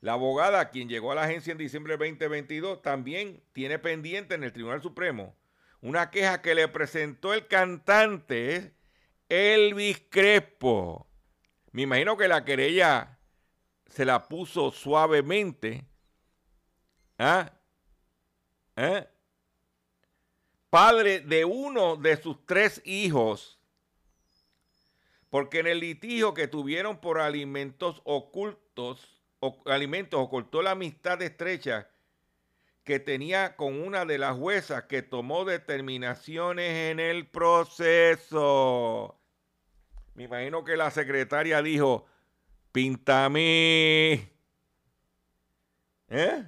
La 0.00 0.14
abogada, 0.14 0.70
quien 0.70 0.88
llegó 0.88 1.12
a 1.12 1.14
la 1.14 1.22
agencia 1.22 1.52
en 1.52 1.58
diciembre 1.58 1.96
de 1.96 2.04
2022, 2.04 2.82
también 2.82 3.44
tiene 3.52 3.78
pendiente 3.78 4.34
en 4.34 4.42
el 4.42 4.52
Tribunal 4.52 4.82
Supremo 4.82 5.37
una 5.80 6.10
queja 6.10 6.42
que 6.42 6.54
le 6.54 6.68
presentó 6.68 7.34
el 7.34 7.46
cantante 7.46 8.74
Elvis 9.28 10.02
Crespo. 10.10 11.06
Me 11.72 11.82
imagino 11.82 12.16
que 12.16 12.28
la 12.28 12.44
querella 12.44 13.18
se 13.86 14.04
la 14.04 14.28
puso 14.28 14.70
suavemente 14.70 15.88
¿Ah? 17.18 17.52
¿Eh? 18.76 19.06
Padre 20.70 21.20
de 21.20 21.44
uno 21.44 21.96
de 21.96 22.16
sus 22.16 22.46
tres 22.46 22.80
hijos. 22.84 23.58
Porque 25.28 25.58
en 25.58 25.66
el 25.66 25.80
litigio 25.80 26.32
que 26.32 26.46
tuvieron 26.46 27.00
por 27.00 27.18
alimentos 27.18 28.00
ocultos, 28.04 29.20
alimentos 29.66 30.20
ocultó 30.20 30.62
la 30.62 30.70
amistad 30.70 31.20
estrecha 31.20 31.90
que 32.88 32.98
tenía 32.98 33.54
con 33.54 33.82
una 33.82 34.06
de 34.06 34.16
las 34.16 34.34
juezas 34.38 34.84
que 34.84 35.02
tomó 35.02 35.44
determinaciones 35.44 36.90
en 36.90 37.00
el 37.00 37.26
proceso. 37.26 39.20
Me 40.14 40.22
imagino 40.24 40.64
que 40.64 40.74
la 40.74 40.90
secretaria 40.90 41.60
dijo, 41.60 42.06
píntame. 42.72 44.32
¿Eh? 46.08 46.44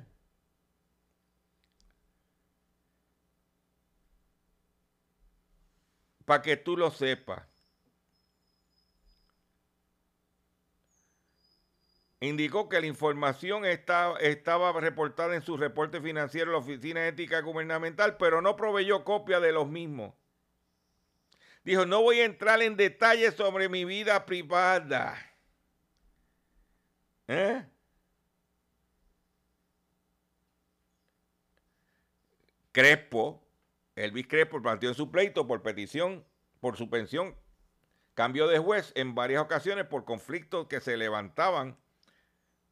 para 6.24 6.40
que 6.40 6.56
tú 6.56 6.74
lo 6.74 6.90
sepas. 6.90 7.49
Indicó 12.20 12.68
que 12.68 12.80
la 12.80 12.86
información 12.86 13.64
estaba, 13.64 14.18
estaba 14.18 14.72
reportada 14.78 15.34
en 15.34 15.42
su 15.42 15.56
reporte 15.56 16.02
financiero 16.02 16.50
de 16.50 16.52
la 16.52 16.62
Oficina 16.62 17.08
Ética 17.08 17.40
Gubernamental, 17.40 18.18
pero 18.18 18.42
no 18.42 18.56
proveyó 18.56 19.04
copia 19.04 19.40
de 19.40 19.52
los 19.52 19.68
mismos. 19.68 20.12
Dijo, 21.64 21.86
no 21.86 22.02
voy 22.02 22.20
a 22.20 22.26
entrar 22.26 22.60
en 22.62 22.76
detalles 22.76 23.34
sobre 23.34 23.70
mi 23.70 23.84
vida 23.86 24.26
privada. 24.26 25.16
¿Eh? 27.26 27.64
Crespo 32.72 33.42
Elvis 33.96 34.26
Crespo 34.26 34.62
planteó 34.62 34.94
su 34.94 35.10
pleito 35.10 35.46
por 35.46 35.62
petición 35.62 36.24
por 36.60 36.76
su 36.76 36.88
pensión 36.88 37.36
cambio 38.14 38.46
de 38.46 38.58
juez 38.58 38.92
en 38.94 39.14
varias 39.14 39.42
ocasiones 39.42 39.86
por 39.86 40.04
conflictos 40.04 40.66
que 40.66 40.80
se 40.80 40.96
levantaban 40.96 41.76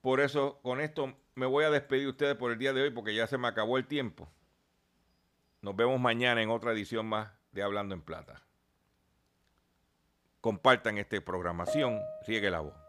Por 0.00 0.20
eso, 0.20 0.60
con 0.62 0.80
esto 0.80 1.14
me 1.34 1.46
voy 1.46 1.64
a 1.64 1.70
despedir 1.70 2.04
de 2.04 2.10
ustedes 2.10 2.36
por 2.36 2.52
el 2.52 2.58
día 2.58 2.72
de 2.72 2.82
hoy 2.82 2.90
porque 2.90 3.14
ya 3.14 3.26
se 3.26 3.38
me 3.38 3.48
acabó 3.48 3.78
el 3.78 3.86
tiempo. 3.86 4.28
Nos 5.60 5.74
vemos 5.74 6.00
mañana 6.00 6.42
en 6.42 6.50
otra 6.50 6.72
edición 6.72 7.06
más 7.06 7.30
de 7.52 7.62
Hablando 7.62 7.94
en 7.94 8.02
Plata 8.02 8.48
compartan 10.40 10.98
esta 10.98 11.20
programación, 11.20 12.00
riegue 12.26 12.50
la 12.50 12.60
voz. 12.60 12.87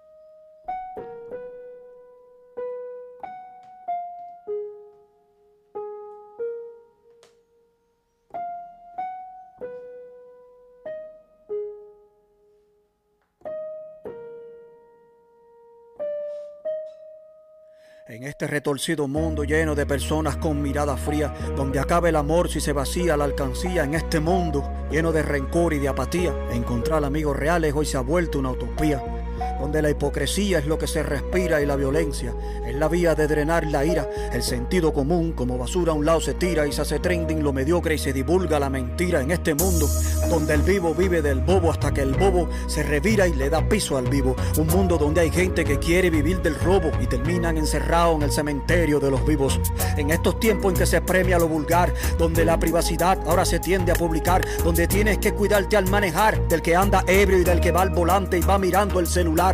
Este 18.40 18.48
retorcido 18.48 19.06
mundo 19.10 19.44
lleno 19.44 19.76
de 19.76 19.86
personas 19.86 20.38
con 20.38 20.62
mirada 20.62 20.96
fría, 20.96 21.34
donde 21.58 21.78
acaba 21.78 22.08
el 22.08 22.16
amor 22.16 22.50
si 22.50 22.62
se 22.62 22.72
vacía 22.72 23.18
la 23.18 23.26
alcancía, 23.26 23.84
en 23.84 23.96
este 23.96 24.22
mundo 24.22 24.64
lleno 24.90 25.12
de 25.12 25.24
rencor 25.24 25.74
y 25.74 25.80
de 25.80 25.90
apatía, 25.90 26.34
encontrar 26.50 27.04
amigos 27.04 27.36
reales 27.36 27.74
hoy 27.76 27.86
se 27.86 27.98
ha 27.98 28.00
vuelto 28.00 28.40
una 28.40 28.52
utopía 28.52 29.19
donde 29.60 29.82
la 29.82 29.90
hipocresía 29.90 30.60
es 30.60 30.66
lo 30.66 30.78
que 30.78 30.88
se 30.88 31.04
respira 31.04 31.62
y 31.62 31.66
la 31.66 31.76
violencia 31.76 32.34
es 32.66 32.76
la 32.76 32.88
vía 32.88 33.16
de 33.16 33.28
drenar 33.28 33.66
la 33.68 33.86
ira. 33.86 34.10
El 34.32 34.44
sentido 34.44 34.94
común 34.94 35.34
como 35.34 35.58
basura 35.58 35.92
a 35.92 35.96
un 35.96 36.06
lado 36.06 36.22
se 36.22 36.34
tira 36.34 36.68
y 36.68 36.72
se 36.72 36.82
hace 36.82 37.00
trending 37.00 37.44
lo 37.44 37.54
mediocre 37.54 37.96
y 37.96 37.98
se 37.98 38.14
divulga 38.14 38.60
la 38.60 38.70
mentira 38.70 39.22
en 39.22 39.32
este 39.32 39.54
mundo 39.54 39.88
donde 40.30 40.54
el 40.54 40.62
vivo 40.62 40.94
vive 40.94 41.22
del 41.22 41.40
bobo 41.40 41.72
hasta 41.72 41.92
que 41.94 42.02
el 42.02 42.14
bobo 42.14 42.48
se 42.68 42.84
revira 42.84 43.28
y 43.28 43.34
le 43.34 43.50
da 43.50 43.68
piso 43.68 43.98
al 43.98 44.08
vivo. 44.08 44.36
Un 44.58 44.68
mundo 44.68 44.98
donde 44.98 45.22
hay 45.22 45.32
gente 45.32 45.64
que 45.64 45.80
quiere 45.80 46.10
vivir 46.10 46.42
del 46.42 46.56
robo 46.56 46.92
y 47.02 47.08
terminan 47.08 47.58
encerrados 47.58 48.18
en 48.18 48.24
el 48.24 48.32
cementerio 48.32 49.00
de 49.00 49.12
los 49.12 49.26
vivos. 49.26 49.60
En 49.98 50.12
estos 50.12 50.40
tiempos 50.40 50.74
en 50.74 50.80
que 50.80 50.86
se 50.86 51.02
premia 51.02 51.40
lo 51.40 51.48
vulgar, 51.48 51.94
donde 52.18 52.46
la 52.46 52.60
privacidad 52.60 53.20
ahora 53.28 53.46
se 53.46 53.60
tiende 53.60 53.92
a 53.92 53.96
publicar, 53.96 54.46
donde 54.64 54.88
tienes 54.88 55.18
que 55.18 55.34
cuidarte 55.34 55.78
al 55.78 55.90
manejar 55.90 56.48
del 56.48 56.62
que 56.62 56.76
anda 56.76 57.04
ebrio 57.08 57.40
y 57.40 57.44
del 57.44 57.60
que 57.60 57.72
va 57.72 57.82
al 57.82 57.90
volante 57.90 58.38
y 58.38 58.42
va 58.42 58.60
mirando 58.60 59.00
el 59.00 59.08
celular 59.08 59.49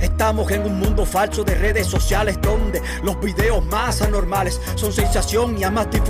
Estamos 0.00 0.50
en 0.50 0.62
un 0.62 0.78
mundo 0.78 1.04
falso 1.04 1.44
de 1.44 1.54
redes 1.54 1.86
sociales 1.86 2.38
donde 2.40 2.82
los 3.02 3.20
videos 3.20 3.64
más 3.66 4.02
anormales 4.02 4.60
son 4.74 4.92
sensación 4.92 5.58
y 5.58 5.64
a 5.64 5.70
más 5.70 5.90
difusión 5.90 6.06